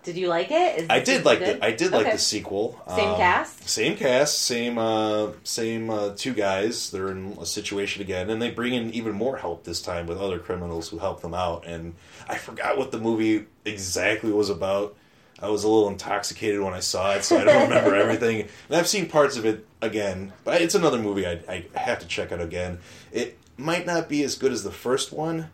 Did 0.03 0.17
you 0.17 0.29
like 0.29 0.53
it? 0.53 0.83
Is 0.83 0.87
I 0.89 1.01
did 1.01 1.25
like 1.25 1.41
good? 1.41 1.61
the 1.61 1.65
I 1.65 1.73
did 1.73 1.91
like 1.91 2.13
the 2.13 2.19
sequel. 2.19 2.81
Same 2.89 3.09
Um, 3.11 3.17
cast? 3.17 3.69
Same 3.69 3.97
cast, 3.97 4.39
same 4.43 4.79
uh, 4.79 5.33
same 5.43 5.91
uh, 5.91 6.11
two 6.17 6.33
guys. 6.33 6.91
They're 6.91 7.11
in 7.11 7.37
a 7.41 7.47
situation 7.47 8.03
again, 8.03 8.31
and 8.31 8.41
they 8.41 8.51
bring 8.51 8.75
in 8.75 8.93
even 8.95 9.13
more 9.13 9.37
help 9.39 9.65
this 9.65 9.83
time 9.83 10.07
with 10.07 10.19
other 10.21 10.39
criminals 10.39 10.89
who 10.91 10.99
help 10.99 11.23
them 11.23 11.35
out. 11.35 11.67
And 11.67 11.95
I 12.29 12.37
forgot 12.37 12.79
what 12.79 12.93
the 12.93 13.01
movie 13.01 13.47
exactly 13.65 14.31
was 14.31 14.49
about. 14.49 14.97
I 15.41 15.49
was 15.51 15.65
a 15.65 15.69
little 15.69 15.89
intoxicated 15.89 16.61
when 16.61 16.73
I 16.75 16.81
saw 16.81 17.13
it, 17.15 17.25
so 17.25 17.37
I 17.39 17.45
don't 17.45 17.69
remember 17.69 17.95
everything. 18.03 18.43
And 18.69 18.77
I've 18.79 18.89
seen 18.89 19.07
parts 19.09 19.37
of 19.37 19.45
it 19.45 19.67
again, 19.83 20.33
but 20.45 20.63
it's 20.63 20.75
another 20.75 20.99
movie 20.99 21.27
I, 21.27 21.41
I 21.75 21.79
have 21.79 21.99
to 22.01 22.07
check 22.07 22.33
out 22.33 22.41
again. 22.41 22.79
It 23.13 23.39
might 23.59 23.85
not 23.87 24.09
be 24.09 24.23
as 24.23 24.35
good 24.35 24.53
as 24.53 24.63
the 24.65 24.71
first 24.73 25.13
one, 25.13 25.51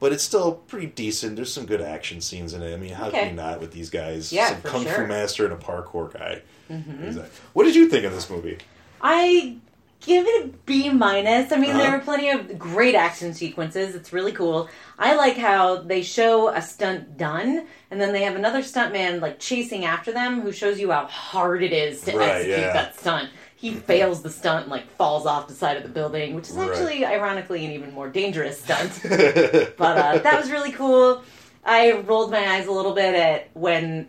but 0.00 0.12
it's 0.12 0.24
still 0.24 0.52
pretty 0.52 0.86
decent. 0.86 1.36
There's 1.36 1.52
some 1.52 1.66
good 1.66 1.80
action 1.82 2.20
scenes 2.22 2.54
in 2.54 2.62
it. 2.62 2.72
I 2.72 2.76
mean, 2.78 2.92
how 2.94 3.08
Okay. 3.08 3.18
can 3.20 3.28
you 3.30 3.34
not 3.34 3.60
with 3.60 3.72
these 3.72 3.90
guys? 3.90 4.32
Yeah, 4.32 4.48
some 4.48 4.60
for 4.62 4.68
kung 4.68 4.84
fu 4.86 5.06
master 5.06 5.44
and 5.44 5.52
a 5.52 5.56
parkour 5.56 6.12
guy. 6.12 6.42
Exactly. 6.70 7.30
What 7.52 7.64
did 7.64 7.74
you 7.74 7.88
think 7.88 8.04
of 8.04 8.12
this 8.12 8.30
movie? 8.30 8.58
I 9.02 9.56
give 10.00 10.26
it 10.26 10.44
a 10.44 10.48
B 10.64 10.90
minus. 10.90 11.50
I 11.52 11.56
mean, 11.56 11.70
Uh-huh. 11.70 11.78
there 11.78 11.90
are 11.96 12.00
plenty 12.00 12.30
of 12.30 12.58
great 12.58 12.94
action 12.94 13.34
sequences. 13.34 13.94
It's 13.94 14.12
really 14.12 14.32
cool. 14.32 14.68
I 14.98 15.14
like 15.16 15.36
how 15.36 15.76
they 15.76 16.02
show 16.02 16.48
a 16.48 16.62
stunt 16.62 17.16
done, 17.16 17.66
and 17.90 18.00
then 18.00 18.12
they 18.12 18.22
have 18.22 18.36
another 18.36 18.60
stuntman 18.62 19.20
like 19.20 19.38
chasing 19.38 19.84
after 19.84 20.12
them, 20.12 20.40
who 20.40 20.52
shows 20.52 20.78
you 20.80 20.90
how 20.92 21.06
hard 21.06 21.62
it 21.62 21.72
is 21.72 22.00
to 22.02 22.16
Right, 22.16 22.28
execute 22.28 22.58
yeah. 22.58 22.72
that 22.72 22.98
stunt. 22.98 23.30
He 23.56 23.74
fails 23.74 24.22
the 24.22 24.30
stunt 24.30 24.62
and 24.64 24.70
like 24.70 24.88
falls 24.92 25.26
off 25.26 25.48
the 25.48 25.54
side 25.54 25.76
of 25.76 25.82
the 25.82 25.88
building, 25.88 26.34
which 26.36 26.48
is 26.48 26.54
Right. 26.54 26.70
actually 26.70 27.04
ironically 27.04 27.64
an 27.64 27.72
even 27.72 27.92
more 27.92 28.08
dangerous 28.08 28.60
stunt. 28.62 29.00
but 29.02 29.98
uh, 29.98 30.18
that 30.18 30.36
was 30.40 30.50
really 30.50 30.70
cool. 30.72 31.24
I 31.64 31.92
rolled 31.92 32.30
my 32.30 32.38
eyes 32.54 32.66
a 32.68 32.72
little 32.72 32.94
bit 32.94 33.14
at 33.16 33.48
when 33.54 34.06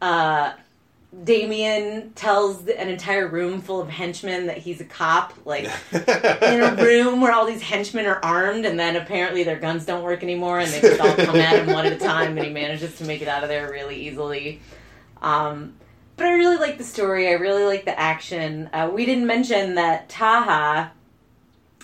uh, 0.00 0.52
Damien 1.24 2.12
tells 2.14 2.66
an 2.68 2.88
entire 2.88 3.26
room 3.26 3.62
full 3.62 3.80
of 3.80 3.88
henchmen 3.88 4.46
that 4.46 4.58
he's 4.58 4.80
a 4.80 4.84
cop, 4.84 5.32
like 5.44 5.64
in 5.92 6.60
a 6.60 6.76
room 6.78 7.20
where 7.20 7.32
all 7.32 7.46
these 7.46 7.62
henchmen 7.62 8.06
are 8.06 8.22
armed, 8.22 8.66
and 8.66 8.78
then 8.78 8.96
apparently 8.96 9.42
their 9.42 9.58
guns 9.58 9.86
don't 9.86 10.02
work 10.02 10.22
anymore, 10.22 10.60
and 10.60 10.70
they 10.70 10.80
just 10.80 11.00
all 11.00 11.14
come 11.14 11.36
at 11.36 11.58
him 11.58 11.74
one 11.74 11.86
at 11.86 11.92
a 11.92 11.98
time, 11.98 12.36
and 12.36 12.46
he 12.46 12.52
manages 12.52 12.98
to 12.98 13.04
make 13.04 13.22
it 13.22 13.28
out 13.28 13.42
of 13.42 13.48
there 13.48 13.70
really 13.70 13.96
easily. 14.08 14.60
Um, 15.22 15.74
but 16.16 16.26
I 16.26 16.32
really 16.32 16.56
like 16.56 16.78
the 16.78 16.84
story. 16.84 17.28
I 17.28 17.32
really 17.32 17.64
like 17.64 17.84
the 17.84 17.98
action. 17.98 18.68
Uh, 18.72 18.90
we 18.92 19.06
didn't 19.06 19.26
mention 19.26 19.74
that 19.76 20.08
Taha 20.08 20.92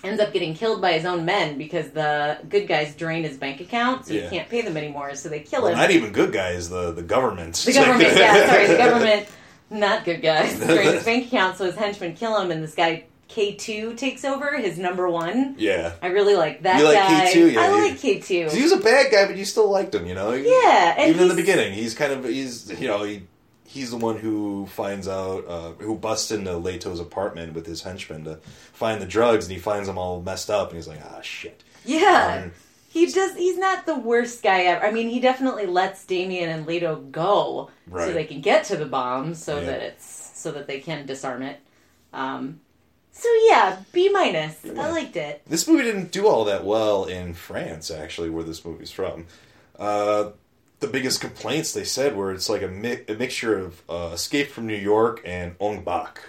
ends 0.05 0.21
up 0.21 0.33
getting 0.33 0.55
killed 0.55 0.81
by 0.81 0.93
his 0.93 1.05
own 1.05 1.25
men 1.25 1.57
because 1.59 1.91
the 1.91 2.39
good 2.49 2.67
guys 2.67 2.95
drain 2.97 3.23
his 3.25 3.37
bank 3.37 3.61
account, 3.61 4.07
so 4.07 4.15
Yeah. 4.15 4.23
he 4.29 4.37
can't 4.37 4.49
pay 4.49 4.63
them 4.63 4.77
anymore. 4.77 5.15
So 5.15 5.29
they 5.29 5.41
kill 5.41 5.63
Well, 5.63 5.73
him. 5.73 5.79
not 5.79 5.91
even 5.91 6.13
good 6.13 6.33
guys. 6.33 6.69
The 6.69 6.93
the 6.93 7.03
government. 7.03 7.55
The 7.57 7.73
government, 7.73 8.13
yeah, 8.17 8.47
sorry, 8.49 8.67
the 8.67 8.77
government, 8.77 9.27
not 9.71 10.05
good 10.05 10.21
guys. 10.23 10.59
Drain 10.65 10.93
his 10.95 11.05
bank 11.05 11.27
account, 11.29 11.57
so 11.57 11.65
his 11.67 11.77
henchmen 11.77 12.15
kill 12.15 12.39
him, 12.41 12.51
and 12.51 12.63
this 12.63 12.75
guy 12.75 13.05
K2 13.31 13.97
takes 13.97 14.27
over, 14.27 14.59
his 14.59 14.77
number 14.79 15.09
one. 15.09 15.55
Yeah. 15.57 15.93
I 16.03 16.09
really 16.09 16.35
like 16.37 16.65
that 16.65 16.79
You 16.81 16.85
like 16.85 16.97
guy. 16.97 17.33
K2? 17.33 17.53
Yeah, 17.55 17.61
I 17.63 17.69
like 17.71 17.93
K2. 17.95 18.53
He 18.53 18.63
was 18.63 18.73
a 18.73 18.77
bad 18.77 19.11
guy, 19.11 19.27
but 19.27 19.37
you 19.37 19.47
still 19.47 19.71
liked 19.71 19.95
him. 19.95 20.05
You 20.07 20.15
know. 20.15 20.33
yeah, 20.33 20.95
and 20.99 21.09
even 21.09 21.23
in 21.23 21.29
the 21.29 21.35
beginning, 21.35 21.73
he's 21.73 21.95
kind 21.95 22.13
of 22.13 22.25
he's 22.27 22.71
you 22.79 22.89
know 22.89 23.05
he 23.05 23.23
he's 23.73 23.91
the 23.91 23.97
one 23.97 24.19
who 24.19 24.67
finds 24.67 25.09
out 25.09 25.47
uh, 25.49 25.73
who 25.73 25.97
busts 25.97 26.31
into 26.31 26.57
Leto's 26.57 27.01
apartment 27.01 27.55
with 27.55 27.67
his 27.67 27.83
henchmen 27.83 28.25
to 28.25 28.37
find 28.73 29.01
the 29.01 29.07
drugs, 29.07 29.47
and 29.47 29.53
he 29.53 29.59
finds 29.59 29.89
them 29.89 29.99
all 29.99 30.21
messed 30.21 30.51
up, 30.51 30.69
and 30.69 30.77
he's 30.77 30.89
like, 30.89 31.01
ah, 31.05 31.21
shit. 31.23 31.63
Yeah. 31.85 32.43
Um, 32.45 32.53
he 32.91 33.07
just 33.11 33.37
he's 33.39 33.57
not 33.59 33.87
the 33.87 33.99
worst 33.99 34.43
guy 34.43 34.65
ever. 34.65 34.85
I 34.85 34.91
mean, 34.91 35.09
he 35.09 35.19
definitely 35.21 35.67
lets 35.67 36.05
Damien 36.05 36.51
and 36.51 36.67
Leto 36.67 36.97
go 36.97 37.71
so 37.91 38.13
they 38.13 38.25
can 38.25 38.41
get 38.43 38.65
to 38.65 38.77
the 38.77 38.85
bomb 38.87 39.35
so 39.35 39.59
Yeah. 39.59 39.65
that 39.67 39.83
it's 39.83 40.05
so 40.39 40.53
that 40.53 40.67
they 40.67 40.81
can 40.81 41.07
disarm 41.07 41.43
it. 41.43 41.59
Um 42.13 42.61
so 43.11 43.29
yeah, 43.47 43.79
B 43.93 44.11
minus. 44.11 44.65
I 44.65 44.91
liked 44.91 45.17
it. 45.17 45.43
This 45.47 45.67
movie 45.69 45.85
didn't 45.85 46.13
do 46.13 46.27
all 46.27 46.45
that 46.47 46.65
well 46.65 47.05
in 47.05 47.35
France, 47.35 47.91
actually, 47.91 48.31
where 48.31 48.45
this 48.45 48.65
movie's 48.65 48.91
from. 48.91 49.27
Uh, 49.79 50.31
the 50.83 50.89
biggest 50.89 51.21
complaints 51.23 51.73
they 51.73 51.85
said 51.85 52.15
were 52.15 52.33
it's 52.33 52.51
like 52.51 52.61
a, 52.63 52.69
mi- 52.69 53.01
a 53.09 53.15
mixture 53.15 53.57
of 53.59 53.83
uh, 53.89 54.11
Escape 54.13 54.49
from 54.51 54.67
New 54.67 54.77
York 54.77 55.23
and 55.25 55.55
Ong 55.61 55.83
Bak. 55.83 56.21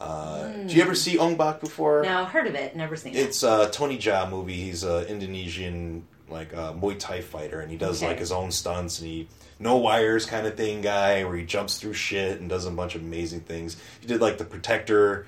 Uh, 0.00 0.48
Did 0.48 0.72
you 0.72 0.82
ever 0.82 0.96
see 0.96 1.16
Ong 1.18 1.36
Bak 1.36 1.60
before? 1.60 2.02
Now 2.02 2.24
heard 2.24 2.48
of 2.48 2.56
it, 2.56 2.74
never 2.74 2.96
seen 2.96 3.14
it. 3.14 3.18
It's 3.20 3.44
a 3.44 3.70
Tony 3.70 3.98
Jaa 3.98 4.28
movie. 4.28 4.54
He's 4.54 4.82
an 4.82 5.04
Indonesian 5.06 6.04
like 6.28 6.52
uh, 6.54 6.72
Muay 6.72 6.98
Thai 6.98 7.20
fighter, 7.20 7.60
and 7.60 7.70
he 7.70 7.76
does 7.76 8.02
Okay. 8.02 8.08
like 8.08 8.18
his 8.18 8.32
own 8.32 8.50
stunts, 8.50 8.98
and 8.98 9.08
he 9.08 9.28
no 9.60 9.76
wires 9.76 10.26
kind 10.26 10.44
of 10.46 10.56
thing 10.56 10.80
guy, 10.80 11.22
where 11.24 11.36
he 11.36 11.44
jumps 11.44 11.76
through 11.78 11.92
shit 11.94 12.40
and 12.40 12.48
does 12.48 12.66
a 12.66 12.70
bunch 12.72 12.96
of 12.96 13.02
amazing 13.02 13.40
things. 13.42 13.76
He 14.00 14.08
did 14.08 14.20
like 14.20 14.38
the 14.38 14.44
Protector. 14.44 15.26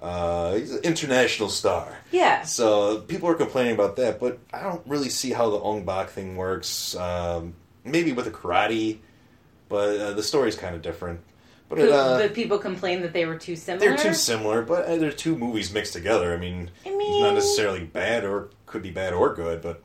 Uh, 0.00 0.54
he's 0.56 0.70
an 0.72 0.82
international 0.84 1.48
star. 1.48 1.96
Yeah. 2.12 2.42
So 2.42 2.98
people 3.00 3.28
are 3.30 3.34
complaining 3.34 3.72
about 3.74 3.96
that, 3.96 4.20
but 4.20 4.38
I 4.52 4.62
don't 4.62 4.86
really 4.86 5.08
see 5.08 5.32
how 5.32 5.50
the 5.50 5.56
Ong 5.58 5.84
Bak 5.84 6.10
thing 6.10 6.36
works. 6.36 6.94
Um, 6.94 7.54
maybe 7.84 8.12
with 8.12 8.26
a 8.26 8.30
karate, 8.30 8.98
but 9.68 10.00
uh, 10.00 10.12
the 10.12 10.22
story's 10.22 10.56
kind 10.56 10.74
of 10.74 10.82
different. 10.82 11.20
But 11.68 11.78
it, 11.78 11.90
uh, 11.90 12.18
the 12.18 12.28
people 12.28 12.58
complain 12.58 13.02
that 13.02 13.12
they 13.12 13.24
were 13.26 13.36
too 13.36 13.56
similar. 13.56 13.88
they're 13.88 13.96
too 13.96 14.14
similar, 14.14 14.62
but 14.62 14.84
uh, 14.86 14.96
they're 14.96 15.12
two 15.12 15.36
movies 15.36 15.72
mixed 15.72 15.92
together. 15.92 16.34
I 16.34 16.36
mean, 16.36 16.70
I 16.84 16.90
mean- 16.90 17.22
not 17.22 17.34
necessarily 17.34 17.84
bad 17.84 18.24
or 18.24 18.50
could 18.66 18.82
be 18.82 18.90
bad 18.90 19.12
or 19.12 19.32
good, 19.34 19.62
but 19.62 19.82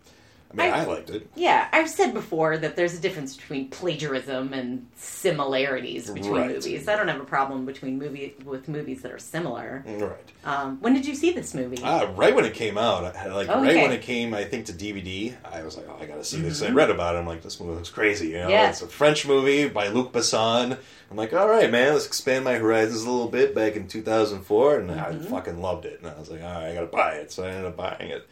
I 0.52 0.56
mean, 0.56 0.74
I, 0.74 0.82
I- 0.82 0.86
liked 0.86 1.10
it. 1.12 1.30
Yeah, 1.36 1.68
I've 1.72 1.90
said 1.90 2.14
before 2.14 2.58
that 2.58 2.76
there's 2.76 2.96
a 2.96 3.00
difference 3.00 3.36
between 3.38 3.70
plagiarism 3.70 4.52
and 4.54 4.88
similarities 4.96 6.10
between 6.10 6.34
Right. 6.34 6.48
movies. 6.56 6.88
I 6.88 6.96
don't 6.96 7.08
have 7.08 7.22
a 7.22 7.26
problem 7.26 7.66
between 7.66 8.00
movie 8.00 8.36
with 8.44 8.68
movies 8.68 9.04
that 9.04 9.12
are 9.12 9.20
similar. 9.20 9.84
Right. 9.86 10.32
Um, 10.44 10.78
when 10.82 10.94
did 10.94 11.06
you 11.06 11.14
see 11.14 11.32
this 11.34 11.54
movie? 11.54 11.78
Ah, 11.84 12.12
right 12.16 12.34
when 12.36 12.46
it 12.46 12.54
came 12.56 12.78
out, 12.80 13.04
like 13.04 13.48
Oh, 13.50 13.62
right 13.62 13.76
when 13.76 13.92
it 13.92 14.02
came, 14.02 14.34
I 14.34 14.44
think 14.44 14.66
to 14.68 14.74
DVD, 14.74 15.36
I 15.46 15.62
was 15.62 15.78
like, 15.78 15.86
"Oh, 15.88 15.98
I 16.02 16.06
gotta 16.08 16.24
see 16.24 16.42
this." 16.42 16.64
I 16.64 16.70
read 16.72 16.90
about 16.90 17.16
it. 17.16 17.20
I'm 17.20 17.28
like, 17.28 17.44
"This 17.44 17.60
movie 17.60 17.76
looks 17.76 17.90
crazy." 17.90 18.30
You 18.30 18.40
know, 18.40 18.50
Yeah. 18.50 18.70
it's 18.70 18.82
a 18.82 18.88
French 18.88 19.28
movie 19.28 19.68
by 19.70 19.90
Luc 19.90 20.12
Besson. 20.14 20.78
I'm 21.12 21.18
like, 21.18 21.34
"All 21.34 21.48
right, 21.48 21.70
man, 21.70 21.94
let's 21.94 22.08
expand 22.08 22.44
my 22.46 22.56
horizons 22.56 23.04
a 23.04 23.10
little 23.12 23.28
bit." 23.30 23.54
Back 23.54 23.76
in 23.76 23.88
2004, 23.88 24.80
and 24.80 24.92
I 24.92 24.96
Mm-hmm. 25.12 25.26
fucking 25.26 25.62
loved 25.62 25.86
it. 25.86 26.00
And 26.02 26.10
I 26.12 26.18
was 26.20 26.30
like, 26.32 26.42
"All 26.42 26.50
right, 26.54 26.70
I 26.70 26.74
gotta 26.74 26.88
buy 26.88 27.14
it." 27.14 27.32
So 27.32 27.44
I 27.44 27.50
ended 27.50 27.66
up 27.66 27.78
buying 27.78 28.10
it. 28.10 28.28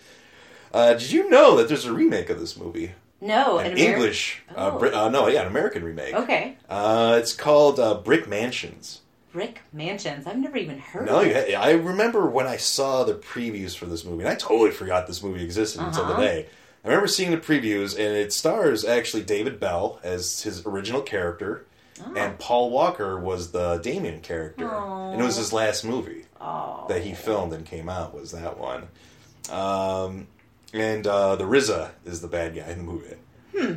Uh, 0.74 0.94
did 0.94 1.12
you 1.12 1.30
know 1.30 1.56
that 1.58 1.68
there's 1.68 1.86
a 1.86 1.94
remake 1.94 2.30
of 2.30 2.40
this 2.40 2.58
movie? 2.58 2.92
no, 3.20 3.58
An 3.58 3.68
an 3.72 3.78
Ameri- 3.78 3.80
English, 3.80 4.44
uh, 4.56 4.72
Oh. 4.74 4.78
Brit- 4.80 4.94
uh, 4.94 5.10
no, 5.10 5.28
yeah, 5.28 5.42
an 5.42 5.48
American 5.48 5.84
remake. 5.84 6.14
Okay, 6.14 6.56
Uh, 6.70 7.18
it's 7.20 7.34
called 7.34 7.80
uh, 7.80 7.96
Brick 7.96 8.28
Mansions. 8.28 9.02
Brick 9.34 9.62
Mansions. 9.74 10.26
I've 10.28 10.38
never 10.38 10.58
even 10.58 10.78
heard. 10.80 11.06
No, 11.08 11.20
of 11.22 11.26
you 11.28 11.32
it. 11.34 11.54
ha- 11.56 11.62
I 11.62 11.72
remember 11.72 12.28
when 12.28 12.46
I 12.48 12.58
saw 12.58 13.04
the 13.04 13.14
previews 13.16 13.76
for 13.76 13.86
this 13.86 14.04
movie, 14.06 14.24
and 14.24 14.30
I 14.30 14.36
totally 14.36 14.72
forgot 14.72 15.08
this 15.08 15.22
movie 15.24 15.44
existed 15.44 15.82
until 15.82 16.04
Uh-huh. 16.04 16.16
today. 16.22 16.46
I 16.84 16.88
remember 16.88 17.08
seeing 17.08 17.32
the 17.32 17.38
previews, 17.38 17.94
and 17.94 18.16
it 18.16 18.32
stars 18.32 18.86
actually 18.86 19.24
David 19.24 19.60
Belle 19.60 20.00
as 20.04 20.44
his 20.44 20.66
original 20.66 21.02
character, 21.02 21.66
Oh. 22.06 22.14
and 22.16 22.38
Paul 22.40 22.70
Walker 22.70 23.20
was 23.20 23.52
the 23.52 23.78
Damien 23.78 24.22
character, 24.22 24.68
and 24.70 25.20
it 25.20 25.24
was 25.24 25.36
his 25.38 25.52
last 25.52 25.84
movie 25.84 26.26
that 26.40 27.02
he 27.04 27.14
filmed 27.16 27.52
and 27.54 27.66
came 27.66 27.90
out 27.90 28.14
was 28.14 28.32
that 28.32 28.58
one. 28.60 28.88
Um, 29.50 30.28
and 30.74 31.06
uh, 31.08 31.36
the 31.36 31.46
RZA 31.46 31.92
is 32.06 32.22
the 32.22 32.28
bad 32.28 32.56
guy 32.56 32.68
in 32.70 32.78
the 32.80 32.84
movie. 32.84 33.16
Hmm. 33.58 33.74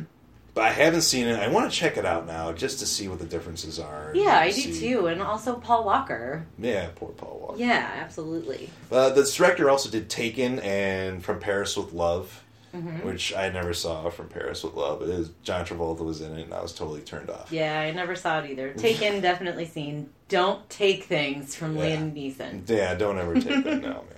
But 0.53 0.65
I 0.65 0.69
haven't 0.71 1.03
seen 1.03 1.27
it. 1.27 1.39
I 1.39 1.47
want 1.47 1.71
to 1.71 1.77
check 1.77 1.95
it 1.95 2.05
out 2.05 2.27
now 2.27 2.51
just 2.51 2.79
to 2.79 2.85
see 2.85 3.07
what 3.07 3.19
the 3.19 3.25
differences 3.25 3.79
are. 3.79 4.11
Yeah, 4.13 4.37
I 4.37 4.47
do 4.51 4.59
See- 4.61 4.79
too, 4.91 5.07
and 5.07 5.21
also 5.21 5.55
Paul 5.55 5.85
Walker. 5.85 6.45
Yeah, 6.59 6.89
poor 6.95 7.09
Paul 7.11 7.39
Walker. 7.41 7.57
Yeah, 7.57 7.89
absolutely. 7.95 8.69
Uh, 8.91 9.11
the 9.11 9.23
director 9.23 9.69
also 9.69 9.89
did 9.89 10.09
Taken 10.09 10.59
and 10.59 11.23
From 11.23 11.39
Paris 11.39 11.77
with 11.77 11.93
Love, 11.93 12.43
Mm-hmm. 12.75 13.05
which 13.05 13.33
I 13.35 13.49
never 13.49 13.73
saw 13.73 14.09
From 14.09 14.29
Paris 14.29 14.63
with 14.63 14.75
Love. 14.75 15.01
It 15.01 15.09
is, 15.09 15.29
John 15.43 15.65
Travolta 15.65 16.05
was 16.05 16.21
in 16.21 16.31
it, 16.37 16.43
and 16.43 16.53
I 16.53 16.61
was 16.61 16.73
totally 16.73 17.01
turned 17.01 17.29
off. 17.29 17.51
Yeah, 17.51 17.77
I 17.81 17.91
never 17.91 18.15
saw 18.15 18.39
it 18.39 18.49
either. 18.49 18.71
Taken, 18.73 19.19
definitely 19.31 19.65
seen. 19.65 20.09
Don't 20.29 20.69
take 20.69 21.03
things 21.03 21.53
from 21.53 21.75
Yeah. 21.75 21.97
Liam 21.97 22.13
Neeson. 22.13 22.69
Yeah, 22.69 22.95
don't 22.95 23.17
ever 23.19 23.33
take 23.41 23.65
that 23.65 23.81
now, 23.81 24.05
man. 24.07 24.17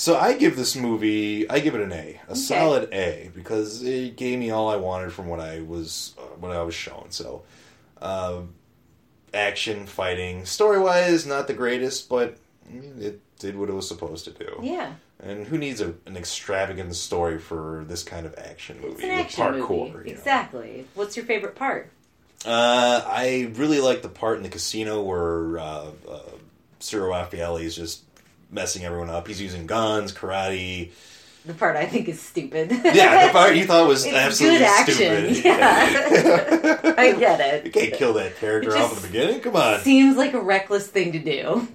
so 0.00 0.16
I 0.16 0.32
give 0.32 0.56
this 0.56 0.74
movie, 0.74 1.46
I 1.50 1.60
give 1.60 1.74
it 1.74 1.82
an 1.82 1.92
A, 1.92 2.18
a 2.26 2.34
solid 2.34 2.88
A, 2.90 3.30
because 3.34 3.82
it 3.82 4.16
gave 4.16 4.38
me 4.38 4.50
all 4.50 4.70
I 4.70 4.76
wanted 4.76 5.12
from 5.12 5.28
what 5.28 5.40
I 5.40 5.60
was 5.60 6.14
uh, 6.18 6.22
what 6.38 6.52
I 6.52 6.62
was 6.62 6.74
shown. 6.74 7.08
So, 7.10 7.42
uh, 8.00 8.40
action, 9.34 9.84
fighting, 9.84 10.46
story 10.46 10.78
wise, 10.78 11.26
not 11.26 11.48
the 11.48 11.52
greatest, 11.52 12.08
but 12.08 12.38
I 12.66 12.72
mean, 12.72 12.94
it 12.98 13.20
did 13.38 13.58
what 13.58 13.68
it 13.68 13.74
was 13.74 13.86
supposed 13.86 14.24
to 14.24 14.30
do. 14.30 14.60
Yeah, 14.62 14.94
And 15.22 15.46
who 15.46 15.58
needs 15.58 15.82
a, 15.82 15.92
an 16.06 16.16
extravagant 16.16 16.96
story 16.96 17.38
for 17.38 17.84
this 17.86 18.02
kind 18.02 18.24
of 18.24 18.34
action 18.38 18.80
movie 18.80 18.94
it's 18.94 19.04
an 19.04 19.10
action 19.10 19.44
parkour? 19.44 19.92
movie. 19.92 20.08
you 20.08 20.14
know? 20.14 20.18
Exactly. 20.18 20.86
What's 20.94 21.14
your 21.14 21.26
favorite 21.26 21.56
part? 21.56 21.90
Uh, 22.46 23.02
I 23.06 23.52
really 23.56 23.80
like 23.80 24.00
the 24.00 24.08
part 24.08 24.38
in 24.38 24.44
the 24.44 24.48
casino 24.48 25.02
where 25.02 25.58
uh, 25.58 25.90
uh, 26.08 26.20
Cyril 26.78 27.12
Raffaelli 27.12 27.64
is 27.64 27.76
just 27.76 28.02
messing 28.50 28.84
everyone 28.84 29.10
up. 29.10 29.26
He's 29.28 29.40
using 29.40 29.66
guns, 29.66 30.12
karate. 30.12 30.90
The 31.46 31.54
part 31.54 31.74
I 31.74 31.86
think 31.86 32.06
is 32.08 32.20
stupid. 32.20 32.70
Yeah, 32.70 33.26
the 33.26 33.32
part 33.32 33.56
you 33.56 33.64
thought 33.64 33.88
was 33.88 34.04
It's 34.06 34.14
absolutely 34.14 34.58
good 34.58 34.66
action. 34.66 35.34
stupid. 35.34 35.44
Yeah. 35.44 36.94
I 36.98 37.12
get 37.18 37.40
it. 37.40 37.64
you 37.64 37.70
can't 37.72 37.94
kill 37.94 38.12
that 38.14 38.36
character 38.36 38.76
off 38.76 38.94
in 38.94 39.00
the 39.02 39.06
beginning. 39.08 39.40
Come 39.40 39.56
on. 39.56 39.80
Seems 39.80 40.18
like 40.18 40.34
a 40.34 40.40
reckless 40.40 40.86
thing 40.88 41.12
to 41.12 41.18
do. 41.18 41.66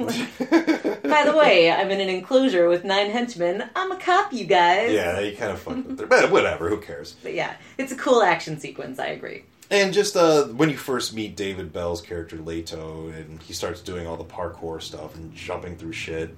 By 1.10 1.24
the 1.26 1.36
way, 1.36 1.72
I'm 1.72 1.90
in 1.90 2.00
an 2.00 2.10
enclosure 2.10 2.70
with 2.70 2.84
nine 2.84 3.10
henchmen. 3.10 3.64
I'm 3.76 3.92
a 3.92 3.98
cop, 3.98 4.34
you 4.34 4.46
guys. 4.46 4.92
yeah, 4.92 5.20
you 5.20 5.36
kind 5.36 5.52
of 5.52 5.60
fucked 5.60 5.86
with 5.88 6.02
it. 6.02 6.10
But 6.10 6.30
whatever, 6.32 6.70
who 6.70 6.80
cares? 6.80 7.16
But 7.24 7.34
yeah, 7.34 7.56
it's 7.80 7.92
a 7.92 7.96
cool 7.96 8.22
action 8.22 8.60
sequence. 8.60 9.00
I 9.00 9.08
agree. 9.08 9.46
And 9.72 9.94
just 9.94 10.16
uh, 10.16 10.46
when 10.46 10.70
you 10.70 10.78
first 10.78 11.16
meet 11.16 11.36
David 11.36 11.74
Belle's 11.74 12.02
character 12.02 12.38
Leto, 12.38 13.08
and 13.08 13.42
he 13.42 13.54
starts 13.54 13.82
doing 13.82 14.06
all 14.06 14.16
the 14.16 14.24
parkour 14.24 14.80
stuff 14.80 15.16
and 15.16 15.34
jumping 15.34 15.76
through 15.76 15.94
shit, 15.94 16.36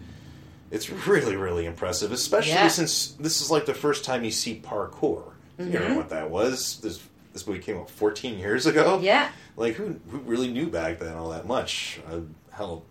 It's 0.71 0.89
really, 0.89 1.35
really 1.35 1.65
impressive, 1.65 2.11
especially 2.11 2.51
Yeah. 2.53 2.67
since 2.67 3.11
this 3.13 3.41
is 3.41 3.49
like 3.49 3.65
the 3.65 3.73
first 3.73 4.03
time 4.03 4.23
you 4.23 4.31
see 4.31 4.61
parkour. 4.63 5.23
You 5.57 5.65
Mm-hmm. 5.65 5.73
remember 5.73 5.97
what 5.97 6.09
that 6.09 6.29
was? 6.29 6.79
This 6.81 7.01
this 7.33 7.45
movie 7.47 7.59
came 7.59 7.77
out 7.77 7.89
14 7.89 8.37
years 8.39 8.65
ago. 8.65 8.99
Yeah. 9.01 9.29
Like 9.55 9.75
who 9.75 9.99
who 10.09 10.17
really 10.19 10.49
knew 10.49 10.67
back 10.67 10.99
then 10.99 11.15
all 11.15 11.29
that 11.29 11.45
much? 11.47 11.99
Uh, 12.11 12.19
hell, 12.51 12.83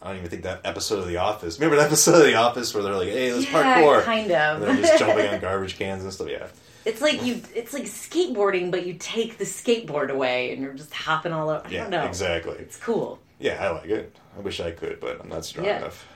I 0.00 0.08
don't 0.08 0.18
even 0.18 0.30
think 0.30 0.42
that 0.42 0.60
episode 0.64 0.98
of 0.98 1.06
The 1.06 1.18
Office. 1.18 1.58
Remember 1.58 1.76
that 1.76 1.86
episode 1.86 2.16
of 2.16 2.24
The 2.26 2.34
Office 2.34 2.74
where 2.74 2.82
they're 2.82 2.96
like, 2.96 3.08
"Hey, 3.08 3.32
let's 3.32 3.44
Yeah, 3.50 3.80
parkour," 3.80 4.02
kind 4.02 4.30
and 4.30 4.62
of. 4.62 4.68
they're 4.68 4.76
just 4.76 4.98
jumping 4.98 5.26
on 5.28 5.40
garbage 5.40 5.76
cans 5.78 6.02
and 6.02 6.12
stuff. 6.12 6.28
Yeah, 6.28 6.48
It's 6.84 7.00
like 7.00 7.22
you. 7.24 7.40
It's 7.54 7.72
like 7.72 7.84
skateboarding, 7.84 8.70
but 8.70 8.84
you 8.84 8.94
take 8.94 9.38
the 9.38 9.44
skateboard 9.44 10.10
away 10.10 10.52
and 10.52 10.60
you're 10.62 10.72
just 10.74 10.92
hopping 10.92 11.32
all 11.32 11.48
over. 11.50 11.62
I 11.66 11.70
yeah, 11.70 11.82
don't 11.82 11.90
know. 11.90 12.04
exactly. 12.04 12.56
It's 12.58 12.76
cool. 12.76 13.20
Yeah, 13.38 13.64
I 13.64 13.70
like 13.70 13.88
it. 13.88 14.16
I 14.36 14.40
wish 14.40 14.60
I 14.60 14.70
could, 14.72 15.00
but 15.00 15.20
I'm 15.20 15.28
not 15.28 15.44
strong 15.44 15.66
Yeah. 15.66 15.78
enough. 15.78 16.06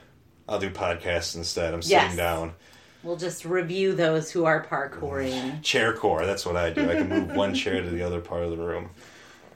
I'll 0.49 0.59
do 0.59 0.71
podcasts 0.71 1.37
instead. 1.37 1.75
I'm 1.75 1.81
Yes. 1.85 2.03
sitting 2.03 2.17
down. 2.17 2.55
We'll 3.03 3.17
just 3.17 3.45
review 3.45 3.95
those 3.95 4.31
who 4.31 4.45
are 4.45 4.65
parkouring. 4.65 5.63
Chair 5.63 5.93
core. 5.93 6.27
That's 6.27 6.45
what 6.45 6.57
I 6.57 6.71
do. 6.71 6.91
I 6.91 6.95
can 6.95 7.09
move 7.09 7.37
one 7.37 7.55
chair 7.55 7.81
to 7.81 7.89
the 7.89 8.03
other 8.03 8.21
part 8.21 8.43
of 8.43 8.51
the 8.51 8.57
room 8.57 8.91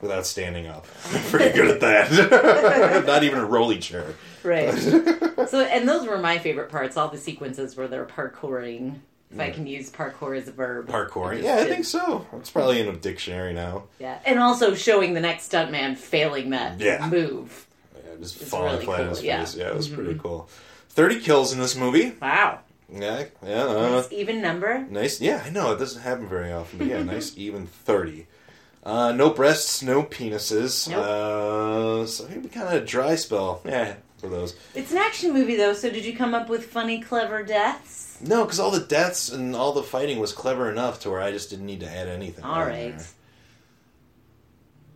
without 0.01 0.27
standing 0.27 0.67
up. 0.67 0.87
I'm 1.13 1.23
pretty 1.25 1.53
good 1.57 1.69
at 1.69 1.81
that. 1.81 3.05
Not 3.07 3.25
even 3.25 3.39
a 3.39 3.45
rolly 3.45 3.79
chair. 3.79 4.15
Right. 4.43 4.73
so, 5.49 5.61
and 5.63 5.89
those 5.89 6.07
were 6.07 6.19
my 6.19 6.39
favorite 6.39 6.71
parts. 6.71 6.97
All 6.97 7.09
the 7.09 7.19
sequences 7.19 7.77
where 7.77 7.89
they're 7.89 8.07
parkouring. 8.07 9.01
If 9.33 9.39
I 9.39 9.51
can 9.51 9.67
use 9.69 9.91
parkour 9.91 10.37
as 10.37 10.49
a 10.49 10.53
verb. 10.53 10.89
Parkour. 10.89 11.41
Yeah, 11.41 11.57
I 11.57 11.65
think 11.65 11.85
so. 11.85 12.27
It's 12.33 12.51
probably 12.51 12.81
in 12.81 12.89
a 12.89 12.97
dictionary 12.97 13.53
now. 13.53 13.85
Yeah, 14.01 14.19
and 14.25 14.41
also 14.41 14.75
showing 14.75 15.15
the 15.15 15.21
next 15.21 15.53
stuntman 15.53 15.97
failing 15.97 16.51
that 16.51 16.81
Yeah. 16.81 17.09
move. 17.09 17.67
Yeah, 17.95 18.17
just 18.21 18.37
falling 18.39 18.73
really 18.73 18.85
flat 18.87 19.01
on 19.03 19.09
his 19.11 19.21
face. 19.21 19.55
Yeah, 19.55 19.69
it 19.69 19.77
was 19.77 19.87
pretty 19.89 20.15
mm-hmm. 20.15 20.21
cool. 20.21 20.49
Thirty 20.91 21.21
kills 21.21 21.53
in 21.53 21.59
this 21.61 21.77
movie. 21.77 22.15
Wow, 22.21 22.59
Yeah, 22.93 23.25
yeah. 23.47 23.65
Uh, 23.65 23.89
nice 23.91 24.13
even 24.13 24.43
number. 24.43 24.85
nice. 24.91 25.21
Yeah, 25.21 25.43
I 25.45 25.51
know 25.51 25.73
it 25.73 25.79
doesn't 25.79 26.03
happen 26.03 26.29
very 26.29 26.53
often, 26.53 26.79
but 26.79 26.89
yeah, 26.89 27.03
nice 27.03 27.33
even 27.39 27.67
thirty. 27.67 28.27
Uh, 28.83 29.13
no 29.13 29.31
breasts, 29.31 29.83
no 29.83 30.03
penises. 30.03 30.89
Nope. 30.89 31.05
Uh, 31.05 32.07
so 32.07 32.27
maybe 32.29 32.49
kind 32.49 32.69
of 32.69 32.83
a 32.83 32.85
dry 32.85 33.15
spell. 33.15 33.61
Yeah, 33.65 33.95
for 34.19 34.29
those. 34.29 34.57
It's 34.75 34.91
an 34.91 34.99
action 34.99 35.33
movie 35.33 35.57
though, 35.57 35.75
so 35.75 35.91
did 35.91 36.05
you 36.05 36.17
come 36.17 36.35
up 36.35 36.49
with 36.49 36.67
funny, 36.67 37.01
clever 37.01 37.43
deaths? 37.43 38.19
No, 38.23 38.45
because 38.45 38.59
all 38.61 38.71
the 38.71 38.81
deaths 38.81 39.31
and 39.31 39.55
all 39.55 39.73
the 39.73 39.83
fighting 39.83 40.19
was 40.19 40.33
clever 40.33 40.71
enough 40.71 41.01
to 41.01 41.11
where 41.11 41.21
I 41.21 41.31
just 41.31 41.51
didn't 41.51 41.67
need 41.67 41.81
to 41.81 41.89
add 41.91 42.09
anything. 42.09 42.45
All 42.45 42.53
on 42.61 42.67
right. 42.69 42.97
there. 42.99 43.07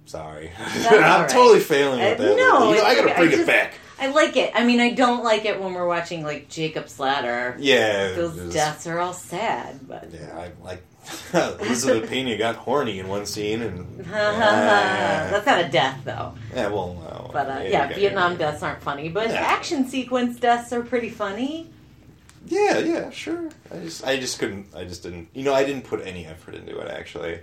Sorry, 0.06 0.50
I'm 0.58 0.92
all 0.92 1.20
right. 1.22 1.28
totally 1.28 1.60
failing 1.60 2.00
Uh, 2.00 2.10
with 2.10 2.18
that. 2.18 2.36
no, 2.36 2.70
You 2.72 2.76
know, 2.78 2.84
I 2.84 2.94
gotta 2.94 3.10
okay. 3.12 3.26
bring 3.28 3.38
I 3.38 3.42
it 3.42 3.46
back. 3.46 3.74
I 3.98 4.08
like 4.08 4.36
it. 4.36 4.50
I 4.54 4.64
mean, 4.64 4.80
I 4.80 4.90
don't 4.90 5.22
like 5.22 5.44
it 5.44 5.60
when 5.60 5.72
we're 5.74 5.86
watching 5.86 6.22
like 6.24 6.48
Jacob's 6.48 6.98
Ladder. 6.98 7.56
Yeah, 7.58 8.12
Those 8.12 8.34
was- 8.40 8.52
deaths 8.54 8.86
are 8.86 8.98
all 8.98 9.12
sad, 9.12 9.86
but 9.86 10.10
Yeah, 10.12 10.36
I 10.36 10.50
like 10.64 10.82
Elizabeth 11.34 12.08
Pena 12.08 12.36
got 12.36 12.56
horny 12.56 12.98
in 12.98 13.08
one 13.08 13.26
scene, 13.26 13.62
and 13.62 14.04
that's 14.10 15.46
not 15.46 15.64
a 15.64 15.68
death 15.68 16.00
though. 16.04 16.34
yeah, 16.54 16.68
well, 16.68 16.94
no, 16.94 17.30
But 17.32 17.48
uh, 17.50 17.64
yeah, 17.68 17.88
I- 17.90 17.92
Vietnam 17.94 18.36
deaths 18.36 18.62
aren't 18.62 18.82
funny, 18.82 19.08
but 19.08 19.28
Yeah. 19.28 19.36
action 19.36 19.86
sequence 19.88 20.38
deaths 20.40 20.72
are 20.72 20.82
pretty 20.82 21.10
funny. 21.10 21.70
Yeah, 22.46 22.78
yeah, 22.78 23.10
sure. 23.10 23.48
I 23.72 23.76
just, 23.78 24.04
I 24.04 24.18
just 24.18 24.38
couldn't. 24.38 24.66
I 24.76 24.84
just 24.84 25.02
didn't. 25.02 25.28
You 25.32 25.44
know, 25.44 25.54
I 25.54 25.64
didn't 25.64 25.84
put 25.84 26.04
any 26.06 26.26
effort 26.26 26.54
into 26.54 26.78
it. 26.78 26.90
Actually, 26.90 27.38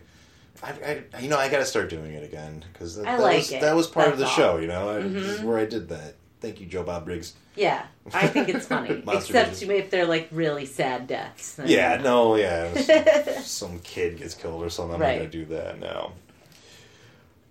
I, 0.62 1.02
I 1.16 1.20
you 1.20 1.28
know, 1.28 1.39
I 1.39 1.49
got 1.49 1.58
to 1.58 1.66
start 1.66 1.89
doing 1.89 2.14
it 2.14 2.24
again 2.24 2.64
because 2.72 2.97
that, 2.97 3.08
I 3.08 3.18
that 3.18 3.24
like 3.24 3.38
was 3.38 3.52
it. 3.52 3.62
that 3.62 3.76
was 3.76 3.88
part 3.88 4.10
of 4.10 4.20
the 4.20 4.26
That's 4.26 4.36
show. 4.36 4.58
You 4.58 4.68
know, 4.68 4.89
I, 4.97 5.02
this 5.02 5.24
is 5.24 5.39
Mhm. 5.39 5.45
where 5.45 5.58
I 5.58 5.66
did 5.66 5.89
that. 5.89 6.16
Thank 6.41 6.59
you, 6.59 6.65
Joe 6.65 6.83
Bob 6.83 7.05
Briggs. 7.05 7.33
Yeah, 7.55 7.85
I 8.13 8.27
think 8.27 8.49
it's 8.49 8.65
funny, 8.65 9.03
except 9.07 9.51
Vision. 9.51 9.71
if 9.71 9.91
they're 9.91 10.07
like 10.07 10.27
really 10.31 10.65
sad 10.65 11.05
deaths. 11.07 11.59
Yeah, 11.63 11.97
no, 12.01 12.35
yeah. 12.35 12.73
Some, 12.73 13.43
some 13.43 13.79
kid 13.79 14.17
gets 14.17 14.33
killed 14.33 14.63
or 14.63 14.69
something. 14.69 14.95
I'm 14.95 15.01
Right. 15.01 15.17
gonna 15.19 15.29
do 15.29 15.45
that 15.45 15.79
now. 15.79 16.13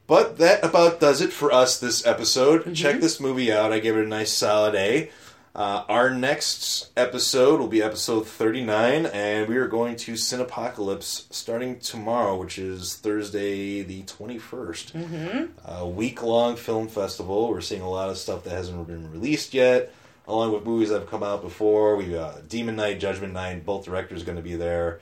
But 0.09 0.39
that 0.39 0.65
about 0.65 0.99
does 0.99 1.21
it 1.21 1.33
for 1.33 1.53
us 1.53 1.79
this 1.79 2.05
episode. 2.05 2.63
Mm-hmm. 2.63 2.73
Check 2.73 3.01
this 3.01 3.21
movie 3.21 3.53
out. 3.53 3.73
I 3.73 3.79
gave 3.79 3.97
it 3.97 4.05
a 4.05 4.09
nice 4.09 4.33
solid 4.33 4.75
A. 4.75 5.11
Uh, 5.55 5.85
our 5.89 6.11
next 6.11 6.91
episode 6.97 7.59
will 7.59 7.67
be 7.67 7.83
episode 7.83 8.25
39, 8.25 9.07
and 9.07 9.49
we 9.49 9.57
are 9.57 9.67
going 9.67 9.97
to 9.97 10.13
Cinepocalypse 10.13 11.33
starting 11.33 11.81
tomorrow, 11.81 12.37
which 12.37 12.57
is 12.57 12.95
Thursday 12.95 13.83
the 13.83 14.03
21st. 14.05 14.93
Mm-hmm. 14.93 15.69
A 15.69 15.89
week 15.89 16.23
long 16.23 16.55
film 16.55 16.87
festival. 16.87 17.49
We're 17.49 17.61
seeing 17.63 17.83
a 17.83 17.91
lot 17.91 18.11
of 18.11 18.17
stuff 18.17 18.45
that 18.45 18.51
hasn't 18.51 18.87
been 18.87 19.11
released 19.11 19.53
yet, 19.53 19.93
along 20.29 20.53
with 20.53 20.65
movies 20.65 20.91
that 20.91 21.01
have 21.01 21.11
come 21.11 21.25
out 21.25 21.43
before. 21.43 21.97
We 21.97 22.07
got 22.07 22.49
Demon 22.49 22.77
Knight, 22.77 23.01
Judgment 23.01 23.33
Night, 23.33 23.67
both 23.67 23.85
directors 23.85 24.23
going 24.23 24.37
to 24.37 24.43
be 24.43 24.55
there. 24.55 25.01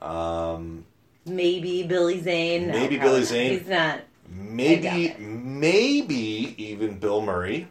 Um, 0.00 0.84
Maybe 1.26 1.82
Billy 1.82 2.20
Zane. 2.20 2.68
Maybe 2.68 2.96
probably 2.96 3.16
Billy. 3.16 3.24
Zane. 3.24 3.58
He's 3.58 3.68
not. 3.68 4.02
maybe, 4.28 5.16
maybe 5.18 6.54
even 6.56 6.98
Bill 7.00 7.20
Murray. 7.22 7.66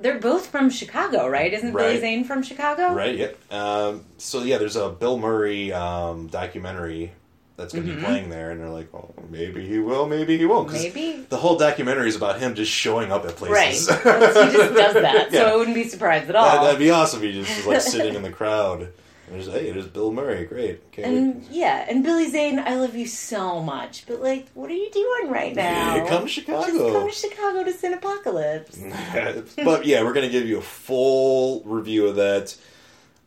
They're 0.00 0.18
both 0.18 0.46
from 0.46 0.70
Chicago, 0.70 1.28
right? 1.28 1.52
Isn't 1.52 1.72
Billy 1.74 2.00
Zane 2.00 2.24
from 2.24 2.42
Chicago? 2.42 2.92
Right. 2.94 3.16
Yep. 3.16 3.52
Um, 3.52 4.04
so 4.18 4.42
yeah, 4.42 4.58
there's 4.58 4.76
a 4.76 4.88
Bill 4.90 5.18
Murray 5.18 5.72
um, 5.72 6.26
documentary 6.28 7.12
that's 7.56 7.74
going 7.74 7.84
to 7.86 7.92
Mhm. 7.92 7.96
be 7.96 8.02
playing 8.04 8.30
there, 8.30 8.50
and 8.52 8.60
they're 8.60 8.70
like, 8.70 8.88
"Oh, 8.94 9.12
maybe 9.28 9.66
he 9.66 9.78
will, 9.78 10.06
maybe 10.08 10.38
he 10.38 10.46
won't." 10.46 10.72
Maybe. 10.72 11.26
the 11.28 11.36
whole 11.36 11.58
documentary 11.58 12.08
is 12.08 12.16
about 12.16 12.40
him 12.40 12.54
just 12.54 12.72
showing 12.72 13.12
up 13.12 13.26
at 13.26 13.38
Right. 13.40 13.48
places. 13.50 13.86
That's- 14.04 14.50
he 14.52 14.56
just 14.56 14.74
does 14.74 14.94
that, 14.94 15.30
Yeah. 15.30 15.40
so 15.40 15.46
I 15.52 15.56
wouldn't 15.56 15.74
be 15.74 15.84
surprised 15.86 16.30
at 16.30 16.36
all. 16.36 16.44
That, 16.64 16.70
would 16.70 16.78
be 16.78 16.90
awesome. 16.90 17.20
He 17.20 17.32
just 17.32 17.58
is 17.58 17.66
like 17.66 17.82
sitting 17.82 18.14
in 18.14 18.22
the 18.22 18.30
crowd. 18.30 18.88
There's, 19.30 19.46
hey, 19.46 19.70
there's 19.70 19.86
Bill 19.86 20.12
Murray. 20.12 20.44
Great. 20.44 20.90
Can't 20.92 21.06
and 21.06 21.46
yeah, 21.50 21.86
and 21.88 22.02
Billy 22.02 22.28
Zane, 22.28 22.58
I 22.58 22.74
love 22.74 22.94
you 22.96 23.06
so 23.06 23.62
much, 23.62 24.04
but 24.06 24.20
like, 24.20 24.48
what 24.54 24.70
are 24.70 24.74
you 24.74 24.90
doing 24.90 25.30
right 25.30 25.54
now? 25.54 25.98
wait. 26.00 26.08
Come 26.08 26.22
to 26.22 26.26
Just 26.28 26.34
Chicago. 26.46 26.92
come 26.92 27.08
to 27.08 27.14
Chicago 27.14 27.64
to 27.64 27.72
Cinepocalypse. 27.72 29.54
but 29.64 29.86
yeah, 29.86 30.02
we're 30.02 30.12
going 30.12 30.26
to 30.26 30.32
give 30.32 30.46
you 30.48 30.58
a 30.58 30.62
full 30.62 31.62
review 31.64 32.06
of 32.08 32.16
that. 32.16 32.56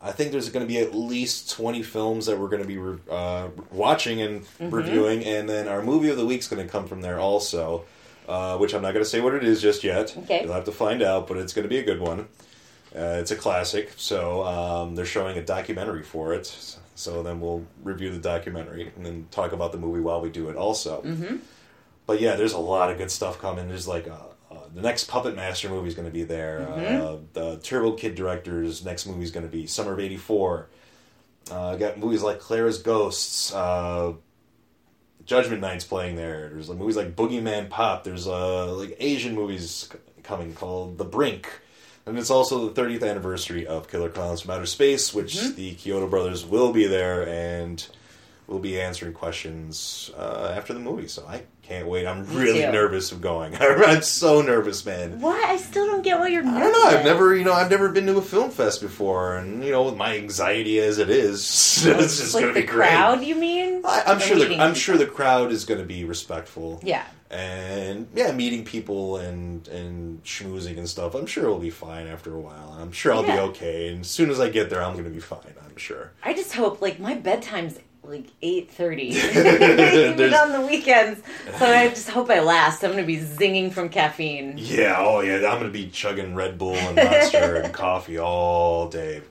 I 0.01 0.11
think 0.11 0.33
there's 0.33 0.49
going 0.49 0.65
to 0.65 0.71
be 0.71 0.79
at 0.79 0.93
least 0.93 1.51
20 1.51 1.81
films 1.83 2.25
that 2.25 2.37
we're 2.37 2.49
going 2.49 2.61
to 2.61 2.67
be 2.67 2.77
re- 2.77 2.97
uh, 3.09 3.47
watching 3.71 4.21
and 4.21 4.41
Mm-hmm. 4.59 4.69
reviewing, 4.69 5.23
and 5.23 5.47
then 5.47 5.69
our 5.69 5.81
movie 5.81 6.09
of 6.09 6.17
the 6.17 6.25
week's 6.25 6.47
going 6.49 6.61
to 6.65 6.69
come 6.69 6.85
from 6.87 6.99
there 7.01 7.19
also, 7.19 7.85
uh, 8.27 8.57
which 8.57 8.73
I'm 8.73 8.81
not 8.81 8.93
going 8.93 9.05
to 9.05 9.09
say 9.09 9.21
what 9.21 9.33
it 9.33 9.45
is 9.45 9.61
just 9.61 9.81
yet. 9.85 10.13
Okay. 10.23 10.43
You'll 10.43 10.51
have 10.53 10.65
to 10.65 10.73
find 10.73 11.01
out, 11.01 11.27
but 11.29 11.37
it's 11.37 11.53
going 11.53 11.63
to 11.63 11.69
be 11.69 11.77
a 11.79 11.83
good 11.83 12.01
one. 12.01 12.27
Uh, 12.95 13.17
it's 13.19 13.31
a 13.31 13.35
classic, 13.35 13.91
so 13.97 14.43
um, 14.43 14.95
they're 14.95 15.05
showing 15.05 15.37
a 15.37 15.43
documentary 15.43 16.03
for 16.03 16.33
it. 16.33 16.45
So 16.95 17.23
then 17.23 17.39
we'll 17.39 17.65
review 17.83 18.11
the 18.11 18.19
documentary 18.19 18.91
and 18.95 19.05
then 19.05 19.27
talk 19.31 19.51
about 19.51 19.71
the 19.71 19.79
movie 19.79 19.99
while 19.99 20.21
we 20.21 20.29
do 20.29 20.49
it 20.49 20.55
also. 20.55 21.01
Mm-hmm. 21.01 21.37
But 22.05 22.21
yeah, 22.21 22.35
there's 22.35 22.53
a 22.53 22.59
lot 22.59 22.91
of 22.91 22.97
good 22.99 23.09
stuff 23.09 23.39
coming. 23.39 23.67
There's 23.67 23.87
like 23.87 24.07
uh 24.07 24.17
uh, 24.53 24.67
the 24.73 24.81
next 24.81 25.05
Puppet 25.05 25.35
Master 25.35 25.69
movie 25.69 25.87
is 25.87 25.95
going 25.95 26.07
to 26.07 26.11
be 26.13 26.23
there. 26.23 26.67
Uh, 26.69 27.17
the 27.33 27.57
Turbo 27.63 27.93
Kid 27.93 28.13
director's 28.15 28.85
next 28.85 29.07
movie 29.07 29.23
is 29.23 29.31
going 29.31 29.45
to 29.45 29.51
be 29.51 29.65
Summer 29.65 29.93
of 29.93 29.99
'84. 29.99 30.67
Uh, 31.51 31.75
got 31.75 31.97
movies 31.97 32.21
like 32.21 32.39
Clara's 32.39 32.77
Ghosts, 32.81 33.53
uh, 33.53 34.13
Judgment 35.25 35.61
Night's 35.61 35.83
playing 35.83 36.15
there. 36.15 36.49
There's 36.49 36.69
like 36.69 36.77
movies 36.77 36.95
like 36.95 37.15
Boogeyman 37.15 37.69
Pop. 37.69 38.03
There's 38.03 38.27
uh, 38.27 38.73
like 38.75 38.95
Asian 38.99 39.33
movies 39.33 39.89
c- 39.91 39.97
coming 40.21 40.53
called 40.53 40.97
The 40.97 41.05
Brink. 41.05 41.47
And 42.05 42.17
it's 42.19 42.29
also 42.29 42.67
the 42.69 42.81
30th 42.81 43.09
anniversary 43.09 43.65
of 43.65 43.87
Killer 43.89 44.09
Clowns 44.09 44.41
from 44.41 44.51
Outer 44.51 44.65
Space, 44.65 45.13
which 45.13 45.39
the 45.55 45.73
Chiodo 45.75 46.09
brothers 46.09 46.45
will 46.45 46.73
be 46.73 46.85
there 46.85 47.27
and 47.27 47.85
will 48.45 48.59
be 48.59 48.79
answering 48.79 49.13
questions 49.13 50.11
uh, 50.17 50.53
after 50.55 50.73
the 50.73 50.81
movie. 50.81 51.07
So 51.07 51.25
I 51.25 51.43
can't 51.61 51.87
wait. 51.87 52.05
I'm 52.05 52.25
really 52.35 52.59
nervous 52.59 53.13
of 53.13 53.21
going. 53.21 53.55
I'm 53.59 54.01
so 54.01 54.41
nervous, 54.41 54.85
man. 54.85 55.21
Why? 55.21 55.41
I 55.47 55.55
still 55.55 55.85
don't 55.85 56.01
get 56.01 56.19
why 56.19 56.27
you're 56.27 56.41
I 56.45 56.51
nervous. 56.51 56.73
don't 56.73 56.91
know. 56.91 56.97
I've 56.99 57.05
never, 57.05 57.33
you 57.37 57.45
know, 57.45 57.53
I've 57.53 57.71
never 57.71 57.87
been 57.87 58.05
to 58.07 58.17
a 58.17 58.21
film 58.21 58.51
fest 58.51 58.81
before, 58.81 59.37
and 59.37 59.63
you 59.63 59.71
know, 59.71 59.83
with 59.83 59.95
my 59.95 60.17
anxiety 60.17 60.79
as 60.79 60.97
it 60.97 61.09
is, 61.09 61.39
it's 61.87 62.17
just 62.19 62.33
like 62.35 62.43
going 62.43 62.53
to 62.53 62.59
the 62.59 62.65
be 62.65 62.71
great. 62.71 62.89
crowd. 62.89 63.23
You 63.23 63.35
mean? 63.35 63.81
I, 63.85 64.03
I'm 64.07 64.17
Or 64.17 64.19
sure. 64.19 64.39
The, 64.39 64.43
I'm 64.45 64.49
people? 64.49 64.73
sure 64.73 64.97
the 64.97 65.07
crowd 65.07 65.53
is 65.53 65.63
going 65.63 65.79
to 65.79 65.85
be 65.87 66.03
respectful. 66.03 66.81
Yeah. 66.83 67.05
And 67.33 68.07
yeah, 68.13 68.31
meeting 68.31 68.63
people 68.63 69.17
and 69.17 69.67
and 69.69 70.23
schmoozing 70.23 70.77
and 70.77 70.87
stuff. 70.87 71.15
I'm 71.15 71.25
sure 71.25 71.45
it'll 71.45 71.57
be 71.57 71.71
fine 71.71 72.05
after 72.07 72.33
a 72.35 72.39
while. 72.39 72.77
I'm 72.79 72.91
sure 72.91 73.11
I'll 73.13 73.25
Yeah. 73.25 73.35
be 73.37 73.41
okay. 73.51 73.87
And 73.89 74.01
as 74.01 74.07
soon 74.07 74.29
as 74.29 74.39
I 74.39 74.49
get 74.49 74.69
there, 74.69 74.83
I'm 74.83 74.93
going 74.93 75.05
to 75.05 75.09
be 75.09 75.19
fine. 75.19 75.39
I'm 75.67 75.75
sure. 75.77 76.11
I 76.23 76.33
just 76.33 76.53
hope 76.53 76.79
like 76.81 76.99
my 76.99 77.15
bedtime's 77.15 77.79
like 78.03 78.27
eight 78.43 78.69
thirty, 78.69 79.05
even 79.07 80.33
on 80.33 80.51
the 80.51 80.61
weekends. 80.69 81.21
So 81.57 81.65
I 81.65 81.87
just 81.89 82.09
hope 82.09 82.29
I 82.29 82.41
last. 82.41 82.83
I'm 82.83 82.91
gonna 82.91 83.03
be 83.03 83.17
zinging 83.17 83.71
from 83.73 83.89
caffeine. 83.89 84.53
Yeah. 84.57 84.95
Oh 84.99 85.21
yeah. 85.21 85.37
I'm 85.37 85.59
going 85.59 85.63
to 85.63 85.69
be 85.71 85.89
chugging 85.89 86.35
Red 86.35 86.57
Bull 86.59 86.75
and 86.75 86.95
Monster 86.97 87.55
and 87.55 87.73
coffee 87.83 88.19
all 88.19 88.89
day. 88.89 89.21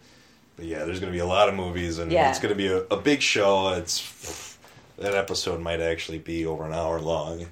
But 0.57 0.65
yeah, 0.67 0.85
there's 0.85 0.99
going 1.01 1.13
to 1.13 1.17
be 1.17 1.21
a 1.21 1.27
lot 1.27 1.49
of 1.49 1.55
movies, 1.55 1.99
and 1.99 2.11
Yeah. 2.11 2.31
it's 2.31 2.41
going 2.41 2.53
to 2.53 2.57
be 2.59 2.67
a, 2.67 2.79
a 2.91 2.97
big 2.97 3.23
show. 3.23 3.75
It's 3.75 4.57
that 4.99 5.15
episode 5.15 5.61
might 5.61 5.81
actually 5.81 6.19
be 6.19 6.45
over 6.47 6.65
an 6.67 6.73
hour 6.75 7.01
long. 7.01 7.47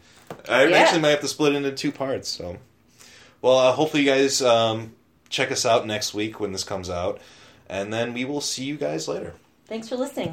I 0.49 0.67
Yeah. 0.67 0.77
actually 0.79 1.01
might 1.01 1.11
have 1.11 1.21
to 1.21 1.29
split 1.29 1.53
it 1.53 1.57
into 1.57 1.73
two 1.73 1.93
parts. 1.93 2.29
So, 2.29 2.59
well, 3.43 3.59
uh, 3.59 3.73
hopefully 3.73 4.03
you 4.05 4.11
guys 4.11 4.41
um, 4.43 4.95
check 5.29 5.51
us 5.53 5.65
out 5.67 5.87
next 5.87 6.15
week 6.15 6.41
when 6.41 6.53
this 6.53 6.65
comes 6.65 6.89
out. 6.91 7.21
and 7.69 7.93
then 7.93 8.13
we 8.13 8.25
will 8.25 8.41
see 8.41 8.65
you 8.65 8.77
guys 8.77 9.07
later. 9.07 9.35
Thanks 9.67 9.89
for 9.89 9.95
listening. 9.97 10.33